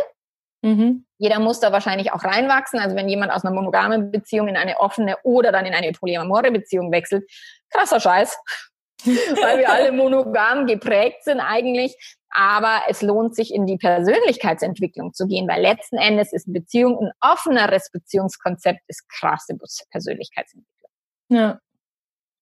Mhm. 0.66 1.06
Jeder 1.18 1.38
muss 1.38 1.61
da 1.61 1.70
wahrscheinlich 1.70 2.12
auch 2.12 2.25
reinwachsen. 2.25 2.80
Also 2.80 2.96
wenn 2.96 3.08
jemand 3.08 3.30
aus 3.30 3.44
einer 3.44 3.54
monogamen 3.54 4.11
Beziehung 4.11 4.49
in 4.49 4.56
eine 4.56 4.80
offene 4.80 5.16
oder 5.23 5.52
dann 5.52 5.64
in 5.64 5.75
eine 5.75 5.92
polyamore 5.92 6.50
Beziehung 6.50 6.90
wechselt, 6.90 7.30
krasser 7.70 8.00
Scheiß. 8.00 8.37
Weil 9.04 9.58
wir 9.58 9.70
alle 9.70 9.92
monogam 9.92 10.66
geprägt 10.66 11.23
sind 11.23 11.38
eigentlich. 11.38 11.96
Aber 12.30 12.82
es 12.88 13.00
lohnt 13.00 13.37
sich, 13.37 13.54
in 13.54 13.66
die 13.66 13.76
Persönlichkeitsentwicklung 13.76 15.14
zu 15.14 15.26
gehen, 15.26 15.49
weil 15.49 15.62
letzten 15.62 15.96
Endes 15.96 16.32
ist 16.35 16.52
Beziehung 16.52 16.99
ein 16.99 17.12
offeneres 17.20 17.90
Beziehungskonzept, 17.90 18.80
ist 18.88 19.08
krasse 19.08 19.56
Persönlichkeitsentwicklung. 19.90 20.90
Ja. 21.30 21.61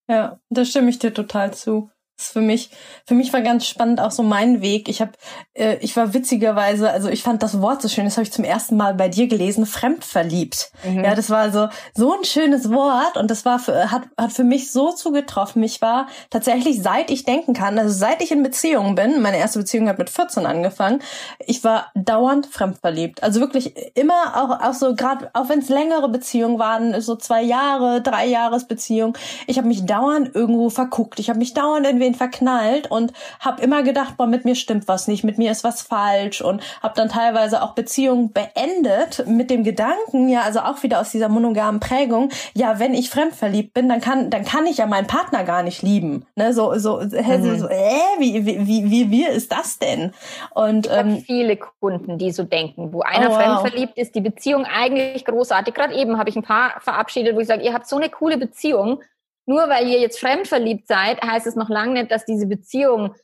Ja, 0.09 0.41
da 0.49 0.65
stimme 0.65 0.91
ich 0.91 0.99
dir 0.99 1.15
total 1.15 1.55
zu. 1.55 1.91
Ist 2.17 2.33
für 2.33 2.41
mich, 2.41 2.71
für 3.07 3.15
mich 3.15 3.33
war 3.33 3.41
ganz 3.41 3.67
spannend 3.67 4.01
auch 4.01 4.13
so 4.13 4.23
mein 4.23 4.63
Weg. 4.63 4.89
Ich 4.89 5.01
habe, 5.01 5.13
äh, 5.55 5.79
ich 5.81 5.97
war 5.97 6.15
witzigerweise, 6.15 6.89
also 6.91 7.09
ich 7.09 7.25
fand 7.25 7.43
das 7.43 7.61
Wort 7.61 7.83
so 7.83 7.89
schön. 7.89 8.05
Das 8.05 8.17
habe 8.17 8.23
ich 8.23 8.31
zum 8.31 8.45
ersten 8.45 8.77
Mal 8.77 8.95
bei 8.95 9.09
dir 9.09 9.27
gelesen. 9.27 9.67
Fremdverliebt. 9.67 10.71
Mhm. 10.85 11.03
Ja, 11.03 11.17
das 11.17 11.29
war 11.31 11.51
so 11.51 11.69
so 11.93 12.17
ein 12.17 12.23
schönes 12.23 12.71
Wort 12.71 13.17
und 13.17 13.33
das 13.33 13.45
war 13.45 13.59
für, 13.59 13.91
hat 13.91 14.03
hat 14.17 14.33
für 14.33 14.45
mich 14.45 14.71
so 14.71 14.93
zugetroffen. 14.93 15.61
Mich 15.61 15.83
war 15.83 16.07
tatsächlich 16.31 16.81
seit 16.83 17.11
ich 17.11 17.25
denken 17.25 17.53
kann, 17.53 17.81
also 17.81 17.93
seit 17.93 18.23
ich 18.23 18.31
in 18.31 18.45
Beziehungen 18.45 18.95
bin. 18.95 19.21
Meine 19.21 19.39
erste 19.39 19.59
Beziehung 19.59 19.89
hat 19.89 19.99
mit 19.99 20.09
14 20.09 20.47
angefangen. 20.47 21.03
Ich 21.45 21.65
war 21.65 21.91
dauernd 21.97 22.47
fremdverliebt. 22.47 23.25
Also 23.25 23.41
wirklich 23.41 23.75
immer 23.97 24.37
auch 24.37 24.69
auch 24.69 24.75
so 24.75 24.95
gerade, 24.95 25.31
auch 25.33 25.49
wenn 25.49 25.59
es 25.59 25.69
längere 25.69 26.09
Beziehungen 26.09 26.61
waren, 26.61 27.01
so 27.01 27.17
zwei 27.17 27.43
Jahre, 27.43 28.03
drei 28.03 28.27
Jahresbeziehung. 28.27 29.19
Ich 29.49 29.59
habe 29.59 29.67
mich 29.67 29.85
dauernd 29.85 30.33
irgendwo 30.33 30.71
verguckt. 30.71 31.19
Ich 31.19 31.29
habe 31.29 31.41
mich 31.41 31.55
dauernd 31.55 31.89
in 31.89 32.04
wen 32.05 32.15
verknallt 32.15 32.91
und 32.91 33.13
habe 33.41 33.63
immer 33.63 33.83
gedacht, 33.83 34.17
boah, 34.17 34.27
mit 34.27 34.45
mir 34.45 34.55
stimmt 34.55 34.87
was 34.87 35.09
nicht, 35.09 35.25
mit 35.25 35.39
mir 35.39 35.51
ist 35.51 35.65
was 35.65 35.83
falsch 35.83 36.41
und 36.43 36.63
habe 36.83 36.95
dann 36.95 37.09
teilweise 37.09 37.63
auch 37.63 37.73
Beziehungen 37.73 38.33
beendet 38.33 39.27
mit 39.27 39.51
dem 39.51 39.65
Gedanken, 39.65 40.29
ja, 40.29 40.43
also 40.43 40.61
auch 40.61 40.83
wieder 40.83 41.01
aus 41.01 41.11
dieser 41.11 41.29
monogamen 41.29 41.81
Prägung, 41.81 42.31
ja, 42.55 42.79
wenn 42.79 42.95
ich 42.95 43.11
fremdverliebt 43.11 43.75
bin, 43.75 43.89
dann 43.89 44.01
kann 44.01 44.31
dann 44.31 44.45
kann 44.45 44.67
ich 44.67 44.79
ja 44.79 44.87
meinen 44.87 45.07
Partner 45.07 45.45
gar 45.45 45.63
nicht 45.63 45.83
lieben, 45.83 46.27
ne, 46.37 46.53
so 46.53 46.77
so 46.79 47.01
mhm. 47.01 47.59
so, 47.59 47.69
äh, 47.69 47.91
wie 48.19 48.47
wie 48.47 48.67
wie 48.67 48.91
wie 48.91 49.11
wie 49.11 49.27
ist 49.27 49.51
das 49.51 49.79
denn? 49.79 50.13
Und 50.55 50.87
ich 50.87 50.93
ähm, 50.93 51.25
viele 51.27 51.57
Kunden, 51.57 52.19
die 52.19 52.31
so 52.31 52.45
denken, 52.45 52.93
wo 52.93 53.01
einer 53.01 53.31
oh, 53.31 53.35
wow. 53.35 53.43
fremdverliebt 53.43 53.97
ist, 53.97 54.15
die 54.15 54.21
Beziehung 54.21 54.65
eigentlich 54.65 55.25
großartig. 55.25 55.75
Gerade 55.75 55.95
eben 55.95 56.19
habe 56.19 56.31
ich 56.31 56.37
ein 56.37 56.43
paar 56.43 56.81
verabschiedet, 56.81 57.35
wo 57.35 57.41
ich 57.41 57.47
sage, 57.47 57.63
ihr 57.63 57.73
habt 57.73 57.87
so 57.87 57.97
eine 57.97 58.11
coole 58.11 58.39
Beziehung 58.39 59.01
nur 59.47 59.69
weil 59.69 59.89
ihr 59.89 60.01
jetzt 60.01 60.21
fremdverliebt 60.21 60.89
seid, 60.89 61.23
heißt 61.23 61.47
es 61.47 61.57
noch 61.57 61.69
lange 61.69 61.95
nicht, 61.95 62.11
dass 62.11 62.25
diese 62.25 62.47
Beziehung 62.47 63.15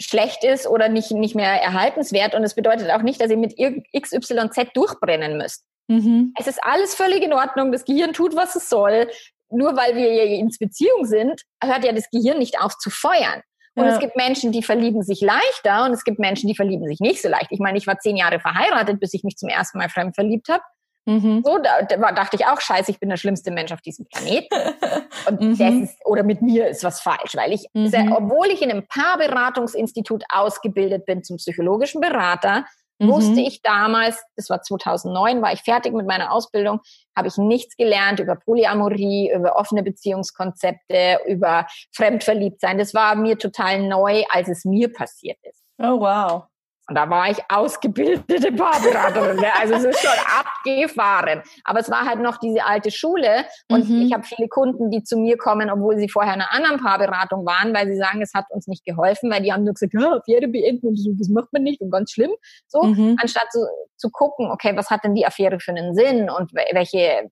schlecht 0.00 0.44
ist 0.44 0.66
oder 0.66 0.88
nicht, 0.88 1.10
nicht 1.12 1.34
mehr 1.34 1.62
erhaltenswert. 1.62 2.34
Und 2.34 2.44
es 2.44 2.54
bedeutet 2.54 2.90
auch 2.90 3.02
nicht, 3.02 3.20
dass 3.20 3.30
ihr 3.30 3.36
mit 3.36 3.56
XYZ 3.56 4.72
durchbrennen 4.74 5.38
müsst. 5.38 5.64
Mhm. 5.88 6.32
Es 6.38 6.46
ist 6.46 6.62
alles 6.62 6.94
völlig 6.94 7.22
in 7.22 7.32
Ordnung. 7.32 7.72
Das 7.72 7.84
Gehirn 7.84 8.12
tut, 8.12 8.34
was 8.34 8.56
es 8.56 8.68
soll. 8.68 9.08
Nur 9.50 9.76
weil 9.76 9.94
wir 9.94 10.08
in 10.24 10.50
Beziehung 10.58 11.04
sind, 11.04 11.42
hört 11.62 11.84
ja 11.84 11.92
das 11.92 12.10
Gehirn 12.10 12.38
nicht 12.38 12.60
auf 12.60 12.76
zu 12.78 12.90
feuern. 12.90 13.42
Und 13.76 13.86
ja. 13.86 13.92
es 13.92 13.98
gibt 13.98 14.16
Menschen, 14.16 14.52
die 14.52 14.62
verlieben 14.62 15.02
sich 15.02 15.20
leichter 15.20 15.84
und 15.84 15.92
es 15.92 16.04
gibt 16.04 16.18
Menschen, 16.20 16.48
die 16.48 16.54
verlieben 16.54 16.86
sich 16.86 17.00
nicht 17.00 17.20
so 17.20 17.28
leicht. 17.28 17.48
Ich 17.50 17.58
meine, 17.58 17.76
ich 17.76 17.86
war 17.86 17.98
zehn 17.98 18.16
Jahre 18.16 18.38
verheiratet, 18.38 19.00
bis 19.00 19.14
ich 19.14 19.24
mich 19.24 19.36
zum 19.36 19.48
ersten 19.48 19.78
Mal 19.78 19.88
fremd 19.88 20.14
verliebt 20.14 20.48
habe. 20.48 20.62
Mhm. 21.06 21.42
So, 21.44 21.58
da, 21.58 21.82
da 21.82 22.12
dachte 22.12 22.36
ich 22.36 22.46
auch, 22.46 22.60
scheiße, 22.60 22.90
ich 22.90 22.98
bin 22.98 23.08
der 23.08 23.16
schlimmste 23.16 23.50
Mensch 23.50 23.72
auf 23.72 23.82
diesem 23.82 24.06
Planeten. 24.06 24.54
Und 25.28 25.40
mhm. 25.40 25.58
das 25.58 25.74
ist, 25.90 26.06
oder 26.06 26.22
mit 26.22 26.42
mir 26.42 26.68
ist 26.68 26.84
was 26.84 27.00
falsch, 27.00 27.34
weil 27.34 27.52
ich, 27.52 27.66
mhm. 27.74 27.88
sehr, 27.88 28.06
obwohl 28.16 28.46
ich 28.48 28.62
in 28.62 28.70
einem 28.70 28.86
Paarberatungsinstitut 28.86 30.24
ausgebildet 30.30 31.04
bin 31.04 31.22
zum 31.22 31.36
psychologischen 31.36 32.00
Berater, 32.00 32.64
wusste 33.00 33.32
mhm. 33.32 33.46
ich 33.46 33.60
damals, 33.62 34.22
das 34.36 34.48
war 34.50 34.62
2009, 34.62 35.42
war 35.42 35.52
ich 35.52 35.60
fertig 35.60 35.92
mit 35.92 36.06
meiner 36.06 36.32
Ausbildung, 36.32 36.80
habe 37.16 37.28
ich 37.28 37.36
nichts 37.36 37.76
gelernt 37.76 38.20
über 38.20 38.36
Polyamorie, 38.36 39.32
über 39.34 39.56
offene 39.56 39.82
Beziehungskonzepte, 39.82 41.18
über 41.26 41.66
Fremdverliebtsein. 41.92 42.78
Das 42.78 42.94
war 42.94 43.14
mir 43.16 43.38
total 43.38 43.86
neu, 43.86 44.22
als 44.30 44.48
es 44.48 44.64
mir 44.64 44.92
passiert 44.92 45.38
ist. 45.42 45.62
Oh 45.78 46.00
wow. 46.00 46.44
Und 46.86 46.96
da 46.96 47.08
war 47.08 47.30
ich 47.30 47.38
ausgebildete 47.48 48.52
Paarberaterin. 48.52 49.36
Ne? 49.36 49.46
Also 49.58 49.74
es 49.74 49.84
ist 49.84 50.00
schon 50.00 50.10
abgefahren. 50.38 51.42
Aber 51.64 51.80
es 51.80 51.90
war 51.90 52.04
halt 52.04 52.20
noch 52.20 52.36
diese 52.38 52.64
alte 52.64 52.90
Schule. 52.90 53.46
Und 53.70 53.88
mhm. 53.88 54.02
ich 54.02 54.12
habe 54.12 54.24
viele 54.24 54.48
Kunden, 54.48 54.90
die 54.90 55.02
zu 55.02 55.16
mir 55.16 55.38
kommen, 55.38 55.70
obwohl 55.70 55.96
sie 55.96 56.10
vorher 56.10 56.34
in 56.34 56.42
einer 56.42 56.52
anderen 56.52 56.82
Paarberatung 56.82 57.46
waren, 57.46 57.74
weil 57.74 57.86
sie 57.86 57.96
sagen, 57.96 58.20
es 58.20 58.34
hat 58.34 58.44
uns 58.50 58.66
nicht 58.66 58.84
geholfen, 58.84 59.30
weil 59.30 59.42
die 59.42 59.52
haben 59.52 59.64
nur 59.64 59.72
gesagt, 59.72 59.94
ja, 59.94 60.12
Affäre 60.12 60.48
beenden 60.48 60.94
das 61.18 61.28
macht 61.28 61.52
man 61.52 61.62
nicht 61.62 61.80
und 61.80 61.90
ganz 61.90 62.12
schlimm. 62.12 62.32
So, 62.66 62.82
mhm. 62.82 63.16
anstatt 63.20 63.50
zu, 63.50 63.66
zu 63.96 64.10
gucken, 64.10 64.50
okay, 64.50 64.76
was 64.76 64.90
hat 64.90 65.04
denn 65.04 65.14
die 65.14 65.26
Affäre 65.26 65.60
für 65.60 65.70
einen 65.70 65.94
Sinn 65.94 66.28
und 66.28 66.52
welche, 66.52 67.30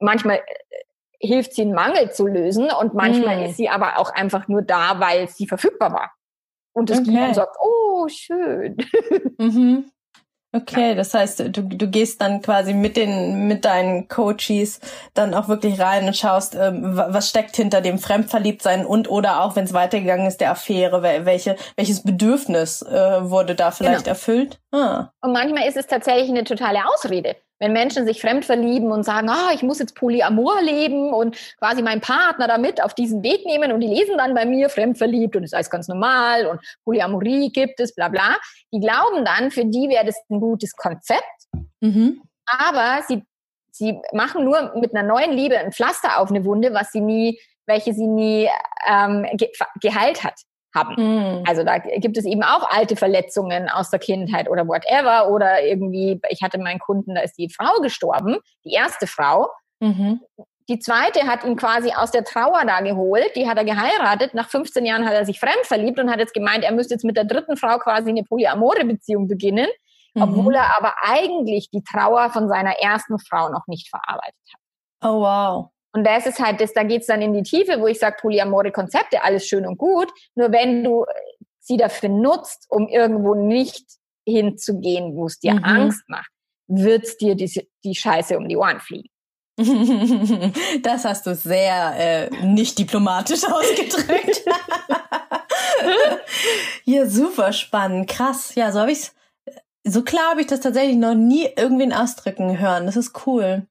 manchmal 0.00 0.38
äh, 0.38 0.42
hilft 1.20 1.54
sie 1.54 1.62
einen 1.62 1.74
Mangel 1.74 2.10
zu 2.10 2.26
lösen 2.26 2.70
und 2.70 2.94
manchmal 2.94 3.38
mhm. 3.38 3.44
ist 3.44 3.56
sie 3.56 3.68
aber 3.68 3.98
auch 3.98 4.10
einfach 4.10 4.48
nur 4.48 4.62
da, 4.62 5.00
weil 5.00 5.28
sie 5.28 5.46
verfügbar 5.46 5.92
war. 5.92 6.10
Und 6.72 6.90
das 6.90 7.00
okay. 7.00 7.10
Gehirn 7.12 7.34
sagt, 7.34 7.56
oh, 7.60 8.08
schön. 8.08 8.76
Mhm. 9.38 9.90
Okay, 10.50 10.94
das 10.94 11.12
heißt, 11.12 11.40
du, 11.40 11.62
du 11.62 11.90
gehst 11.90 12.22
dann 12.22 12.40
quasi 12.40 12.72
mit 12.72 12.96
den 12.96 13.48
mit 13.48 13.66
deinen 13.66 14.08
Coaches 14.08 14.80
dann 15.12 15.34
auch 15.34 15.48
wirklich 15.48 15.78
rein 15.78 16.06
und 16.06 16.16
schaust, 16.16 16.54
ähm, 16.54 16.96
was 16.96 17.28
steckt 17.28 17.54
hinter 17.54 17.82
dem 17.82 17.98
Fremdverliebtsein 17.98 18.86
und 18.86 19.10
oder 19.10 19.42
auch 19.42 19.56
wenn 19.56 19.64
es 19.64 19.74
weitergegangen 19.74 20.26
ist 20.26 20.40
der 20.40 20.50
Affäre, 20.50 21.02
welche 21.02 21.56
welches 21.76 22.02
Bedürfnis 22.02 22.80
äh, 22.80 23.30
wurde 23.30 23.54
da 23.54 23.70
vielleicht 23.70 24.04
genau. 24.04 24.08
erfüllt? 24.08 24.58
Ah. 24.72 25.10
Und 25.20 25.32
manchmal 25.32 25.68
ist 25.68 25.76
es 25.76 25.86
tatsächlich 25.86 26.30
eine 26.30 26.44
totale 26.44 26.78
Ausrede 26.88 27.36
wenn 27.58 27.72
Menschen 27.72 28.06
sich 28.06 28.20
fremd 28.20 28.44
verlieben 28.44 28.92
und 28.92 29.04
sagen, 29.04 29.28
ah, 29.28 29.50
ich 29.52 29.62
muss 29.62 29.78
jetzt 29.78 29.94
Polyamor 29.94 30.62
leben 30.62 31.12
und 31.12 31.36
quasi 31.58 31.82
meinen 31.82 32.00
Partner 32.00 32.46
damit 32.46 32.82
auf 32.82 32.94
diesen 32.94 33.22
Weg 33.22 33.44
nehmen 33.46 33.72
und 33.72 33.80
die 33.80 33.88
lesen 33.88 34.16
dann 34.16 34.34
bei 34.34 34.44
mir 34.46 34.68
fremd 34.68 34.98
verliebt 34.98 35.36
und 35.36 35.42
ist 35.42 35.54
alles 35.54 35.70
ganz 35.70 35.88
normal 35.88 36.46
und 36.46 36.60
Polyamorie 36.84 37.50
gibt 37.50 37.80
es, 37.80 37.94
bla 37.94 38.08
bla. 38.08 38.36
Die 38.72 38.80
glauben 38.80 39.24
dann, 39.24 39.50
für 39.50 39.64
die 39.64 39.88
wäre 39.88 40.04
das 40.04 40.16
ein 40.30 40.40
gutes 40.40 40.76
Konzept, 40.76 41.22
mhm. 41.80 42.22
aber 42.46 43.02
sie, 43.06 43.24
sie 43.72 44.00
machen 44.12 44.44
nur 44.44 44.74
mit 44.76 44.94
einer 44.94 45.06
neuen 45.06 45.32
Liebe 45.32 45.58
ein 45.58 45.72
Pflaster 45.72 46.20
auf 46.20 46.30
eine 46.30 46.44
Wunde, 46.44 46.72
was 46.72 46.92
sie 46.92 47.00
nie, 47.00 47.40
welche 47.66 47.92
sie 47.92 48.06
nie 48.06 48.48
ähm, 48.88 49.26
ge 49.34 49.50
geheilt 49.80 50.24
hat 50.24 50.42
haben. 50.74 50.94
Mhm. 50.96 51.44
Also 51.46 51.64
da 51.64 51.78
gibt 51.78 52.16
es 52.16 52.24
eben 52.24 52.42
auch 52.42 52.68
alte 52.70 52.96
Verletzungen 52.96 53.68
aus 53.68 53.90
der 53.90 53.98
Kindheit 53.98 54.48
oder 54.48 54.66
whatever. 54.66 55.30
Oder 55.30 55.64
irgendwie, 55.64 56.20
ich 56.28 56.42
hatte 56.42 56.58
meinen 56.58 56.78
Kunden, 56.78 57.14
da 57.14 57.22
ist 57.22 57.38
die 57.38 57.50
Frau 57.50 57.80
gestorben, 57.80 58.38
die 58.64 58.72
erste 58.72 59.06
Frau. 59.06 59.48
Mhm. 59.80 60.20
Die 60.68 60.78
zweite 60.78 61.26
hat 61.26 61.44
ihn 61.44 61.56
quasi 61.56 61.92
aus 61.92 62.10
der 62.10 62.24
Trauer 62.24 62.62
da 62.66 62.80
geholt, 62.82 63.30
die 63.34 63.48
hat 63.48 63.56
er 63.56 63.64
geheiratet. 63.64 64.34
Nach 64.34 64.50
15 64.50 64.84
Jahren 64.84 65.06
hat 65.06 65.14
er 65.14 65.24
sich 65.24 65.40
fremd 65.40 65.64
verliebt 65.64 65.98
und 65.98 66.10
hat 66.10 66.18
jetzt 66.18 66.34
gemeint, 66.34 66.62
er 66.62 66.72
müsste 66.72 66.92
jetzt 66.94 67.04
mit 67.04 67.16
der 67.16 67.24
dritten 67.24 67.56
Frau 67.56 67.78
quasi 67.78 68.10
eine 68.10 68.22
polyamore 68.22 68.84
Beziehung 68.84 69.28
beginnen, 69.28 69.68
mhm. 70.14 70.22
obwohl 70.22 70.54
er 70.56 70.76
aber 70.76 70.92
eigentlich 71.02 71.70
die 71.70 71.82
Trauer 71.82 72.28
von 72.30 72.48
seiner 72.48 72.72
ersten 72.80 73.18
Frau 73.18 73.48
noch 73.48 73.66
nicht 73.66 73.88
verarbeitet 73.88 74.34
hat. 74.52 74.60
Oh 75.10 75.20
wow. 75.22 75.70
Und 75.92 76.04
das 76.04 76.26
ist 76.26 76.38
halt 76.38 76.60
das, 76.60 76.72
da 76.72 76.82
geht's 76.82 77.06
dann 77.06 77.22
in 77.22 77.32
die 77.32 77.42
Tiefe, 77.42 77.80
wo 77.80 77.86
ich 77.86 77.98
sage, 77.98 78.16
polyamore 78.20 78.72
Konzepte, 78.72 79.22
alles 79.22 79.46
schön 79.46 79.66
und 79.66 79.78
gut. 79.78 80.08
Nur 80.34 80.52
wenn 80.52 80.84
du 80.84 81.06
sie 81.60 81.76
dafür 81.76 82.08
nutzt, 82.08 82.66
um 82.68 82.88
irgendwo 82.88 83.34
nicht 83.34 83.84
hinzugehen, 84.26 85.14
wo 85.14 85.26
es 85.26 85.38
dir 85.38 85.54
mhm. 85.54 85.64
Angst 85.64 86.02
macht, 86.08 86.30
wird's 86.66 87.16
dir 87.16 87.34
die, 87.34 87.68
die 87.84 87.94
Scheiße 87.94 88.36
um 88.36 88.48
die 88.48 88.56
Ohren 88.56 88.80
fliegen. 88.80 89.08
Das 90.82 91.04
hast 91.04 91.26
du 91.26 91.34
sehr 91.34 91.94
äh, 91.98 92.44
nicht 92.44 92.78
diplomatisch 92.78 93.44
ausgedrückt. 93.50 94.44
ja, 96.84 97.06
super 97.06 97.52
spannend, 97.52 98.08
krass. 98.08 98.54
Ja, 98.54 98.70
so 98.72 98.80
habe 98.80 98.92
ich's. 98.92 99.14
So 99.84 100.02
klar 100.02 100.30
habe 100.30 100.42
ich 100.42 100.46
das 100.46 100.60
tatsächlich 100.60 100.96
noch 100.96 101.14
nie 101.14 101.48
irgendwen 101.56 101.92
ausdrücken 101.92 102.58
hören. 102.58 102.84
Das 102.86 102.96
ist 102.96 103.26
cool. 103.26 103.66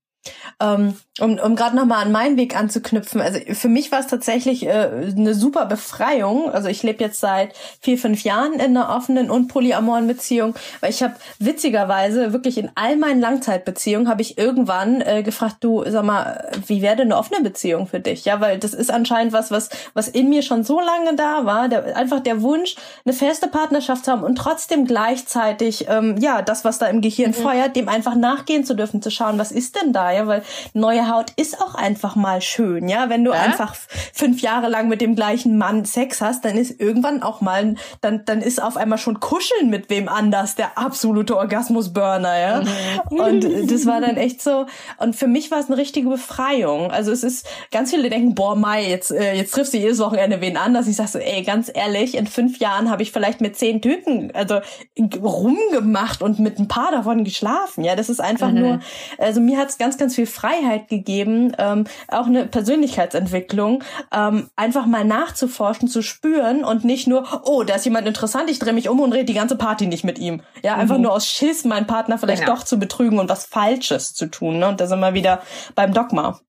Ähm, 0.60 0.96
um 1.20 1.40
um 1.40 1.56
gerade 1.56 1.76
nochmal 1.76 2.06
an 2.06 2.12
meinen 2.12 2.38
Weg 2.38 2.56
anzuknüpfen, 2.56 3.22
also 3.22 3.40
für 3.54 3.70
mich 3.70 3.92
war 3.92 4.00
es 4.00 4.08
tatsächlich 4.08 4.66
äh, 4.66 5.12
eine 5.16 5.34
super 5.34 5.66
Befreiung. 5.66 6.50
Also 6.52 6.68
ich 6.68 6.84
lebe 6.84 7.04
jetzt 7.04 7.20
seit 7.20 7.54
vier, 7.82 7.98
fünf 7.98 8.24
Jahren 8.24 8.54
in 8.54 8.78
einer 8.78 8.96
offenen 8.96 9.30
und 9.30 9.48
polyamoren 9.48 10.08
Beziehung, 10.08 10.56
weil 10.80 10.92
ich 10.92 11.02
habe 11.02 11.16
witzigerweise 11.40 12.34
wirklich 12.34 12.58
in 12.58 12.70
all 12.76 12.98
meinen 12.98 13.20
Langzeitbeziehungen 13.20 14.10
habe 14.10 14.22
ich 14.22 14.38
irgendwann 14.38 15.02
äh, 15.02 15.24
gefragt, 15.24 15.58
du 15.62 15.84
sag 15.88 16.04
mal, 16.04 16.52
wie 16.68 16.82
wäre 16.82 16.96
denn 16.96 17.08
eine 17.08 17.18
offene 17.18 17.42
Beziehung 17.42 17.88
für 17.88 18.00
dich? 18.00 18.26
Ja, 18.26 18.40
weil 18.42 18.58
das 18.60 18.74
ist 18.74 18.92
anscheinend 18.92 19.34
was, 19.34 19.52
was 19.52 19.70
was 19.94 20.08
in 20.08 20.30
mir 20.30 20.42
schon 20.42 20.63
so 20.63 20.80
lange 20.80 21.16
da 21.16 21.46
war, 21.46 21.70
der, 21.70 21.96
einfach 21.98 22.20
der 22.20 22.42
Wunsch, 22.42 22.76
eine 23.06 23.13
feste 23.13 23.48
Partnerschaft 23.48 24.06
zu 24.06 24.12
haben 24.12 24.24
und 24.24 24.36
trotzdem 24.36 24.86
gleichzeitig 24.86 25.88
ähm, 25.90 26.18
ja 26.20 26.42
das, 26.42 26.63
was 26.63 26.78
da 26.78 26.88
im 26.88 27.02
Gehirn 27.02 27.32
mhm. 27.32 27.36
feuert, 27.36 27.76
dem 27.76 27.90
einfach 27.90 28.16
nachgehen 28.16 28.66
zu 28.66 28.76
dürfen, 28.76 29.02
zu 29.02 29.12
schauen, 29.12 29.40
was 29.40 29.52
ist 29.52 29.82
denn 29.82 29.94
da? 29.94 30.12
Ja, 30.17 30.27
weil 30.27 30.43
neue 30.73 31.10
Haut 31.10 31.32
ist 31.36 31.62
auch 31.62 31.75
einfach 31.75 32.15
mal 32.15 32.41
schön, 32.41 32.89
ja. 32.89 33.10
Wenn 33.10 33.23
du 33.23 33.32
ja? 33.32 33.39
einfach 33.39 33.75
fünf 34.13 34.41
Jahre 34.41 34.67
lang 34.67 34.88
mit 34.88 35.01
dem 35.01 35.15
gleichen 35.15 35.58
Mann 35.58 35.86
Sex 35.86 36.21
hast, 36.21 36.45
dann 36.45 36.58
ist 36.58 36.80
irgendwann 36.80 37.23
auch 37.23 37.41
mal, 37.41 37.75
dann, 38.01 38.25
dann 38.25 38.41
ist 38.41 38.62
auf 38.62 38.77
einmal 38.77 38.97
schon 38.97 39.19
Kuscheln 39.19 39.69
mit 39.69 39.89
wem 39.89 40.10
anders 40.10 40.56
der 40.56 40.77
absolute 40.77 41.38
Orgasmusburner, 41.38 42.39
ja. 42.39 42.62
Mhm. 43.10 43.19
Und 43.19 43.71
das 43.71 43.86
war 43.86 44.01
dann 44.01 44.17
echt 44.17 44.41
so, 44.41 44.65
und 44.97 45.15
für 45.15 45.27
mich 45.27 45.51
war 45.51 45.60
es 45.60 45.67
eine 45.67 45.77
richtige 45.77 46.10
Befreiung. 46.10 46.91
Also 46.91 47.12
es 47.12 47.23
ist, 47.23 47.47
ganz 47.71 47.91
viele 47.91 48.10
denken, 48.10 48.36
boah, 48.36 48.56
Mai, 48.56 48.89
jetzt, 48.89 49.12
äh, 49.12 49.34
jetzt 49.34 49.53
triffst 49.53 49.73
du 49.73 49.77
jedes 49.77 49.99
Wochenende 49.99 50.41
wen 50.41 50.58
anders. 50.58 50.88
Ich 50.88 50.95
sag 50.95 51.08
so, 51.08 51.19
ey, 51.19 51.43
ganz 51.43 51.71
ehrlich, 51.73 52.15
in 52.15 52.27
fünf 52.27 52.60
Jahren 52.60 52.89
habe 52.89 53.03
ich 53.03 53.12
vielleicht 53.12 53.41
mit 53.41 53.58
zehn 53.58 53.82
Typen, 53.82 54.32
also 54.34 54.60
rumgemacht 54.99 56.21
und 56.21 56.39
mit 56.39 56.60
ein 56.60 56.67
paar 56.67 56.91
davon 56.91 57.23
geschlafen, 57.23 57.84
ja. 57.84 57.95
Das 57.95 58.10
ist 58.10 58.19
einfach 58.19 58.51
mhm. 58.51 58.60
nur, 58.60 58.80
also 59.17 59.41
mir 59.41 59.58
hat's 59.58 59.77
ganz, 59.77 59.97
ganz 59.97 60.07
ganz 60.08 60.15
viel 60.15 60.26
Freiheit 60.26 60.88
gegeben, 60.88 61.54
ähm, 61.58 61.84
auch 62.08 62.28
eine 62.28 62.46
Persönlichkeitsentwicklung, 62.46 63.84
ähm, 64.13 64.50
einfach 64.56 64.86
mal 64.86 65.04
nachzuforschen, 65.04 65.89
zu 65.89 66.02
spüren 66.02 66.63
und 66.63 66.86
nicht 66.86 67.08
nur, 67.08 67.41
oh, 67.43 67.63
da 67.63 67.76
ist 67.76 67.84
jemand 67.84 68.08
interessant, 68.08 68.50
ich 68.50 68.58
drehe 68.58 68.72
mich 68.72 68.88
um 68.88 69.02
und 69.02 69.12
rede 69.12 69.26
die 69.26 69.34
ganze 69.34 69.58
Party 69.58 69.86
nicht 69.86 70.06
mit 70.06 70.17
ihm. 70.17 70.41
Ja, 70.63 70.76
einfach 70.76 70.96
mhm. 70.96 71.04
nur 71.04 71.12
aus 71.12 71.28
Schiss, 71.28 71.65
meinen 71.65 71.88
Partner 71.88 72.17
vielleicht 72.17 72.43
genau. 72.43 72.56
doch 72.56 72.63
zu 72.63 72.80
betrügen 72.80 73.20
und 73.20 73.28
was 73.28 73.46
Falsches 73.46 74.13
zu 74.13 74.28
tun. 74.28 74.60
Ne? 74.60 74.70
Und 74.70 74.80
da 74.80 74.88
sind 74.88 75.02
wir 75.02 75.13
wieder 75.13 75.41
beim 75.76 75.93
Dogma. 75.93 76.39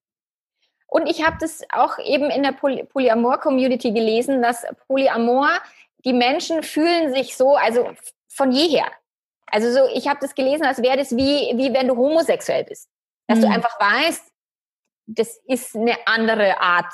Und 0.87 1.09
ich 1.09 1.27
habe 1.27 1.37
das 1.40 1.62
auch 1.73 1.99
eben 1.99 2.31
in 2.31 2.44
der 2.44 2.53
Poly 2.53 2.85
Polyamor-Community 2.85 3.90
gelesen, 3.90 4.40
dass 4.40 4.64
Polyamor, 4.87 5.49
die 6.05 6.12
Menschen 6.12 6.62
fühlen 6.62 7.12
sich 7.12 7.37
so, 7.37 7.57
also 7.57 7.90
von 8.29 8.53
jeher. 8.53 8.87
Also 9.51 9.73
so, 9.73 9.81
ich 9.92 10.07
habe 10.07 10.21
das 10.21 10.37
gelesen, 10.37 10.64
als 10.64 10.81
wäre 10.81 10.97
das 10.97 11.11
wie, 11.16 11.53
wie 11.57 11.75
wenn 11.75 11.88
du 11.88 11.97
homosexuell 11.97 12.62
bist. 12.62 12.88
Dass 13.29 13.38
mhm. 13.38 13.43
du 13.43 13.49
einfach 13.51 13.79
weißt, 13.79 14.25
das 15.07 15.41
ist 15.47 15.77
eine 15.77 15.97
andere 16.07 16.61
Art 16.61 16.93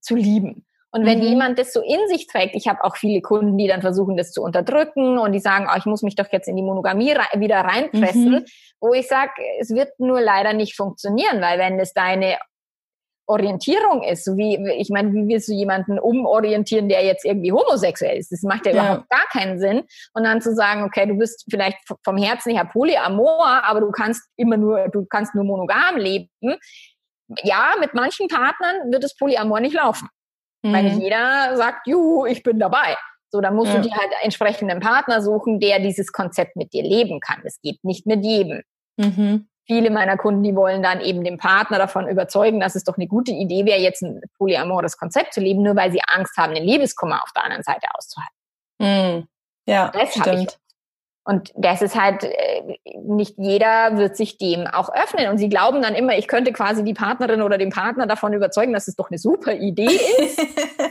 zu 0.00 0.16
lieben. 0.16 0.66
Und 0.90 1.04
wenn 1.06 1.18
mhm. 1.18 1.24
jemand 1.24 1.58
das 1.58 1.72
so 1.72 1.82
in 1.82 2.08
sich 2.08 2.28
trägt, 2.28 2.54
ich 2.54 2.68
habe 2.68 2.84
auch 2.84 2.96
viele 2.96 3.20
Kunden, 3.20 3.58
die 3.58 3.66
dann 3.66 3.80
versuchen, 3.82 4.16
das 4.16 4.30
zu 4.30 4.42
unterdrücken 4.42 5.18
und 5.18 5.32
die 5.32 5.40
sagen, 5.40 5.66
oh, 5.68 5.76
ich 5.76 5.86
muss 5.86 6.02
mich 6.02 6.14
doch 6.14 6.30
jetzt 6.30 6.46
in 6.46 6.54
die 6.54 6.62
Monogamie 6.62 7.10
rei 7.10 7.26
wieder 7.34 7.60
reinpressen, 7.60 8.30
mhm. 8.30 8.44
wo 8.80 8.94
ich 8.94 9.08
sage, 9.08 9.32
es 9.58 9.70
wird 9.70 9.98
nur 9.98 10.20
leider 10.20 10.52
nicht 10.52 10.76
funktionieren, 10.76 11.40
weil 11.40 11.58
wenn 11.58 11.80
es 11.80 11.92
deine 11.92 12.38
Orientierung 13.26 14.02
ist, 14.02 14.24
so 14.24 14.36
wie, 14.36 14.56
ich 14.78 14.90
meine, 14.90 15.12
wie 15.12 15.26
willst 15.26 15.48
du 15.48 15.52
jemanden 15.52 15.98
umorientieren, 15.98 16.88
der 16.88 17.04
jetzt 17.04 17.24
irgendwie 17.24 17.52
homosexuell 17.52 18.18
ist? 18.18 18.30
Das 18.30 18.42
macht 18.42 18.66
ja, 18.66 18.72
ja, 18.72 18.82
überhaupt 18.82 19.08
gar 19.08 19.26
keinen 19.32 19.58
Sinn. 19.58 19.82
Und 20.12 20.24
dann 20.24 20.40
zu 20.40 20.54
sagen, 20.54 20.84
okay, 20.84 21.06
du 21.06 21.14
bist 21.14 21.44
vielleicht 21.50 21.78
vom 22.04 22.16
Herzen 22.16 22.54
her 22.54 22.66
polyamor, 22.70 23.64
aber 23.64 23.80
du 23.80 23.90
kannst 23.90 24.22
immer 24.36 24.56
nur, 24.56 24.88
du 24.88 25.06
kannst 25.06 25.34
nur 25.34 25.44
monogam 25.44 25.96
leben. 25.96 26.28
Ja, 27.42 27.74
mit 27.80 27.94
manchen 27.94 28.28
Partnern 28.28 28.92
wird 28.92 29.04
es 29.04 29.16
polyamor 29.16 29.60
nicht 29.60 29.74
laufen. 29.74 30.08
Mhm. 30.62 30.72
Weil 30.72 30.82
nicht 30.84 30.98
jeder 30.98 31.56
sagt, 31.56 31.86
juhu, 31.86 32.26
ich 32.26 32.42
bin 32.42 32.58
dabei. 32.58 32.96
So, 33.30 33.40
dann 33.40 33.56
musst 33.56 33.72
ja. 33.72 33.80
du 33.80 33.88
dir 33.88 33.96
halt 33.96 34.10
entsprechenden 34.22 34.80
Partner 34.80 35.22
suchen, 35.22 35.58
der 35.58 35.80
dieses 35.80 36.12
Konzept 36.12 36.56
mit 36.56 36.72
dir 36.72 36.82
leben 36.82 37.20
kann. 37.20 37.40
Das 37.42 37.58
geht 37.62 37.82
nicht 37.82 38.06
mit 38.06 38.24
jedem. 38.24 38.62
Mhm 38.96 39.48
viele 39.66 39.90
meiner 39.90 40.16
Kunden, 40.16 40.42
die 40.42 40.54
wollen 40.54 40.82
dann 40.82 41.00
eben 41.00 41.24
den 41.24 41.38
Partner 41.38 41.78
davon 41.78 42.08
überzeugen, 42.08 42.60
dass 42.60 42.74
es 42.74 42.84
doch 42.84 42.96
eine 42.96 43.06
gute 43.06 43.32
Idee 43.32 43.64
wäre, 43.64 43.80
jetzt 43.80 44.02
ein 44.02 44.20
polyamores 44.36 44.96
Konzept 44.96 45.34
zu 45.34 45.40
leben, 45.40 45.62
nur 45.62 45.76
weil 45.76 45.90
sie 45.90 46.00
Angst 46.06 46.36
haben, 46.36 46.54
den 46.54 46.64
Liebeskummer 46.64 47.22
auf 47.22 47.32
der 47.34 47.44
anderen 47.44 47.62
Seite 47.62 47.86
auszuhalten. 47.94 48.34
Mm, 48.78 49.28
ja, 49.66 49.90
das 49.90 50.14
stimmt. 50.14 50.58
Und 51.26 51.52
das 51.56 51.80
ist 51.80 51.98
halt, 51.98 52.22
äh, 52.22 52.78
nicht 53.02 53.34
jeder 53.38 53.96
wird 53.96 54.14
sich 54.14 54.36
dem 54.36 54.66
auch 54.66 54.90
öffnen. 54.94 55.30
Und 55.30 55.38
sie 55.38 55.48
glauben 55.48 55.80
dann 55.80 55.94
immer, 55.94 56.18
ich 56.18 56.28
könnte 56.28 56.52
quasi 56.52 56.84
die 56.84 56.92
Partnerin 56.92 57.40
oder 57.40 57.56
den 57.56 57.70
Partner 57.70 58.06
davon 58.06 58.34
überzeugen, 58.34 58.74
dass 58.74 58.88
es 58.88 58.96
doch 58.96 59.10
eine 59.10 59.18
super 59.18 59.54
Idee 59.54 59.86
ist. 60.18 60.38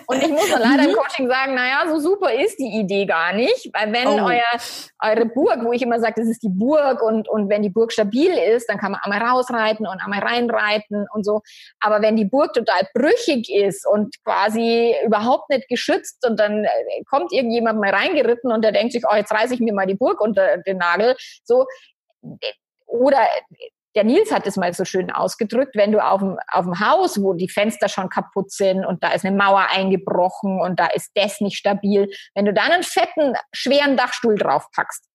und 0.07 0.23
ich 0.23 0.29
muss 0.29 0.49
dann 0.49 0.61
leider 0.61 0.85
im 0.85 0.91
mhm. 0.91 0.95
Coaching 0.95 1.27
sagen, 1.27 1.53
naja, 1.53 1.83
so 1.87 1.99
super 1.99 2.33
ist 2.33 2.57
die 2.57 2.79
Idee 2.79 3.05
gar 3.05 3.33
nicht. 3.33 3.69
Weil 3.73 3.93
wenn 3.93 4.07
oh. 4.07 4.25
euer, 4.25 4.41
eure 5.03 5.25
Burg, 5.27 5.59
wo 5.63 5.71
ich 5.71 5.83
immer 5.83 5.99
sage, 5.99 6.15
das 6.17 6.27
ist 6.27 6.41
die 6.41 6.49
Burg 6.49 7.03
und, 7.03 7.29
und 7.29 7.49
wenn 7.49 7.61
die 7.61 7.69
Burg 7.69 7.91
stabil 7.91 8.31
ist, 8.31 8.67
dann 8.69 8.79
kann 8.79 8.93
man 8.93 9.01
einmal 9.03 9.21
rausreiten 9.21 9.85
und 9.85 9.99
einmal 10.03 10.19
reinreiten 10.19 11.05
und 11.13 11.23
so. 11.23 11.41
Aber 11.79 12.01
wenn 12.01 12.15
die 12.15 12.25
Burg 12.25 12.53
total 12.53 12.87
brüchig 12.95 13.53
ist 13.53 13.85
und 13.87 14.15
quasi 14.23 14.95
überhaupt 15.05 15.51
nicht 15.51 15.67
geschützt 15.67 16.25
und 16.27 16.39
dann 16.39 16.63
äh, 16.63 16.69
kommt 17.07 17.31
irgendjemand 17.31 17.79
mal 17.79 17.91
reingeritten 17.91 18.51
und 18.51 18.63
der 18.63 18.71
denkt 18.71 18.93
sich, 18.93 19.03
oh, 19.07 19.15
jetzt 19.15 19.31
reiße 19.31 19.53
ich 19.53 19.59
mir 19.59 19.73
mal 19.73 19.85
die 19.85 19.93
Burg 19.93 20.22
unter 20.23 20.57
den 20.57 20.77
Nagel. 20.77 21.15
So, 21.43 21.65
oder 22.87 23.27
der 23.95 24.03
Nils 24.03 24.31
hat 24.31 24.47
es 24.47 24.57
mal 24.57 24.73
so 24.73 24.85
schön 24.85 25.11
ausgedrückt, 25.11 25.75
wenn 25.75 25.91
du 25.91 26.03
auf 26.03 26.19
dem, 26.19 26.37
auf 26.51 26.65
dem 26.65 26.79
Haus, 26.79 27.21
wo 27.21 27.33
die 27.33 27.49
Fenster 27.49 27.89
schon 27.89 28.09
kaputt 28.09 28.51
sind 28.51 28.85
und 28.85 29.03
da 29.03 29.11
ist 29.11 29.25
eine 29.25 29.35
Mauer 29.35 29.67
eingebrochen 29.69 30.59
und 30.59 30.79
da 30.79 30.87
ist 30.87 31.11
das 31.15 31.41
nicht 31.41 31.57
stabil, 31.57 32.09
wenn 32.33 32.45
du 32.45 32.53
da 32.53 32.63
einen 32.63 32.83
fetten, 32.83 33.35
schweren 33.53 33.95
Dachstuhl 33.95 34.35
draufpackst, 34.35 35.05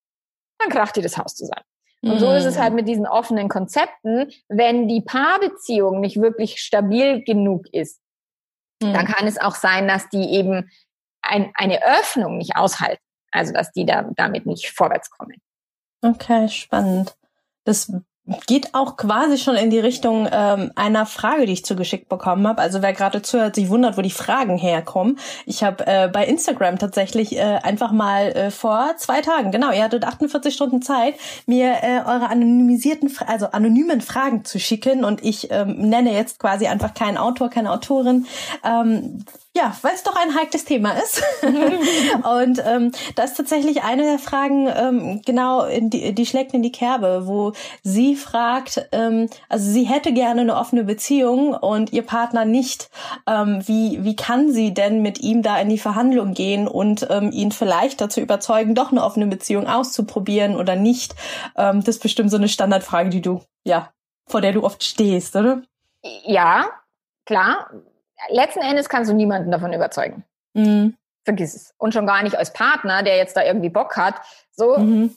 dann 0.58 0.70
kracht 0.70 0.96
dir 0.96 1.02
das 1.02 1.18
Haus 1.18 1.34
zusammen. 1.34 1.64
Und 2.02 2.14
mhm. 2.14 2.18
so 2.18 2.32
ist 2.32 2.44
es 2.44 2.58
halt 2.58 2.74
mit 2.74 2.86
diesen 2.86 3.06
offenen 3.06 3.48
Konzepten, 3.48 4.30
wenn 4.48 4.86
die 4.86 5.00
Paarbeziehung 5.00 6.00
nicht 6.00 6.20
wirklich 6.20 6.60
stabil 6.60 7.24
genug 7.24 7.66
ist, 7.72 8.00
mhm. 8.80 8.92
dann 8.92 9.06
kann 9.06 9.26
es 9.26 9.40
auch 9.40 9.56
sein, 9.56 9.88
dass 9.88 10.08
die 10.08 10.34
eben 10.34 10.70
ein, 11.22 11.50
eine 11.54 11.84
Öffnung 11.84 12.38
nicht 12.38 12.56
aushalten. 12.56 13.02
Also 13.30 13.52
dass 13.52 13.72
die 13.72 13.86
da 13.86 14.08
damit 14.16 14.46
nicht 14.46 14.70
vorwärts 14.70 15.10
kommen. 15.10 15.40
Okay, 16.02 16.48
spannend. 16.48 17.16
Das 17.64 17.92
geht 18.46 18.74
auch 18.74 18.96
quasi 18.96 19.38
schon 19.38 19.56
in 19.56 19.70
die 19.70 19.78
Richtung 19.78 20.28
ähm, 20.30 20.70
einer 20.74 21.06
Frage, 21.06 21.46
die 21.46 21.52
ich 21.52 21.64
zugeschickt 21.64 22.08
bekommen 22.08 22.46
habe. 22.46 22.60
Also 22.60 22.82
wer 22.82 22.92
gerade 22.92 23.22
zuhört, 23.22 23.54
sich 23.54 23.68
wundert, 23.70 23.96
wo 23.96 24.02
die 24.02 24.10
Fragen 24.10 24.58
herkommen. 24.58 25.18
Ich 25.46 25.62
habe 25.64 25.86
äh, 25.86 26.08
bei 26.08 26.26
Instagram 26.26 26.78
tatsächlich 26.78 27.36
äh, 27.36 27.58
einfach 27.62 27.92
mal 27.92 28.28
äh, 28.32 28.50
vor 28.50 28.94
zwei 28.98 29.20
Tagen, 29.22 29.50
genau, 29.50 29.72
ihr 29.72 29.82
hattet 29.82 30.04
48 30.04 30.54
Stunden 30.54 30.82
Zeit, 30.82 31.14
mir 31.46 31.76
äh, 31.82 32.00
eure 32.06 32.28
anonymisierten, 32.28 33.10
also 33.26 33.46
anonymen 33.46 34.00
Fragen 34.00 34.44
zu 34.44 34.58
schicken 34.58 35.04
und 35.04 35.24
ich 35.24 35.50
ähm, 35.50 35.88
nenne 35.88 36.12
jetzt 36.12 36.38
quasi 36.38 36.66
einfach 36.66 36.94
keinen 36.94 37.16
Autor, 37.16 37.48
keine 37.48 37.72
Autorin. 37.72 38.26
Ähm, 38.64 39.24
ja, 39.58 39.76
weil 39.82 39.94
es 39.94 40.04
doch 40.04 40.14
ein 40.14 40.34
heikles 40.34 40.64
Thema 40.64 40.92
ist. 40.92 41.22
und 41.42 42.62
ähm, 42.64 42.92
da 43.16 43.24
ist 43.24 43.36
tatsächlich 43.36 43.82
eine 43.82 44.04
der 44.04 44.18
Fragen, 44.18 44.68
ähm, 44.68 45.20
genau, 45.26 45.66
die, 45.68 46.14
die 46.14 46.26
schlägt 46.26 46.54
in 46.54 46.62
die 46.62 46.70
Kerbe, 46.70 47.26
wo 47.26 47.52
sie 47.82 48.14
fragt, 48.14 48.88
ähm, 48.92 49.28
also 49.48 49.68
sie 49.70 49.84
hätte 49.84 50.12
gerne 50.12 50.42
eine 50.42 50.56
offene 50.56 50.84
Beziehung 50.84 51.54
und 51.54 51.92
ihr 51.92 52.06
Partner 52.06 52.44
nicht. 52.44 52.88
Ähm, 53.26 53.66
wie, 53.66 54.04
wie 54.04 54.14
kann 54.14 54.52
sie 54.52 54.72
denn 54.72 55.02
mit 55.02 55.20
ihm 55.20 55.42
da 55.42 55.58
in 55.58 55.68
die 55.68 55.78
Verhandlung 55.78 56.34
gehen 56.34 56.68
und 56.68 57.08
ähm, 57.10 57.32
ihn 57.32 57.50
vielleicht 57.50 58.00
dazu 58.00 58.20
überzeugen, 58.20 58.76
doch 58.76 58.92
eine 58.92 59.02
offene 59.02 59.26
Beziehung 59.26 59.66
auszuprobieren 59.66 60.54
oder 60.54 60.76
nicht? 60.76 61.16
Ähm, 61.56 61.80
das 61.80 61.96
ist 61.96 62.02
bestimmt 62.02 62.30
so 62.30 62.36
eine 62.36 62.48
Standardfrage, 62.48 63.10
die 63.10 63.22
du, 63.22 63.42
ja, 63.64 63.90
vor 64.28 64.40
der 64.40 64.52
du 64.52 64.62
oft 64.62 64.84
stehst, 64.84 65.34
oder? 65.34 65.62
Ja, 66.24 66.66
klar 67.26 67.70
letzten 68.28 68.61
Endes 68.61 68.88
kannst 68.88 69.11
du 69.11 69.14
niemanden 69.14 69.50
davon 69.50 69.72
überzeugen. 69.72 70.24
Mhm. 70.54 70.96
Vergiss 71.24 71.54
es. 71.54 71.74
Und 71.78 71.92
schon 71.92 72.07
gar 72.07 72.22
nicht 72.22 72.37
als 72.37 72.52
Partner, 72.52 73.02
der 73.02 73.16
jetzt 73.16 73.37
da 73.37 73.44
irgendwie 73.44 73.68
Bock 73.68 73.96
hat. 73.96 74.14
So, 74.52 74.78
mhm. 74.78 75.16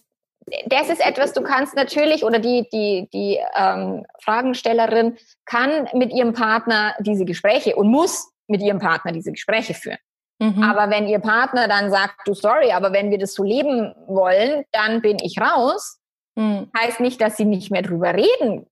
das 0.66 0.90
ist 0.90 1.06
etwas, 1.06 1.34
du 1.34 1.42
kannst 1.42 1.76
natürlich, 1.76 2.24
oder 2.24 2.40
die, 2.40 2.68
die, 2.72 3.10
die 3.14 3.40
ähm, 3.56 4.06
Fragenstellerin 4.22 5.18
kann 5.46 5.88
mit 5.94 6.12
ihrem 6.12 6.34
Partner 6.34 6.96
diese 7.00 7.26
Gespräche 7.26 7.76
und 7.76 7.88
muss 7.88 8.32
mit 8.48 8.62
ihrem 8.62 8.80
Partner 8.80 9.12
diese 9.12 9.32
Gespräche 9.32 9.74
führen. 9.74 10.00
Mhm. 10.40 10.64
Aber 10.64 10.90
wenn 10.90 11.08
ihr 11.08 11.20
Partner 11.20 11.68
dann 11.68 11.92
sagt, 11.92 12.16
du 12.26 12.34
sorry, 12.34 12.72
aber 12.72 12.92
wenn 12.92 13.12
wir 13.12 13.18
das 13.18 13.34
so 13.34 13.44
leben 13.44 13.94
wollen, 14.08 14.66
dann 14.72 15.02
bin 15.02 15.18
ich 15.22 15.40
raus, 15.40 16.02
Mhm. 16.36 16.72
Heißt 16.78 17.00
nicht, 17.00 17.20
dass 17.22 17.38
sie 17.38 17.46
nicht 17.46 17.72
mehr 17.72 17.82
drüber 17.82 18.14
reden 18.14 18.68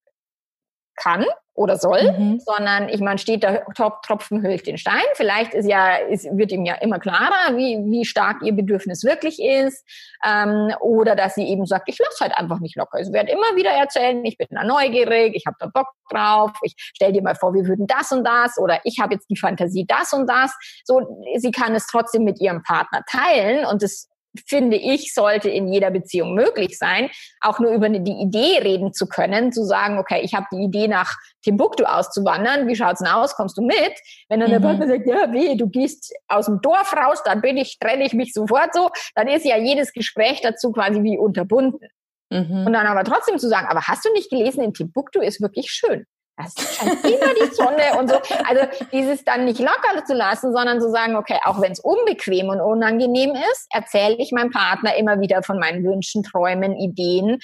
kann 0.96 1.26
oder 1.60 1.76
soll, 1.78 2.14
mhm. 2.18 2.40
sondern 2.40 2.88
ich 2.88 3.02
meine, 3.02 3.18
steht 3.18 3.44
der 3.44 3.66
Tropfen 3.76 4.42
hüllt 4.42 4.66
den 4.66 4.78
Stein. 4.78 5.04
Vielleicht 5.16 5.54
ist 5.54 5.68
ja, 5.68 5.98
ist, 5.98 6.26
wird 6.32 6.54
ihm 6.54 6.64
ja 6.64 6.76
immer 6.76 7.00
klarer, 7.00 7.58
wie, 7.58 7.78
wie 7.92 8.06
stark 8.06 8.38
ihr 8.44 8.54
Bedürfnis 8.54 9.04
wirklich 9.04 9.42
ist. 9.42 9.86
Ähm, 10.26 10.74
oder 10.80 11.18
dass 11.18 11.36
sie 11.36 11.46
eben 11.46 11.66
sagt, 11.66 11.90
ich 11.90 12.00
lasse 12.00 12.24
halt 12.24 12.38
einfach 12.38 12.62
nicht 12.62 12.78
locker. 12.78 13.02
Ich 13.02 13.12
werde 13.12 13.32
immer 13.32 13.58
wieder 13.58 13.72
erzählen, 13.72 14.24
ich 14.24 14.38
bin 14.38 14.48
da 14.52 14.64
neugierig, 14.64 15.36
ich 15.36 15.46
habe 15.48 15.58
da 15.60 15.68
Bock 15.68 15.88
drauf, 16.10 16.52
ich 16.64 16.76
stell 16.78 17.12
dir 17.12 17.22
mal 17.22 17.36
vor, 17.36 17.54
wir 17.54 17.66
würden 17.66 17.88
das 17.88 18.14
und 18.14 18.24
das 18.24 18.58
oder 18.58 18.80
ich 18.86 19.00
habe 19.02 19.16
jetzt 19.16 19.30
die 19.30 19.38
Fantasie 19.38 19.86
das 19.86 20.14
und 20.14 20.30
das. 20.30 20.56
So, 20.86 21.02
sie 21.36 21.52
kann 21.52 21.76
es 21.76 21.88
trotzdem 21.88 22.24
mit 22.24 22.40
ihrem 22.40 22.64
Partner 22.64 23.04
teilen 23.06 23.66
und 23.66 23.84
es 23.84 24.08
finde 24.48 24.78
ich, 24.78 25.14
sollte 25.14 25.50
in 25.50 25.72
jeder 25.72 25.92
Beziehung 25.92 26.34
möglich 26.34 26.78
sein, 26.78 27.10
auch 27.42 27.60
nur 27.60 27.72
über 27.72 27.90
die 27.90 28.22
Idee 28.22 28.60
reden 28.62 28.94
zu 28.94 29.08
können, 29.08 29.52
zu 29.52 29.64
sagen, 29.64 29.98
okay, 29.98 30.22
ich 30.24 30.34
habe 30.34 30.48
die 30.52 30.64
Idee 30.64 30.88
nach 30.88 31.16
Timbuktu 31.44 31.84
auszuwandern, 31.84 32.68
wie 32.68 32.76
schaut's 32.76 33.00
denn 33.00 33.08
aus, 33.12 33.36
kommst 33.36 33.58
du 33.58 33.62
mit? 33.62 33.94
Wenn 34.28 34.40
dann 34.40 34.50
mhm. 34.50 34.54
der 34.54 34.60
Partner 34.60 34.88
sagt, 34.88 35.08
ja, 35.08 35.32
weh, 35.32 35.56
du 35.56 35.68
gehst 35.68 36.14
aus 36.28 36.46
dem 36.46 36.62
Dorf 36.62 36.96
raus, 36.96 37.22
dann 37.24 37.42
bin 37.42 37.58
ich, 37.58 37.80
trenne 37.80 38.06
ich 38.06 38.14
mich 38.14 38.34
sofort 38.34 38.74
so, 38.74 38.90
dann 39.16 39.28
ist 39.28 39.46
ja 39.46 39.58
jedes 39.58 39.94
Gespräch 39.94 40.42
dazu 40.42 40.72
quasi 40.72 41.04
wie 41.04 41.18
unterbunden. 41.18 41.90
Mhm. 42.30 42.66
Und 42.68 42.74
dann 42.74 42.88
aber 42.88 43.04
trotzdem 43.04 43.40
zu 43.40 43.50
sagen, 43.50 43.68
aber 43.68 43.82
hast 43.82 44.06
du 44.06 44.12
nicht 44.14 44.30
gelesen, 44.30 44.64
in 44.64 44.74
Timbuktu 44.74 45.20
ist 45.20 45.42
wirklich 45.42 45.72
schön. 45.72 46.06
Das 46.40 46.54
scheint 46.78 47.04
immer 47.04 47.34
die 47.34 47.54
Sonne 47.54 48.00
und 48.00 48.10
so. 48.10 48.16
Also 48.48 48.66
dieses 48.94 49.26
dann 49.26 49.44
nicht 49.44 49.60
locker 49.60 50.06
zu 50.06 50.14
lassen, 50.14 50.54
sondern 50.54 50.80
zu 50.80 50.90
sagen, 50.90 51.18
okay, 51.18 51.38
auch 51.44 51.60
wenn 51.60 51.74
es 51.74 51.82
unbequem 51.82 52.48
und 52.48 52.62
unangenehm 52.62 53.36
ist, 53.52 53.68
erzähle 53.72 54.16
ich 54.16 54.32
meinem 54.32 54.50
Partner 54.50 54.96
immer 54.96 55.20
wieder 55.20 55.44
von 55.44 55.60
meinen 55.60 55.84
Wünschen, 55.84 56.24
Träumen, 56.24 56.78
Ideen 56.78 57.40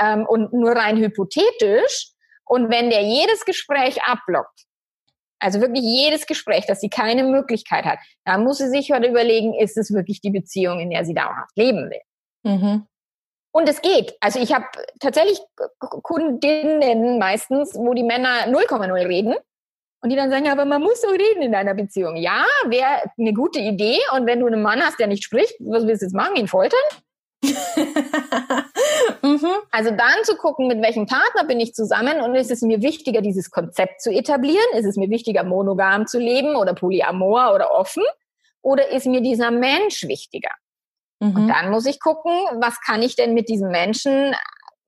ähm, 0.00 0.26
und 0.26 0.54
nur 0.54 0.72
rein 0.72 0.96
hypothetisch. 0.96 2.12
Und 2.46 2.70
wenn 2.70 2.88
der 2.88 3.02
jedes 3.02 3.44
Gespräch 3.44 4.02
abblockt, 4.04 4.64
also 5.40 5.60
wirklich 5.60 5.84
jedes 5.84 6.26
Gespräch, 6.26 6.64
dass 6.66 6.80
sie 6.80 6.88
keine 6.88 7.24
Möglichkeit 7.24 7.84
hat, 7.84 7.98
dann 8.24 8.44
muss 8.44 8.58
sie 8.58 8.70
sich 8.70 8.90
heute 8.90 9.08
überlegen, 9.08 9.54
ist 9.54 9.76
es 9.76 9.92
wirklich 9.92 10.22
die 10.22 10.30
Beziehung, 10.30 10.80
in 10.80 10.90
der 10.90 11.04
sie 11.04 11.14
dauerhaft 11.14 11.54
leben 11.54 11.90
will. 11.90 12.00
Mhm. 12.44 12.86
Und 13.58 13.68
es 13.68 13.82
geht. 13.82 14.16
Also 14.20 14.38
ich 14.38 14.54
habe 14.54 14.66
tatsächlich 15.00 15.40
Kundinnen 15.80 17.18
meistens, 17.18 17.74
wo 17.74 17.92
die 17.92 18.04
Männer 18.04 18.46
0,0 18.46 19.08
reden 19.08 19.34
und 20.00 20.10
die 20.10 20.14
dann 20.14 20.30
sagen, 20.30 20.48
aber 20.48 20.64
man 20.64 20.80
muss 20.80 21.00
so 21.00 21.08
reden 21.08 21.42
in 21.42 21.56
einer 21.56 21.74
Beziehung. 21.74 22.14
Ja, 22.14 22.44
wäre 22.66 23.02
eine 23.18 23.32
gute 23.32 23.58
Idee. 23.58 23.98
Und 24.12 24.26
wenn 24.26 24.38
du 24.38 24.46
einen 24.46 24.62
Mann 24.62 24.80
hast, 24.80 25.00
der 25.00 25.08
nicht 25.08 25.24
spricht, 25.24 25.56
was 25.58 25.88
willst 25.88 26.02
du 26.02 26.06
jetzt 26.06 26.14
machen? 26.14 26.36
Ihn 26.36 26.46
foltern? 26.46 26.78
mhm. 29.22 29.48
Also 29.72 29.90
dann 29.90 30.22
zu 30.22 30.36
gucken, 30.36 30.68
mit 30.68 30.80
welchem 30.80 31.06
Partner 31.06 31.42
bin 31.42 31.58
ich 31.58 31.74
zusammen 31.74 32.20
und 32.20 32.36
ist 32.36 32.52
es 32.52 32.62
mir 32.62 32.80
wichtiger, 32.80 33.22
dieses 33.22 33.50
Konzept 33.50 34.02
zu 34.02 34.12
etablieren? 34.12 34.72
Ist 34.74 34.86
es 34.86 34.96
mir 34.96 35.10
wichtiger, 35.10 35.42
monogam 35.42 36.06
zu 36.06 36.20
leben 36.20 36.54
oder 36.54 36.74
polyamor 36.74 37.52
oder 37.56 37.72
offen? 37.72 38.04
Oder 38.62 38.92
ist 38.92 39.06
mir 39.06 39.20
dieser 39.20 39.50
Mensch 39.50 40.04
wichtiger? 40.06 40.52
Mhm. 41.20 41.36
Und 41.36 41.48
dann 41.48 41.70
muss 41.70 41.86
ich 41.86 42.00
gucken, 42.00 42.32
was 42.60 42.80
kann 42.80 43.02
ich 43.02 43.16
denn 43.16 43.34
mit 43.34 43.48
diesem 43.48 43.70
Menschen 43.70 44.34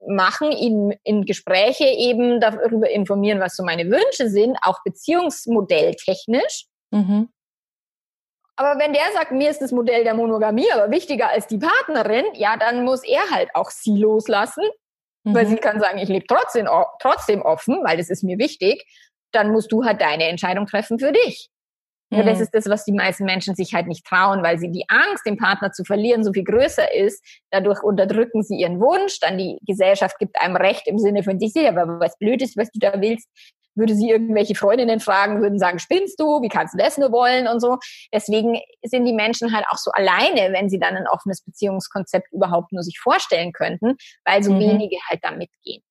machen, 0.07 0.51
ihn 0.53 0.95
in 1.05 1.25
Gespräche 1.25 1.85
eben 1.85 2.41
darüber 2.41 2.89
informieren, 2.89 3.41
was 3.41 3.57
so 3.57 3.63
meine 3.63 3.91
Wünsche 3.91 4.29
sind, 4.29 4.57
auch 4.63 4.83
beziehungsmodelltechnisch. 4.85 6.67
Mhm. 6.91 7.29
Aber 8.57 8.79
wenn 8.79 8.93
der 8.93 9.11
sagt, 9.15 9.33
mir 9.33 9.51
ist 9.51 9.63
das 9.63 9.73
Modell 9.73 10.05
der 10.05 10.15
Monogamie 10.15 10.71
aber 10.73 10.91
wichtiger 10.91 11.31
als 11.31 11.47
die 11.47 11.59
Partnerin, 11.59 12.27
ja, 12.35 12.57
dann 12.57 12.85
muss 12.85 13.03
er 13.05 13.31
halt 13.31 13.49
auch 13.55 13.71
sie 13.71 13.97
loslassen, 13.97 14.65
mhm. 15.25 15.35
weil 15.35 15.47
sie 15.47 15.57
kann 15.57 15.81
sagen, 15.81 15.99
ich 15.99 16.09
lebe 16.09 16.27
trotzdem, 16.27 16.69
trotzdem 17.01 17.43
offen, 17.43 17.83
weil 17.85 17.97
das 17.97 18.11
ist 18.11 18.23
mir 18.23 18.39
wichtig. 18.39 18.85
Dann 19.33 19.53
musst 19.53 19.73
du 19.73 19.85
halt 19.85 20.01
deine 20.01 20.25
Entscheidung 20.25 20.67
treffen 20.67 20.99
für 20.99 21.13
dich. 21.13 21.51
Mhm. 22.11 22.27
Das 22.27 22.41
ist 22.41 22.55
das, 22.55 22.69
was 22.69 22.85
die 22.85 22.93
meisten 22.93 23.25
Menschen 23.25 23.55
sich 23.55 23.73
halt 23.73 23.87
nicht 23.87 24.05
trauen, 24.05 24.43
weil 24.43 24.59
sie 24.59 24.71
die 24.71 24.85
Angst, 24.89 25.25
den 25.25 25.37
Partner 25.37 25.73
zu 25.73 25.85
verlieren, 25.85 26.25
so 26.25 26.33
viel 26.33 26.45
größer 26.45 26.93
ist. 26.95 27.25
Dadurch 27.51 27.83
unterdrücken 27.83 28.43
sie 28.43 28.57
ihren 28.57 28.81
Wunsch. 28.81 29.21
Dann 29.21 29.39
die 29.39 29.59
Gesellschaft 29.67 30.19
gibt 30.19 30.41
einem 30.41 30.57
Recht 30.57 30.87
im 30.87 30.99
Sinne 30.99 31.23
von 31.23 31.39
sich 31.39 31.53
selber. 31.53 31.83
Aber 31.83 32.01
was 32.01 32.19
blöd 32.19 32.43
ist, 32.43 32.57
was 32.57 32.71
du 32.73 32.81
da 32.81 33.01
willst, 33.01 33.29
würde 33.77 33.95
sie 33.95 34.11
irgendwelche 34.11 34.57
Freundinnen 34.57 34.99
fragen, 34.99 35.41
würden 35.41 35.59
sagen, 35.59 35.79
spinnst 35.79 36.19
du? 36.19 36.43
Wie 36.43 36.49
kannst 36.49 36.75
du 36.75 36.79
das 36.79 36.99
nur 36.99 37.13
wollen? 37.13 37.47
Und 37.47 37.61
so. 37.61 37.79
Deswegen 38.13 38.61
sind 38.83 39.05
die 39.05 39.13
Menschen 39.13 39.55
halt 39.55 39.65
auch 39.71 39.79
so 39.79 39.93
alleine, 39.93 40.53
wenn 40.53 40.69
sie 40.69 40.81
dann 40.81 40.97
ein 40.97 41.07
offenes 41.07 41.43
Beziehungskonzept 41.43 42.33
überhaupt 42.33 42.73
nur 42.73 42.83
sich 42.83 42.99
vorstellen 42.99 43.53
könnten, 43.53 43.97
weil 44.25 44.43
so 44.43 44.53
mhm. 44.53 44.61
wenige 44.61 44.97
halt 45.09 45.21
da 45.23 45.31
mitgehen. 45.31 45.83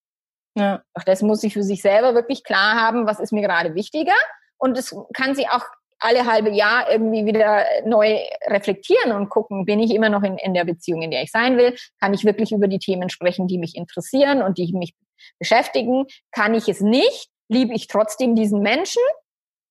Ja. 0.55 0.81
Doch 0.93 1.03
das 1.03 1.21
muss 1.21 1.39
sie 1.39 1.51
für 1.51 1.63
sich 1.63 1.81
selber 1.81 2.13
wirklich 2.13 2.43
klar 2.43 2.75
haben, 2.75 3.07
was 3.07 3.21
ist 3.21 3.31
mir 3.31 3.41
gerade 3.41 3.75
wichtiger. 3.75 4.15
Und 4.57 4.77
es 4.77 4.93
kann 5.13 5.35
sie 5.35 5.47
auch 5.47 5.63
alle 5.99 6.25
halbe 6.25 6.49
Jahr 6.49 6.89
irgendwie 6.91 7.25
wieder 7.25 7.65
neu 7.85 8.19
reflektieren 8.47 9.11
und 9.11 9.29
gucken, 9.29 9.65
bin 9.65 9.79
ich 9.79 9.93
immer 9.93 10.09
noch 10.09 10.23
in, 10.23 10.37
in 10.37 10.53
der 10.53 10.65
Beziehung, 10.65 11.01
in 11.01 11.11
der 11.11 11.23
ich 11.23 11.31
sein 11.31 11.57
will? 11.57 11.75
Kann 11.99 12.13
ich 12.13 12.25
wirklich 12.25 12.51
über 12.51 12.67
die 12.67 12.79
Themen 12.79 13.09
sprechen, 13.09 13.47
die 13.47 13.57
mich 13.57 13.75
interessieren 13.75 14.41
und 14.41 14.57
die 14.57 14.71
mich 14.73 14.93
beschäftigen? 15.37 16.05
Kann 16.31 16.53
ich 16.53 16.67
es 16.69 16.81
nicht? 16.81 17.29
Liebe 17.49 17.73
ich 17.73 17.87
trotzdem 17.87 18.35
diesen 18.35 18.61
Menschen? 18.61 19.01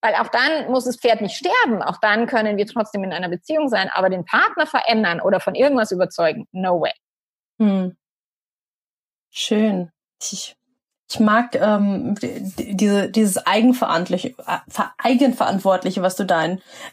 Weil 0.00 0.14
auch 0.14 0.28
dann 0.28 0.70
muss 0.70 0.84
das 0.84 0.96
Pferd 0.96 1.20
nicht 1.20 1.36
sterben. 1.36 1.82
Auch 1.82 1.98
dann 2.00 2.26
können 2.26 2.56
wir 2.56 2.66
trotzdem 2.66 3.02
in 3.04 3.12
einer 3.12 3.28
Beziehung 3.28 3.68
sein. 3.68 3.90
Aber 3.92 4.10
den 4.10 4.24
Partner 4.24 4.66
verändern 4.66 5.20
oder 5.20 5.40
von 5.40 5.54
irgendwas 5.54 5.90
überzeugen, 5.90 6.46
no 6.52 6.80
way. 6.80 6.92
Hm. 7.58 7.96
Schön. 9.30 9.90
Ich 10.20 10.57
ich 11.10 11.20
mag 11.20 11.54
ähm, 11.54 12.16
diese, 12.20 13.08
dieses 13.08 13.46
Eigenverantwortliche, 13.46 14.34
äh, 14.46 14.82
Eigenverantwortliche, 14.98 16.02
was 16.02 16.16
du 16.16 16.24
da 16.24 16.44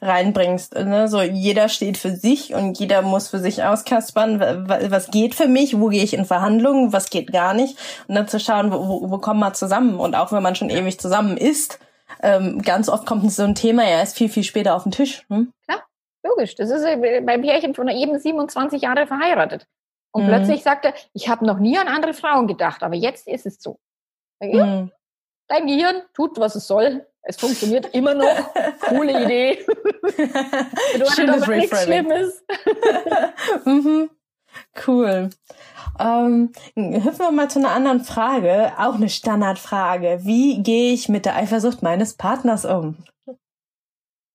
reinbringst. 0.02 0.74
Ne? 0.76 1.10
So 1.10 1.22
jeder 1.22 1.68
steht 1.68 1.98
für 1.98 2.12
sich 2.12 2.54
und 2.54 2.80
jeder 2.80 3.02
muss 3.02 3.28
für 3.28 3.40
sich 3.40 3.64
auskaspern, 3.64 4.40
was 4.70 5.12
geht 5.12 5.36
für 5.36 5.48
mich, 5.48 5.80
wo 5.80 5.88
gehe 5.88 6.04
ich 6.04 6.14
in 6.14 6.24
Verhandlungen, 6.24 6.94
was 6.94 7.10
geht 7.10 7.34
gar 7.34 7.54
nicht. 7.54 7.78
Und 8.08 8.16
dann 8.16 8.30
zu 8.30 8.40
schauen, 8.40 8.72
wo, 8.72 8.88
wo, 8.88 9.12
wo 9.12 9.18
kommen 9.18 9.42
wir 9.42 9.54
zusammen. 9.54 10.00
Und 10.00 10.16
auch 10.16 10.32
wenn 10.32 10.44
man 10.44 10.56
schon 10.56 10.70
ewig 10.70 10.98
zusammen 10.98 11.36
ist, 11.36 11.80
ähm, 12.22 12.62
ganz 12.62 12.88
oft 12.88 13.06
kommt 13.06 13.30
so 13.34 13.44
ein 13.44 13.56
Thema 13.56 13.84
ja 13.84 14.00
erst 14.00 14.18
viel, 14.18 14.30
viel 14.30 14.44
später 14.44 14.76
auf 14.76 14.84
den 14.84 14.94
Tisch. 14.94 15.26
Hm? 15.28 15.52
Klar, 15.68 15.84
logisch. 16.24 16.56
Das 16.56 16.70
ist 16.70 16.86
beim 17.26 17.42
Pärchen 17.42 17.76
von 17.76 17.90
eben 17.90 18.18
27 18.18 18.82
Jahre 18.82 19.08
verheiratet. 19.08 19.68
Und 20.12 20.24
mhm. 20.24 20.28
plötzlich 20.30 20.64
sagte, 20.64 20.94
ich 21.12 21.28
habe 21.28 21.46
noch 21.46 21.60
nie 21.60 21.78
an 21.78 21.90
andere 21.90 22.14
Frauen 22.14 22.48
gedacht, 22.48 22.82
aber 22.82 22.96
jetzt 22.96 23.28
ist 23.28 23.46
es 23.46 23.62
so. 23.62 23.78
Mhm. 24.42 24.92
Dein 25.48 25.68
Gehirn 25.68 26.02
tut, 26.14 26.40
was 26.40 26.56
es 26.56 26.68
soll. 26.68 27.06
Es 27.22 27.38
funktioniert 27.38 27.94
immer 27.94 28.14
noch. 28.14 28.54
Coole 28.82 29.24
Idee. 29.26 29.66
Schönes 31.16 31.44
aber 31.44 31.56
nichts 31.56 31.84
Schlimmes. 31.84 32.44
mhm. 33.66 34.10
Cool. 34.88 35.30
Ähm, 36.00 36.52
hüpfen 36.76 37.20
wir 37.20 37.32
mal 37.32 37.50
zu 37.50 37.60
einer 37.60 37.72
anderen 37.72 38.04
Frage, 38.04 38.74
auch 38.78 38.96
eine 38.96 39.10
Standardfrage. 39.10 40.20
Wie 40.24 40.62
gehe 40.62 40.94
ich 40.94 41.10
mit 41.10 41.26
der 41.26 41.36
Eifersucht 41.36 41.82
meines 41.82 42.16
Partners 42.16 42.66
um? 42.66 42.98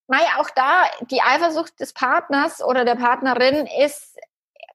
Naja, 0.07 0.39
auch 0.39 0.49
da, 0.49 0.83
die 1.09 1.21
Eifersucht 1.21 1.79
des 1.79 1.93
Partners 1.93 2.61
oder 2.61 2.83
der 2.83 2.95
Partnerin 2.95 3.67
ist 3.81 4.10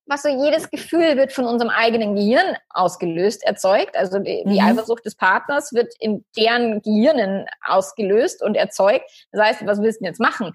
was 0.07 0.23
so 0.23 0.29
jedes 0.29 0.71
Gefühl 0.71 1.17
wird 1.17 1.33
von 1.33 1.45
unserem 1.45 1.71
eigenen 1.71 2.15
Gehirn 2.15 2.57
ausgelöst, 2.71 3.45
erzeugt. 3.45 3.97
Also 3.97 4.19
die, 4.19 4.45
die 4.47 4.61
mhm. 4.61 4.67
Eifersucht 4.67 5.05
des 5.05 5.17
Partners 5.17 5.73
wird 5.73 5.93
in 5.99 6.25
deren 6.37 6.81
Gehirnen 6.83 7.47
ausgelöst 7.65 8.43
und 8.43 8.55
erzeugt. 8.55 9.05
Das 9.33 9.43
heißt, 9.43 9.67
was 9.67 9.83
willst 9.83 10.01
du 10.01 10.07
jetzt 10.07 10.21
machen? 10.21 10.53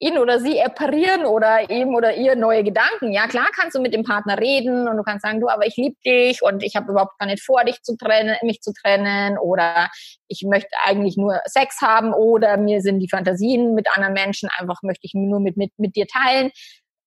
ihn 0.00 0.16
oder 0.16 0.40
sie 0.40 0.60
apparieren 0.62 1.26
oder 1.26 1.70
ihm 1.70 1.94
oder 1.94 2.16
ihr 2.16 2.34
neue 2.34 2.64
Gedanken. 2.64 3.12
Ja, 3.12 3.26
klar 3.26 3.48
kannst 3.54 3.76
du 3.76 3.82
mit 3.82 3.92
dem 3.92 4.02
Partner 4.02 4.38
reden 4.38 4.88
und 4.88 4.96
du 4.96 5.02
kannst 5.02 5.22
sagen, 5.22 5.40
du, 5.40 5.48
aber 5.48 5.66
ich 5.66 5.76
liebe 5.76 5.96
dich 6.04 6.42
und 6.42 6.62
ich 6.62 6.74
habe 6.74 6.90
überhaupt 6.90 7.18
gar 7.18 7.26
nicht 7.26 7.42
vor, 7.42 7.64
dich 7.64 7.82
zu 7.82 7.96
trennen, 7.96 8.34
mich 8.42 8.62
zu 8.62 8.72
trennen 8.72 9.36
oder 9.38 9.90
ich 10.26 10.42
möchte 10.48 10.70
eigentlich 10.84 11.18
nur 11.18 11.38
Sex 11.44 11.82
haben 11.82 12.14
oder 12.14 12.56
mir 12.56 12.80
sind 12.80 13.00
die 13.00 13.10
Fantasien 13.10 13.74
mit 13.74 13.88
anderen 13.94 14.14
Menschen 14.14 14.48
einfach 14.58 14.82
möchte 14.82 15.06
ich 15.06 15.12
nur 15.12 15.38
mit, 15.38 15.58
mit, 15.58 15.72
mit 15.76 15.94
dir 15.96 16.06
teilen 16.06 16.50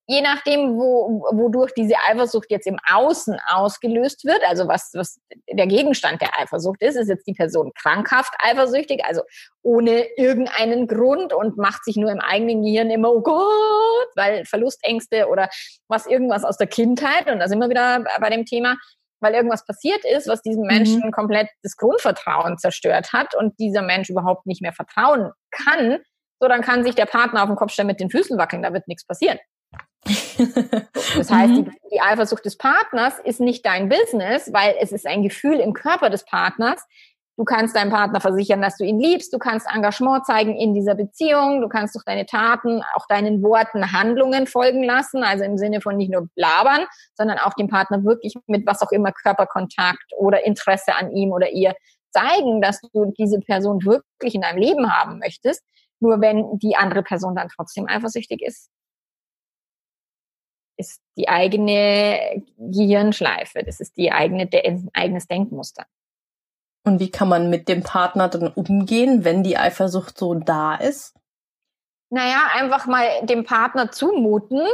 je 0.07 0.21
nachdem, 0.21 0.75
wo, 0.75 1.23
wodurch 1.31 1.73
diese 1.73 1.95
Eifersucht 2.09 2.51
jetzt 2.51 2.67
im 2.67 2.77
Außen 2.91 3.37
ausgelöst 3.47 4.25
wird, 4.25 4.41
also 4.47 4.67
was, 4.67 4.91
was 4.93 5.19
der 5.49 5.67
Gegenstand 5.67 6.21
der 6.21 6.37
Eifersucht 6.37 6.81
ist, 6.81 6.95
ist 6.95 7.07
jetzt 7.07 7.25
die 7.25 7.33
Person 7.33 7.71
krankhaft 7.73 8.33
eifersüchtig, 8.39 9.05
also 9.05 9.21
ohne 9.61 10.05
irgendeinen 10.17 10.87
Grund 10.87 11.31
und 11.31 11.57
macht 11.57 11.85
sich 11.85 11.95
nur 11.95 12.11
im 12.11 12.19
eigenen 12.19 12.63
Gehirn 12.63 12.89
immer, 12.89 13.13
oh 13.13 13.21
Gott, 13.21 14.09
weil 14.15 14.43
Verlustängste 14.45 15.27
oder 15.29 15.49
was 15.87 16.05
irgendwas 16.05 16.43
aus 16.43 16.57
der 16.57 16.67
Kindheit, 16.67 17.29
und 17.29 17.39
da 17.39 17.47
sind 17.47 17.59
wir 17.59 17.69
wieder 17.69 18.03
bei 18.19 18.29
dem 18.29 18.45
Thema, 18.45 18.75
weil 19.21 19.35
irgendwas 19.35 19.65
passiert 19.65 20.03
ist, 20.03 20.27
was 20.27 20.41
diesem 20.41 20.63
Menschen 20.63 21.01
mhm. 21.05 21.11
komplett 21.11 21.47
das 21.63 21.77
Grundvertrauen 21.77 22.57
zerstört 22.57 23.13
hat 23.13 23.35
und 23.35 23.57
dieser 23.57 23.81
Mensch 23.81 24.09
überhaupt 24.09 24.45
nicht 24.45 24.61
mehr 24.61 24.73
vertrauen 24.73 25.31
kann, 25.49 25.99
so 26.41 26.49
dann 26.49 26.61
kann 26.61 26.83
sich 26.83 26.93
der 26.93 27.05
Partner 27.05 27.43
auf 27.43 27.47
den 27.47 27.55
Kopf 27.55 27.71
stellen 27.71 27.87
mit 27.87 28.01
den 28.01 28.09
Füßen 28.09 28.37
wackeln, 28.37 28.63
da 28.63 28.73
wird 28.73 28.89
nichts 28.89 29.05
passieren. 29.05 29.39
Das 31.17 31.31
heißt, 31.31 31.53
mhm. 31.53 31.65
die, 31.65 31.71
die 31.93 32.01
Eifersucht 32.01 32.45
des 32.45 32.57
Partners 32.57 33.19
ist 33.23 33.39
nicht 33.39 33.65
dein 33.65 33.89
Business, 33.89 34.51
weil 34.51 34.75
es 34.79 34.91
ist 34.91 35.07
ein 35.07 35.23
Gefühl 35.23 35.59
im 35.59 35.73
Körper 35.73 36.09
des 36.09 36.25
Partners. 36.25 36.85
Du 37.35 37.45
kannst 37.45 37.75
deinem 37.75 37.89
Partner 37.89 38.21
versichern, 38.21 38.61
dass 38.61 38.77
du 38.77 38.83
ihn 38.83 38.99
liebst. 38.99 39.33
Du 39.33 39.39
kannst 39.39 39.67
Engagement 39.73 40.25
zeigen 40.25 40.55
in 40.55 40.75
dieser 40.75 40.93
Beziehung. 40.93 41.61
Du 41.61 41.67
kannst 41.67 41.95
durch 41.95 42.05
deine 42.05 42.27
Taten, 42.27 42.83
auch 42.95 43.07
deinen 43.07 43.41
Worten 43.41 43.91
Handlungen 43.91 44.45
folgen 44.45 44.83
lassen. 44.83 45.23
Also 45.23 45.43
im 45.43 45.57
Sinne 45.57 45.81
von 45.81 45.97
nicht 45.97 46.11
nur 46.11 46.27
blabbern, 46.35 46.85
sondern 47.15 47.39
auch 47.39 47.53
dem 47.53 47.69
Partner 47.69 48.03
wirklich 48.03 48.35
mit 48.45 48.67
was 48.67 48.81
auch 48.83 48.91
immer 48.91 49.11
Körperkontakt 49.11 50.13
oder 50.15 50.45
Interesse 50.45 50.95
an 50.95 51.11
ihm 51.11 51.31
oder 51.31 51.49
ihr 51.49 51.73
zeigen, 52.11 52.61
dass 52.61 52.79
du 52.81 53.11
diese 53.17 53.39
Person 53.39 53.83
wirklich 53.83 54.35
in 54.35 54.41
deinem 54.41 54.59
Leben 54.59 54.93
haben 54.93 55.17
möchtest. 55.17 55.63
Nur 55.99 56.21
wenn 56.21 56.59
die 56.59 56.75
andere 56.75 57.01
Person 57.01 57.35
dann 57.35 57.49
trotzdem 57.49 57.87
eifersüchtig 57.87 58.43
ist, 58.43 58.69
ist 60.83 61.01
die 61.17 61.29
eigene 61.29 62.43
Gehirnschleife. 62.57 63.63
Das 63.63 63.79
ist 63.79 63.97
die 63.97 64.11
eigene, 64.11 64.49
eigenes 64.93 65.27
Denkmuster. 65.27 65.85
Und 66.85 66.99
wie 66.99 67.11
kann 67.11 67.29
man 67.29 67.49
mit 67.49 67.69
dem 67.69 67.83
Partner 67.83 68.27
dann 68.27 68.47
umgehen, 68.49 69.23
wenn 69.23 69.43
die 69.43 69.57
Eifersucht 69.57 70.17
so 70.17 70.33
da 70.35 70.75
ist? 70.75 71.15
Naja, 72.09 72.47
einfach 72.55 72.85
mal 72.85 73.07
dem 73.23 73.45
Partner 73.45 73.91
zumuten, 73.91 74.67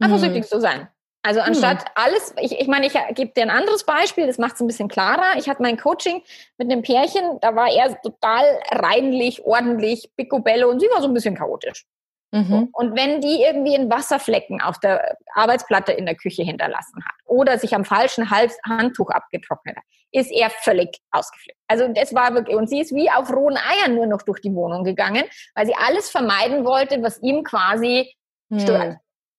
eifersüchtig 0.00 0.42
mhm. 0.42 0.48
zu 0.48 0.60
sein. 0.60 0.88
Also 1.22 1.40
anstatt 1.40 1.80
hm. 1.80 1.90
alles, 1.96 2.34
ich, 2.40 2.52
ich 2.60 2.68
meine, 2.68 2.86
ich 2.86 2.92
gebe 3.16 3.32
dir 3.32 3.42
ein 3.42 3.50
anderes 3.50 3.82
Beispiel, 3.82 4.28
das 4.28 4.38
macht 4.38 4.54
es 4.54 4.60
ein 4.60 4.68
bisschen 4.68 4.86
klarer. 4.86 5.36
Ich 5.38 5.48
hatte 5.48 5.60
mein 5.60 5.76
Coaching 5.76 6.22
mit 6.56 6.70
einem 6.70 6.82
Pärchen, 6.82 7.40
da 7.40 7.56
war 7.56 7.68
er 7.68 8.00
total 8.00 8.44
reinlich, 8.70 9.44
ordentlich, 9.44 10.12
picobello 10.16 10.70
und 10.70 10.78
sie 10.78 10.86
war 10.86 11.02
so 11.02 11.08
ein 11.08 11.14
bisschen 11.14 11.34
chaotisch. 11.34 11.84
Mhm. 12.32 12.68
Und 12.72 12.96
wenn 12.96 13.20
die 13.20 13.42
irgendwie 13.42 13.76
einen 13.76 13.90
Wasserflecken 13.90 14.60
auf 14.60 14.78
der 14.80 15.16
Arbeitsplatte 15.34 15.92
in 15.92 16.06
der 16.06 16.16
Küche 16.16 16.42
hinterlassen 16.42 17.04
hat 17.04 17.14
oder 17.24 17.58
sich 17.58 17.74
am 17.74 17.84
falschen 17.84 18.30
Hals 18.30 18.58
Handtuch 18.64 19.10
abgetrocknet 19.10 19.76
hat, 19.76 19.84
ist 20.10 20.32
er 20.32 20.50
völlig 20.50 21.00
ausgeflippt. 21.10 21.58
Also 21.68 21.88
das 21.88 22.14
war 22.14 22.34
wirklich, 22.34 22.56
und 22.56 22.68
sie 22.68 22.80
ist 22.80 22.94
wie 22.94 23.10
auf 23.10 23.32
rohen 23.32 23.56
Eiern 23.56 23.94
nur 23.94 24.06
noch 24.06 24.22
durch 24.22 24.40
die 24.40 24.54
Wohnung 24.54 24.82
gegangen, 24.84 25.24
weil 25.54 25.66
sie 25.66 25.74
alles 25.74 26.10
vermeiden 26.10 26.64
wollte, 26.64 27.02
was 27.02 27.22
ihm 27.22 27.44
quasi 27.44 28.12
mhm. 28.48 28.60
stört. 28.60 28.96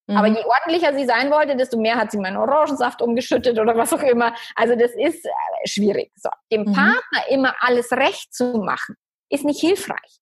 Mhm. 0.07 0.17
Aber 0.17 0.27
je 0.27 0.43
ordentlicher 0.45 0.93
sie 0.93 1.05
sein 1.05 1.29
wollte, 1.29 1.55
desto 1.57 1.77
mehr 1.77 1.95
hat 1.95 2.11
sie 2.11 2.17
meinen 2.17 2.37
Orangensaft 2.37 3.01
umgeschüttet 3.01 3.59
oder 3.59 3.75
was 3.75 3.91
auch 3.91 4.03
immer. 4.03 4.33
Also 4.55 4.75
das 4.75 4.91
ist 4.91 5.25
äh, 5.25 5.29
schwierig. 5.65 6.11
So, 6.15 6.29
dem 6.51 6.61
mhm. 6.61 6.73
Partner 6.73 7.29
immer 7.29 7.55
alles 7.59 7.91
recht 7.91 8.33
zu 8.33 8.59
machen, 8.59 8.95
ist 9.29 9.43
nicht 9.43 9.59
hilfreich. 9.59 10.19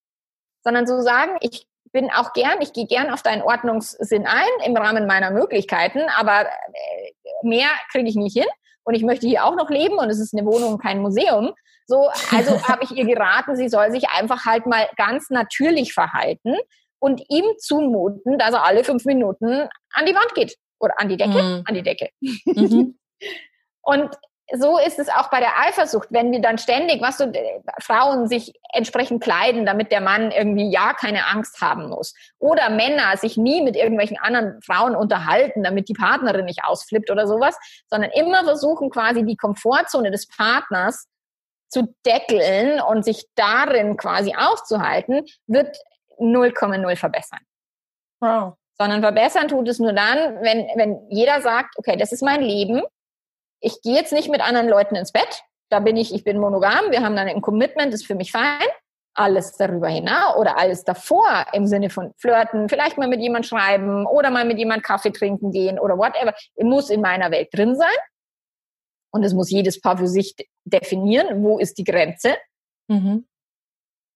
Sondern 0.64 0.88
zu 0.88 1.04
sagen, 1.04 1.38
ich 1.42 1.68
bin 1.96 2.12
auch 2.12 2.34
gern, 2.34 2.60
ich 2.60 2.74
gehe 2.74 2.88
gern 2.88 3.10
auf 3.10 3.24
deinen 3.24 3.42
Ordnungssinn 3.42 4.28
ein 4.28 4.50
im 4.66 4.76
Rahmen 4.76 5.08
meiner 5.08 5.32
Möglichkeiten, 5.32 6.02
aber 6.18 6.42
äh, 6.42 7.12
mehr 7.42 7.70
kriege 7.90 8.10
ich 8.10 8.16
nicht 8.16 8.38
hin 8.38 8.48
und 8.84 8.96
ich 8.96 9.04
möchte 9.04 9.28
hier 9.28 9.46
auch 9.46 9.56
noch 9.56 9.70
leben 9.70 9.98
und 9.98 10.10
es 10.10 10.20
ist 10.20 10.34
eine 10.38 10.46
Wohnung, 10.46 10.78
kein 10.78 11.02
Museum. 11.02 11.54
So, 11.88 12.10
also 12.32 12.62
habe 12.68 12.84
ich 12.84 12.92
ihr 12.92 13.06
geraten, 13.06 13.56
sie 13.56 13.70
soll 13.70 13.92
sich 13.92 14.10
einfach 14.10 14.46
halt 14.46 14.66
mal 14.66 14.90
ganz 14.98 15.30
natürlich 15.30 15.94
verhalten 15.94 16.58
und 17.00 17.24
ihm 17.30 17.46
zumuten, 17.60 18.38
dass 18.40 18.54
er 18.54 18.66
alle 18.66 18.84
fünf 18.84 19.06
Minuten 19.06 19.70
an 19.94 20.06
die 20.06 20.16
Wand 20.16 20.36
geht 20.36 20.58
oder 20.80 20.96
an 20.98 21.08
die 21.08 21.18
Decke, 21.18 21.42
mhm. 21.42 21.64
an 21.66 21.76
die 21.76 21.84
Decke. 21.84 22.10
Mhm. 22.20 23.00
und 23.84 24.10
so 24.54 24.78
ist 24.78 25.00
es 25.00 25.10
auch 25.10 25.30
bei 25.30 25.40
der 25.40 25.60
Eifersucht, 25.60 26.10
wenn 26.12 26.32
wir 26.32 26.40
dann 26.40 26.58
ständig, 26.58 27.02
was 27.02 27.18
so 27.18 27.32
Frauen 27.80 28.28
sich 28.28 28.54
entsprechend 28.74 29.24
kleiden, 29.24 29.66
damit 29.66 29.92
der 29.92 30.02
Mann 30.02 30.32
irgendwie 30.32 30.70
ja 30.70 30.94
keine 30.94 31.26
Angst 31.26 31.62
haben 31.62 31.90
muss. 31.90 32.14
Oder 32.38 32.70
Männer 32.70 33.18
sich 33.18 33.38
nie 33.38 33.62
mit 33.64 33.76
irgendwelchen 33.76 34.20
anderen 34.20 34.62
Frauen 34.62 34.96
unterhalten, 34.96 35.64
damit 35.64 35.90
die 35.90 35.94
Partnerin 35.94 36.46
nicht 36.46 36.64
ausflippt 36.64 37.10
oder 37.10 37.28
sowas, 37.28 37.58
sondern 37.90 38.12
immer 38.12 38.44
versuchen 38.44 38.92
quasi 38.92 39.26
die 39.26 39.36
Komfortzone 39.36 40.12
des 40.12 40.28
Partners 40.28 41.08
zu 41.68 41.96
deckeln 42.06 42.80
und 42.82 43.04
sich 43.04 43.26
darin 43.36 43.98
quasi 43.98 44.36
aufzuhalten, 44.36 45.26
wird 45.48 45.76
0,0 46.20 46.96
verbessern. 46.96 47.40
Wow. 48.20 48.54
Sondern 48.78 49.02
verbessern 49.02 49.48
tut 49.48 49.68
es 49.68 49.80
nur 49.80 49.94
dann, 49.94 50.42
wenn, 50.42 50.68
wenn 50.76 51.10
jeder 51.10 51.42
sagt, 51.42 51.78
okay, 51.78 51.98
das 51.98 52.12
ist 52.12 52.22
mein 52.22 52.42
Leben 52.42 52.84
ich 53.60 53.82
gehe 53.82 53.96
jetzt 53.96 54.14
nicht 54.14 54.30
mit 54.30 54.42
anderen 54.42 54.70
Leuten 54.70 54.96
ins 54.96 55.12
Bett. 55.12 55.44
Da 55.70 55.80
bin 55.80 55.98
ich, 55.98 56.14
ich 56.14 56.24
bin 56.24 56.40
monogam, 56.40 56.92
wir 56.92 57.02
haben 57.02 57.16
dann 57.16 57.28
ein 57.28 57.42
Commitment, 57.42 57.94
ist 57.94 58.06
für 58.06 58.16
mich 58.16 58.32
fein. 58.32 58.68
Alles 59.18 59.56
darüber 59.56 59.88
hinaus 59.88 60.36
oder 60.38 60.58
alles 60.58 60.84
davor 60.84 61.46
im 61.54 61.68
Sinne 61.68 61.90
von 61.90 62.14
flirten, 62.18 62.68
vielleicht 62.68 62.98
mal 62.98 63.08
mit 63.08 63.22
jemand 63.22 63.46
schreiben 63.46 64.06
oder 64.06 64.30
mal 64.30 64.46
mit 64.46 64.58
jemand 64.58 64.84
Kaffee 64.84 65.12
trinken 65.12 65.52
gehen 65.52 65.80
oder 65.80 65.98
whatever, 65.98 66.34
muss 66.60 66.90
in 66.90 67.02
meiner 67.02 67.32
Welt 67.32 67.48
drin 67.54 67.76
sein. 67.76 67.96
Und 69.12 69.24
es 69.24 69.34
muss 69.34 69.50
jedes 69.50 69.80
Paar 69.80 69.98
für 69.98 70.08
sich 70.08 70.36
definieren, 70.66 71.42
wo 71.44 71.58
ist 71.58 71.78
die 71.78 71.86
Grenze. 71.86 72.36
Mhm. 72.90 73.26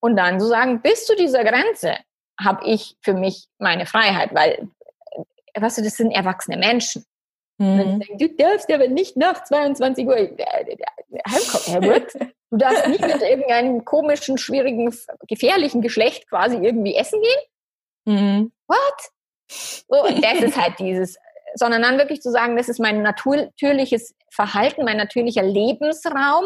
Und 0.02 0.18
dann 0.18 0.40
zu 0.40 0.46
so 0.46 0.52
sagen, 0.52 0.82
bis 0.82 1.06
zu 1.06 1.16
dieser 1.16 1.46
Grenze 1.46 1.96
habe 2.40 2.66
ich 2.66 2.98
für 3.02 3.14
mich 3.14 3.48
meine 3.58 3.86
Freiheit, 3.86 4.34
weil, 4.34 4.70
äh, 5.54 5.62
weißt 5.62 5.78
du, 5.78 5.84
das 5.84 5.98
sind 5.98 6.12
erwachsene 6.12 6.58
Menschen. 6.58 7.06
Mhm. 7.60 8.02
Sagen, 8.02 8.18
du 8.18 8.30
darfst 8.30 8.72
aber 8.72 8.88
nicht 8.88 9.18
nach 9.18 9.44
22 9.44 10.08
Uhr. 10.08 10.16
Herbert, 10.16 12.14
du 12.50 12.58
darfst 12.58 12.88
nicht 12.88 13.02
mit 13.02 13.22
irgendeinem 13.22 13.84
komischen, 13.86 14.38
schwierigen, 14.38 14.94
gefährlichen 15.28 15.82
Geschlecht 15.82 16.28
quasi 16.30 16.56
irgendwie 16.56 16.96
essen 16.96 17.22
gehen. 17.22 18.16
Mhm. 18.16 18.52
What? 18.68 19.12
So, 19.52 20.04
und 20.06 20.24
das 20.24 20.42
ist 20.42 20.58
halt 20.60 20.80
dieses, 20.80 21.18
sondern 21.56 21.82
dann 21.82 21.98
wirklich 21.98 22.22
zu 22.22 22.32
sagen, 22.32 22.56
das 22.56 22.70
ist 22.70 22.80
mein 22.80 23.02
natürliches 23.02 24.16
Verhalten, 24.32 24.86
mein 24.86 24.98
natürlicher 24.98 25.44
Lebensraum 25.44 26.46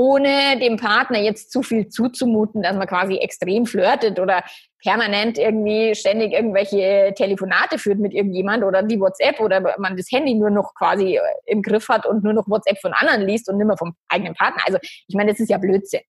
ohne 0.00 0.58
dem 0.58 0.78
Partner 0.78 1.18
jetzt 1.18 1.52
zu 1.52 1.62
viel 1.62 1.88
zuzumuten, 1.88 2.62
dass 2.62 2.74
man 2.74 2.86
quasi 2.86 3.18
extrem 3.18 3.66
flirtet 3.66 4.18
oder 4.18 4.42
permanent 4.82 5.36
irgendwie 5.36 5.94
ständig 5.94 6.32
irgendwelche 6.32 7.12
Telefonate 7.14 7.78
führt 7.78 7.98
mit 7.98 8.14
irgendjemand 8.14 8.64
oder 8.64 8.82
die 8.82 8.98
WhatsApp 8.98 9.40
oder 9.40 9.76
man 9.78 9.98
das 9.98 10.10
Handy 10.10 10.32
nur 10.32 10.48
noch 10.48 10.72
quasi 10.74 11.16
äh, 11.16 11.20
im 11.44 11.60
Griff 11.60 11.90
hat 11.90 12.06
und 12.06 12.24
nur 12.24 12.32
noch 12.32 12.48
WhatsApp 12.48 12.80
von 12.80 12.94
anderen 12.94 13.26
liest 13.26 13.50
und 13.50 13.58
nicht 13.58 13.66
mehr 13.66 13.76
vom 13.76 13.94
eigenen 14.08 14.34
Partner. 14.34 14.62
Also 14.64 14.78
ich 14.80 15.14
meine, 15.14 15.32
das 15.32 15.40
ist 15.40 15.50
ja 15.50 15.58
Blödsinn. 15.58 16.00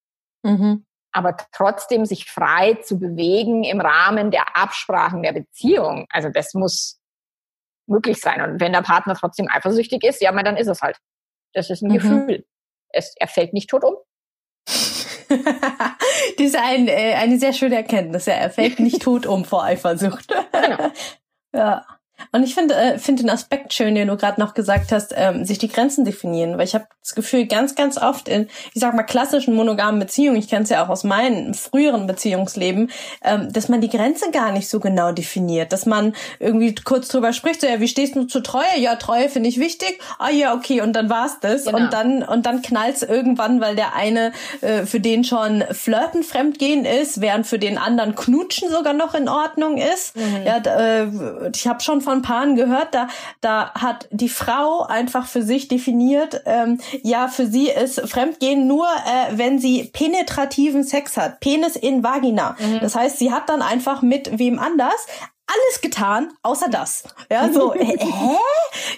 Mhm. 0.43 0.85
Aber 1.11 1.35
trotzdem 1.51 2.05
sich 2.05 2.31
frei 2.31 2.75
zu 2.75 2.97
bewegen 2.97 3.65
im 3.65 3.81
Rahmen 3.81 4.31
der 4.31 4.55
Absprachen 4.55 5.21
der 5.21 5.33
Beziehung, 5.33 6.05
also 6.11 6.29
das 6.29 6.53
muss 6.53 6.97
möglich 7.87 8.21
sein. 8.21 8.41
Und 8.41 8.61
wenn 8.61 8.71
der 8.71 8.83
Partner 8.83 9.17
trotzdem 9.19 9.49
eifersüchtig 9.51 10.05
ist, 10.05 10.21
ja, 10.21 10.31
dann 10.31 10.55
ist 10.55 10.67
es 10.67 10.81
halt. 10.81 10.95
Das 11.53 11.69
ist 11.69 11.81
ein 11.81 11.89
mhm. 11.89 11.93
Gefühl 11.95 12.45
es, 12.93 13.15
er 13.17 13.27
fällt 13.27 13.53
nicht 13.53 13.69
tot 13.69 13.83
um. 13.83 13.95
das 15.29 16.45
ist 16.45 16.55
ein, 16.55 16.87
äh, 16.87 17.13
eine 17.15 17.39
sehr 17.39 17.53
schöne 17.53 17.75
Erkenntnis. 17.75 18.25
Ja, 18.25 18.33
er 18.33 18.49
fällt 18.49 18.79
nicht 18.79 19.01
tot 19.03 19.25
um 19.25 19.45
vor 19.45 19.63
Eifersucht. 19.63 20.27
Genau. 20.51 20.91
ja. 21.53 21.85
Und 22.31 22.43
ich 22.43 22.55
finde 22.55 22.75
äh, 22.75 22.97
finde 22.97 23.23
den 23.23 23.29
Aspekt 23.29 23.73
schön, 23.73 23.95
den 23.95 24.07
du 24.07 24.17
gerade 24.17 24.39
noch 24.39 24.53
gesagt 24.53 24.91
hast, 24.91 25.13
ähm, 25.15 25.45
sich 25.45 25.57
die 25.57 25.67
Grenzen 25.67 26.05
definieren, 26.05 26.57
weil 26.57 26.65
ich 26.65 26.75
habe 26.75 26.85
das 27.01 27.15
Gefühl, 27.15 27.47
ganz, 27.47 27.75
ganz 27.75 27.97
oft 27.97 28.27
in, 28.27 28.47
ich 28.73 28.81
sag 28.81 28.93
mal, 28.93 29.03
klassischen 29.03 29.55
monogamen 29.55 29.99
Beziehungen, 29.99 30.37
ich 30.37 30.47
kenne 30.47 30.63
es 30.63 30.69
ja 30.69 30.83
auch 30.83 30.89
aus 30.89 31.03
meinem 31.03 31.53
früheren 31.53 32.07
Beziehungsleben, 32.07 32.91
ähm, 33.23 33.51
dass 33.51 33.69
man 33.69 33.81
die 33.81 33.89
Grenze 33.89 34.31
gar 34.31 34.51
nicht 34.51 34.69
so 34.69 34.79
genau 34.79 35.11
definiert, 35.11 35.73
dass 35.73 35.85
man 35.85 36.13
irgendwie 36.39 36.75
kurz 36.75 37.07
drüber 37.07 37.33
spricht, 37.33 37.61
so, 37.61 37.67
ja, 37.67 37.79
wie 37.79 37.87
stehst 37.87 38.15
du 38.15 38.25
zu 38.25 38.41
Treue? 38.41 38.77
Ja, 38.77 38.95
Treue 38.95 39.29
finde 39.29 39.49
ich 39.49 39.59
wichtig. 39.59 39.99
Ah 40.19 40.29
ja, 40.29 40.53
okay, 40.53 40.81
und 40.81 40.93
dann 40.93 41.09
war's 41.09 41.39
das. 41.41 41.65
Genau. 41.65 41.77
Und 41.77 41.93
dann 41.93 42.23
und 42.23 42.45
dann 42.45 42.61
knallt's 42.61 43.01
irgendwann, 43.01 43.61
weil 43.61 43.75
der 43.75 43.95
eine 43.95 44.31
äh, 44.61 44.85
für 44.85 44.99
den 44.99 45.23
schon 45.23 45.63
Flirten 45.71 46.23
fremdgehen 46.23 46.85
ist, 46.85 47.21
während 47.21 47.47
für 47.47 47.59
den 47.59 47.77
anderen 47.77 48.15
Knutschen 48.15 48.69
sogar 48.69 48.93
noch 48.93 49.15
in 49.15 49.27
Ordnung 49.29 49.77
ist. 49.77 50.15
Mhm. 50.15 50.45
Ja, 50.45 50.57
äh, 50.57 51.07
ich 51.53 51.67
habe 51.67 51.81
schon 51.81 52.01
von 52.01 52.10
von 52.11 52.21
Paaren 52.21 52.55
gehört, 52.55 52.93
da, 52.93 53.07
da 53.39 53.73
hat 53.73 54.09
die 54.11 54.27
Frau 54.27 54.83
einfach 54.83 55.27
für 55.27 55.43
sich 55.43 55.69
definiert, 55.69 56.41
ähm, 56.45 56.79
ja, 57.03 57.29
für 57.29 57.47
sie 57.47 57.69
ist 57.69 58.01
Fremdgehen 58.01 58.67
nur, 58.67 58.85
äh, 58.85 59.37
wenn 59.37 59.59
sie 59.59 59.89
penetrativen 59.93 60.83
Sex 60.83 61.15
hat, 61.15 61.39
Penis 61.39 61.77
in 61.77 62.03
Vagina. 62.03 62.57
Mhm. 62.59 62.79
Das 62.81 62.95
heißt, 62.95 63.17
sie 63.17 63.31
hat 63.31 63.47
dann 63.47 63.61
einfach 63.61 64.01
mit 64.01 64.37
wem 64.37 64.59
anders 64.59 65.07
alles 65.51 65.81
getan, 65.81 66.31
außer 66.43 66.69
das. 66.69 67.03
Ja, 67.29 67.51
so, 67.51 67.73
hä? 67.77 67.97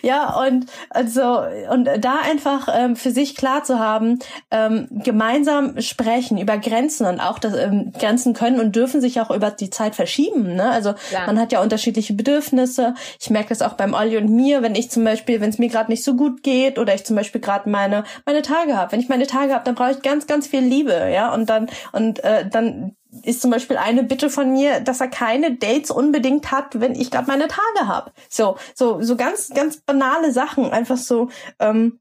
Ja, 0.01 0.39
und 0.45 0.65
also, 0.89 1.43
und 1.69 1.89
da 1.99 2.19
einfach 2.23 2.67
ähm, 2.73 2.95
für 2.95 3.11
sich 3.11 3.35
klar 3.35 3.63
zu 3.63 3.79
haben, 3.79 4.19
ähm, 4.51 4.87
gemeinsam 4.91 5.79
sprechen 5.81 6.37
über 6.37 6.57
Grenzen 6.57 7.07
und 7.07 7.19
auch 7.19 7.39
das 7.39 7.55
ähm, 7.55 7.91
Grenzen 7.97 8.33
können 8.33 8.59
und 8.59 8.75
dürfen 8.75 9.01
sich 9.01 9.19
auch 9.21 9.31
über 9.31 9.51
die 9.51 9.69
Zeit 9.69 9.95
verschieben. 9.95 10.55
Ne? 10.55 10.69
Also 10.69 10.93
ja. 11.11 11.25
man 11.25 11.39
hat 11.39 11.51
ja 11.51 11.61
unterschiedliche 11.61 12.13
Bedürfnisse. 12.13 12.95
Ich 13.19 13.29
merke 13.29 13.49
das 13.49 13.61
auch 13.61 13.73
beim 13.73 13.93
Olli 13.93 14.17
und 14.17 14.29
mir, 14.29 14.61
wenn 14.61 14.75
ich 14.75 14.91
zum 14.91 15.03
Beispiel, 15.03 15.41
wenn 15.41 15.49
es 15.49 15.57
mir 15.57 15.69
gerade 15.69 15.91
nicht 15.91 16.03
so 16.03 16.15
gut 16.15 16.43
geht 16.43 16.77
oder 16.77 16.93
ich 16.93 17.05
zum 17.05 17.15
Beispiel 17.15 17.41
gerade 17.41 17.69
meine 17.69 18.03
meine 18.25 18.41
Tage 18.41 18.77
habe. 18.77 18.91
Wenn 18.91 18.99
ich 18.99 19.09
meine 19.09 19.27
Tage 19.27 19.53
habe, 19.53 19.65
dann 19.65 19.75
brauche 19.75 19.91
ich 19.91 20.01
ganz, 20.01 20.27
ganz 20.27 20.47
viel 20.47 20.61
Liebe, 20.61 21.09
ja, 21.13 21.33
und 21.33 21.49
dann 21.49 21.69
und 21.91 22.23
äh, 22.23 22.47
dann 22.47 22.95
ist 23.21 23.41
zum 23.41 23.51
Beispiel 23.51 23.77
eine 23.77 24.03
Bitte 24.03 24.29
von 24.29 24.51
mir, 24.51 24.79
dass 24.79 25.01
er 25.01 25.07
keine 25.07 25.55
Dates 25.55 25.91
unbedingt 25.91 26.51
hat, 26.51 26.79
wenn 26.79 26.95
ich 26.95 27.11
gerade 27.11 27.27
meine 27.27 27.47
Tage 27.47 27.87
habe. 27.87 28.11
So, 28.29 28.57
so, 28.73 29.01
so 29.01 29.15
ganz, 29.15 29.49
ganz 29.49 29.81
banale 29.81 30.31
Sachen. 30.31 30.71
Einfach 30.71 30.97
so, 30.97 31.29
ähm, 31.59 31.99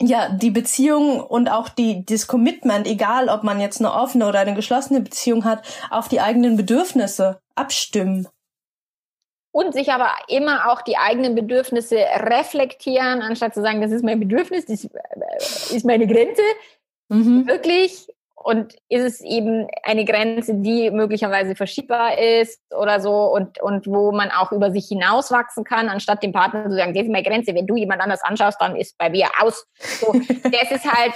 ja, 0.00 0.30
die 0.30 0.50
Beziehung 0.50 1.20
und 1.20 1.48
auch 1.48 1.68
die, 1.68 2.04
das 2.04 2.26
Commitment, 2.26 2.86
egal 2.86 3.28
ob 3.28 3.44
man 3.44 3.60
jetzt 3.60 3.80
eine 3.80 3.92
offene 3.92 4.26
oder 4.26 4.40
eine 4.40 4.54
geschlossene 4.54 5.00
Beziehung 5.00 5.44
hat, 5.44 5.64
auf 5.90 6.08
die 6.08 6.20
eigenen 6.20 6.56
Bedürfnisse 6.56 7.40
abstimmen. 7.54 8.26
Und 9.52 9.74
sich 9.74 9.92
aber 9.92 10.10
immer 10.28 10.70
auch 10.72 10.80
die 10.82 10.96
eigenen 10.96 11.34
Bedürfnisse 11.34 11.96
reflektieren, 11.96 13.20
anstatt 13.20 13.54
zu 13.54 13.60
sagen, 13.60 13.82
das 13.82 13.92
ist 13.92 14.02
mein 14.02 14.18
Bedürfnis, 14.18 14.64
das 14.64 14.84
ist 15.70 15.84
meine 15.84 16.06
Grenze. 16.06 16.42
Mhm. 17.08 17.46
Wirklich 17.46 18.08
und 18.44 18.74
ist 18.88 19.02
es 19.02 19.20
eben 19.20 19.68
eine 19.82 20.04
Grenze, 20.04 20.54
die 20.54 20.90
möglicherweise 20.90 21.54
verschiebbar 21.54 22.18
ist 22.18 22.60
oder 22.70 23.00
so 23.00 23.32
und, 23.32 23.60
und 23.60 23.86
wo 23.86 24.12
man 24.12 24.30
auch 24.30 24.52
über 24.52 24.70
sich 24.70 24.86
hinauswachsen 24.88 25.64
kann, 25.64 25.88
anstatt 25.88 26.22
dem 26.22 26.32
Partner 26.32 26.68
zu 26.68 26.76
sagen, 26.76 26.94
das 26.94 27.04
ist 27.04 27.10
meine 27.10 27.26
Grenze, 27.26 27.54
wenn 27.54 27.66
du 27.66 27.76
jemand 27.76 28.00
anders 28.00 28.22
anschaust, 28.22 28.60
dann 28.60 28.76
ist 28.76 28.96
bei 28.98 29.10
mir 29.10 29.28
aus. 29.40 29.66
So, 29.78 30.12
das 30.44 30.70
ist 30.70 30.84
halt, 30.84 31.12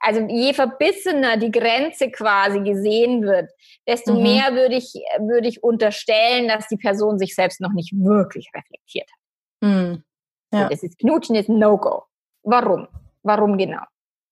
also 0.00 0.20
je 0.28 0.52
verbissener 0.52 1.36
die 1.36 1.50
Grenze 1.50 2.10
quasi 2.10 2.60
gesehen 2.60 3.22
wird, 3.22 3.50
desto 3.86 4.14
mhm. 4.14 4.22
mehr 4.22 4.54
würde 4.54 4.76
ich, 4.76 4.94
würde 5.20 5.48
ich 5.48 5.62
unterstellen, 5.62 6.48
dass 6.48 6.68
die 6.68 6.76
Person 6.76 7.18
sich 7.18 7.34
selbst 7.34 7.60
noch 7.60 7.72
nicht 7.72 7.92
wirklich 7.92 8.48
reflektiert 8.54 9.08
hat. 9.10 9.68
Mhm. 9.68 10.04
Ja. 10.52 10.62
So, 10.62 10.68
das 10.70 10.82
ist 10.82 10.98
Knutschen 10.98 11.36
ist 11.36 11.48
No-Go. 11.48 12.04
Warum? 12.42 12.88
Warum 13.22 13.58
genau? 13.58 13.82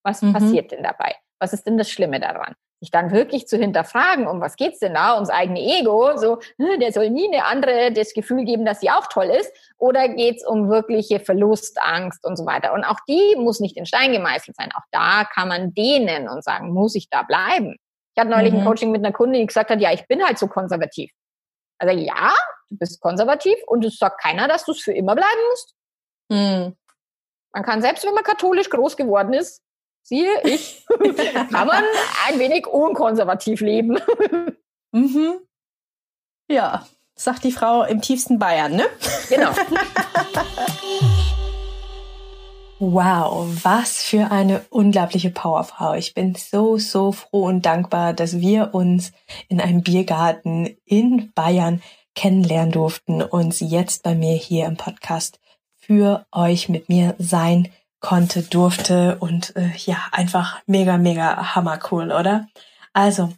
Was 0.02 0.22
mhm. 0.22 0.32
passiert 0.32 0.72
denn 0.72 0.82
dabei? 0.82 1.14
Was 1.38 1.52
ist 1.52 1.66
denn 1.66 1.78
das 1.78 1.90
Schlimme 1.90 2.20
daran? 2.20 2.54
Sich 2.80 2.90
dann 2.90 3.10
wirklich 3.10 3.46
zu 3.46 3.56
hinterfragen, 3.56 4.26
um 4.26 4.40
was 4.40 4.56
geht's 4.56 4.80
denn 4.80 4.94
da? 4.94 5.14
Ums 5.14 5.30
eigene 5.30 5.60
Ego, 5.60 6.16
so, 6.16 6.40
hm, 6.58 6.78
der 6.78 6.92
soll 6.92 7.08
nie 7.10 7.26
eine 7.26 7.46
andere 7.46 7.90
das 7.92 8.12
Gefühl 8.12 8.44
geben, 8.44 8.66
dass 8.66 8.80
sie 8.80 8.90
auch 8.90 9.06
toll 9.06 9.26
ist. 9.26 9.50
Oder 9.78 10.08
geht's 10.08 10.46
um 10.46 10.68
wirkliche 10.68 11.20
Verlustangst 11.20 12.24
und 12.24 12.36
so 12.36 12.44
weiter? 12.44 12.74
Und 12.74 12.84
auch 12.84 13.00
die 13.08 13.36
muss 13.38 13.60
nicht 13.60 13.76
in 13.76 13.86
Stein 13.86 14.12
gemeißelt 14.12 14.56
sein. 14.56 14.70
Auch 14.74 14.84
da 14.90 15.24
kann 15.24 15.48
man 15.48 15.72
dehnen 15.72 16.28
und 16.28 16.44
sagen, 16.44 16.72
muss 16.72 16.94
ich 16.94 17.08
da 17.08 17.22
bleiben? 17.22 17.76
Ich 18.14 18.20
hatte 18.20 18.30
neulich 18.30 18.52
mhm. 18.52 18.60
ein 18.60 18.64
Coaching 18.64 18.90
mit 18.90 19.04
einer 19.04 19.12
Kundin, 19.12 19.40
die 19.40 19.46
gesagt 19.46 19.70
hat, 19.70 19.80
ja, 19.80 19.92
ich 19.92 20.06
bin 20.06 20.22
halt 20.24 20.38
so 20.38 20.46
konservativ. 20.46 21.10
Also 21.78 21.94
ja, 21.98 22.34
du 22.70 22.78
bist 22.78 23.00
konservativ 23.00 23.56
und 23.66 23.84
es 23.84 23.98
sagt 23.98 24.22
keiner, 24.22 24.48
dass 24.48 24.64
du 24.64 24.72
es 24.72 24.80
für 24.80 24.92
immer 24.92 25.14
bleiben 25.14 25.40
musst. 25.50 25.74
Mhm. 26.28 26.76
Man 27.52 27.62
kann 27.62 27.82
selbst, 27.82 28.04
wenn 28.06 28.14
man 28.14 28.24
katholisch 28.24 28.70
groß 28.70 28.96
geworden 28.96 29.32
ist, 29.32 29.62
siehe 30.06 30.40
ich, 30.44 30.84
kann 31.50 31.66
man 31.66 31.82
ein 32.28 32.38
wenig 32.38 32.66
unkonservativ 32.66 33.60
leben. 33.60 33.98
mhm. 34.92 35.40
Ja, 36.48 36.86
sagt 37.16 37.42
die 37.42 37.50
Frau 37.50 37.82
im 37.82 38.00
tiefsten 38.00 38.38
Bayern, 38.38 38.76
ne? 38.76 38.86
Genau. 39.28 39.50
Wow, 42.78 43.48
was 43.64 44.02
für 44.02 44.30
eine 44.30 44.64
unglaubliche 44.70 45.30
Powerfrau. 45.30 45.94
Ich 45.94 46.14
bin 46.14 46.34
so, 46.34 46.76
so 46.76 47.10
froh 47.10 47.46
und 47.46 47.64
dankbar, 47.64 48.12
dass 48.12 48.38
wir 48.38 48.74
uns 48.74 49.12
in 49.48 49.60
einem 49.60 49.82
Biergarten 49.82 50.76
in 50.84 51.32
Bayern 51.32 51.82
kennenlernen 52.14 52.72
durften 52.72 53.22
und 53.22 53.54
sie 53.54 53.66
jetzt 53.66 54.02
bei 54.02 54.14
mir 54.14 54.34
hier 54.34 54.66
im 54.66 54.76
Podcast 54.76 55.40
für 55.74 56.26
euch 56.32 56.68
mit 56.68 56.88
mir 56.88 57.14
sein 57.18 57.72
konnte, 58.00 58.42
durfte 58.42 59.16
und 59.20 59.54
äh, 59.56 59.70
ja, 59.84 59.98
einfach 60.12 60.60
mega, 60.66 60.98
mega 60.98 61.54
hammercool, 61.54 62.12
oder? 62.12 62.48
Also, 62.92 63.32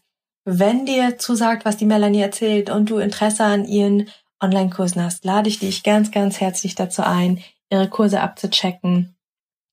wenn 0.45 0.87
dir 0.87 1.19
zusagt, 1.19 1.65
was 1.65 1.77
die 1.77 1.87
Melanie 1.87 2.21
erzählt 2.21 2.71
und 2.71 2.91
du 2.91 2.99
Interesse 2.99 3.45
an 3.45 3.65
ihren 3.65 4.09
Online-Kursen 4.41 5.03
hast, 5.03 5.25
lade 5.25 5.49
ich 5.49 5.59
dich 5.59 5.83
ganz, 5.83 6.11
ganz 6.11 6.41
herzlich 6.41 6.75
dazu 6.75 7.03
ein, 7.03 7.43
ihre 7.71 7.89
Kurse 7.89 8.21
abzuchecken 8.21 9.17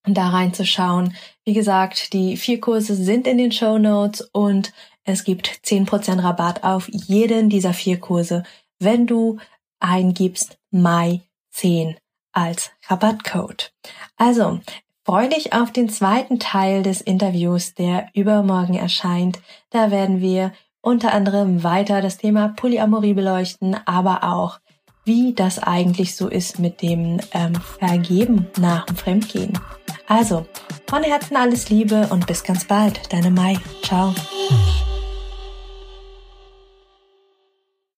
und 0.06 0.16
da 0.16 0.28
reinzuschauen. 0.28 1.14
Wie 1.44 1.54
gesagt, 1.54 2.12
die 2.12 2.36
vier 2.36 2.60
Kurse 2.60 2.94
sind 2.94 3.26
in 3.26 3.38
den 3.38 3.52
Show 3.52 3.78
Notes 3.78 4.28
und 4.32 4.72
es 5.04 5.24
gibt 5.24 5.60
zehn 5.62 5.86
Prozent 5.86 6.22
Rabatt 6.22 6.64
auf 6.64 6.88
jeden 6.88 7.48
dieser 7.48 7.72
vier 7.72 7.98
Kurse, 7.98 8.42
wenn 8.78 9.06
du 9.06 9.38
eingibst 9.80 10.58
MY10 10.74 11.96
als 12.36 12.70
Rabattcode. 12.88 13.72
Also, 14.16 14.60
freu 15.04 15.28
dich 15.28 15.52
auf 15.52 15.72
den 15.72 15.88
zweiten 15.88 16.38
Teil 16.38 16.82
des 16.82 17.00
Interviews, 17.00 17.74
der 17.74 18.08
übermorgen 18.14 18.74
erscheint. 18.74 19.40
Da 19.70 19.90
werden 19.90 20.20
wir 20.20 20.52
unter 20.80 21.12
anderem 21.12 21.64
weiter 21.64 22.00
das 22.00 22.18
Thema 22.18 22.48
Polyamorie 22.48 23.14
beleuchten, 23.14 23.76
aber 23.86 24.22
auch, 24.22 24.60
wie 25.04 25.34
das 25.34 25.58
eigentlich 25.58 26.14
so 26.14 26.28
ist 26.28 26.58
mit 26.58 26.82
dem 26.82 27.20
ähm, 27.32 27.54
Vergeben 27.78 28.48
nach 28.58 28.86
dem 28.86 28.96
Fremdgehen. 28.96 29.58
Also, 30.06 30.46
von 30.88 31.02
Herzen 31.02 31.36
alles 31.36 31.70
Liebe 31.70 32.08
und 32.10 32.26
bis 32.26 32.44
ganz 32.44 32.64
bald. 32.64 33.12
Deine 33.12 33.30
Mai. 33.30 33.58
Ciao. 33.82 34.14